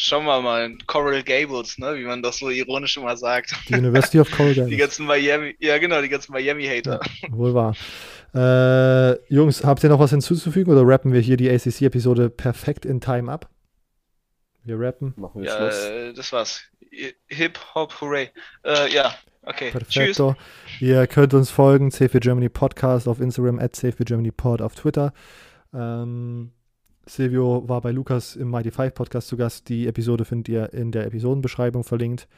Schauen 0.00 0.26
wir 0.26 0.40
mal, 0.40 0.78
Coral 0.86 1.24
Gables, 1.24 1.76
ne, 1.76 1.96
wie 1.96 2.04
man 2.04 2.22
das 2.22 2.38
so 2.38 2.50
ironisch 2.50 2.96
immer 2.96 3.16
sagt. 3.16 3.52
Die 3.68 3.74
University 3.74 4.20
of 4.20 4.30
Coral 4.30 4.54
Gables. 4.54 4.70
Die 4.70 4.76
ganzen 4.76 5.06
Miami, 5.06 5.56
ja 5.58 5.76
genau, 5.78 6.00
die 6.00 6.08
ganzen 6.08 6.30
Miami-Hater. 6.32 7.00
Ja, 7.20 7.28
wohl 7.32 7.52
wahr. 7.52 7.74
Äh, 8.32 9.18
Jungs, 9.34 9.64
habt 9.64 9.82
ihr 9.82 9.90
noch 9.90 9.98
was 9.98 10.10
hinzuzufügen 10.10 10.72
oder 10.72 10.86
rappen 10.86 11.12
wir 11.12 11.20
hier 11.20 11.36
die 11.36 11.50
ACC-Episode 11.50 12.30
perfekt 12.30 12.86
in 12.86 13.00
Time 13.00 13.32
ab? 13.32 13.50
Wir 14.62 14.78
rappen. 14.78 15.14
Machen 15.16 15.42
wir 15.42 15.48
ja, 15.48 15.56
Schluss. 15.56 15.84
Äh, 15.86 16.12
das 16.12 16.32
war's. 16.32 16.62
Hip 17.26 17.58
Hop 17.74 18.00
Hooray. 18.00 18.30
Äh, 18.64 18.94
ja, 18.94 19.16
okay. 19.42 19.72
Perfekto. 19.72 20.36
Tschüss. 20.68 20.80
Ihr 20.80 21.08
könnt 21.08 21.34
uns 21.34 21.50
folgen, 21.50 21.90
CFB 21.90 22.20
Germany 22.20 22.48
Podcast 22.48 23.08
auf 23.08 23.18
Instagram, 23.18 23.58
at 23.58 23.74
CFB 23.74 24.04
Germany 24.04 24.30
Pod 24.30 24.62
auf 24.62 24.76
Twitter. 24.76 25.12
Ähm, 25.74 26.52
Silvio 27.08 27.68
war 27.68 27.80
bei 27.80 27.90
Lukas 27.90 28.36
im 28.36 28.50
Mighty 28.50 28.70
Five 28.70 28.94
Podcast 28.94 29.28
zu 29.28 29.36
Gast. 29.36 29.68
Die 29.68 29.86
Episode 29.86 30.24
findet 30.24 30.48
ihr 30.48 30.72
in 30.72 30.92
der 30.92 31.06
Episodenbeschreibung 31.06 31.84
verlinkt. 31.84 32.28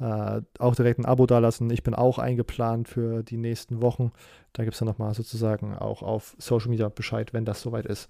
Äh, 0.00 0.40
auch 0.58 0.74
direkt 0.74 0.98
ein 0.98 1.04
Abo 1.04 1.26
dalassen. 1.26 1.70
Ich 1.70 1.82
bin 1.82 1.94
auch 1.94 2.18
eingeplant 2.18 2.88
für 2.88 3.22
die 3.22 3.36
nächsten 3.36 3.80
Wochen. 3.80 4.12
Da 4.52 4.64
gibt 4.64 4.74
es 4.74 4.78
dann 4.78 4.88
nochmal 4.88 5.14
sozusagen 5.14 5.74
auch 5.74 6.02
auf 6.02 6.34
Social 6.38 6.70
Media 6.70 6.88
Bescheid, 6.88 7.32
wenn 7.32 7.44
das 7.44 7.62
soweit 7.62 7.86
ist. 7.86 8.08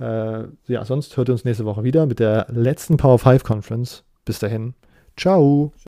Äh, 0.00 0.44
ja, 0.66 0.84
sonst 0.84 1.16
hört 1.16 1.28
ihr 1.28 1.32
uns 1.32 1.44
nächste 1.44 1.64
Woche 1.64 1.82
wieder 1.82 2.06
mit 2.06 2.20
der 2.20 2.46
letzten 2.50 2.96
Power 2.96 3.18
5 3.18 3.42
Conference. 3.42 4.04
Bis 4.24 4.38
dahin. 4.38 4.74
Ciao. 5.16 5.72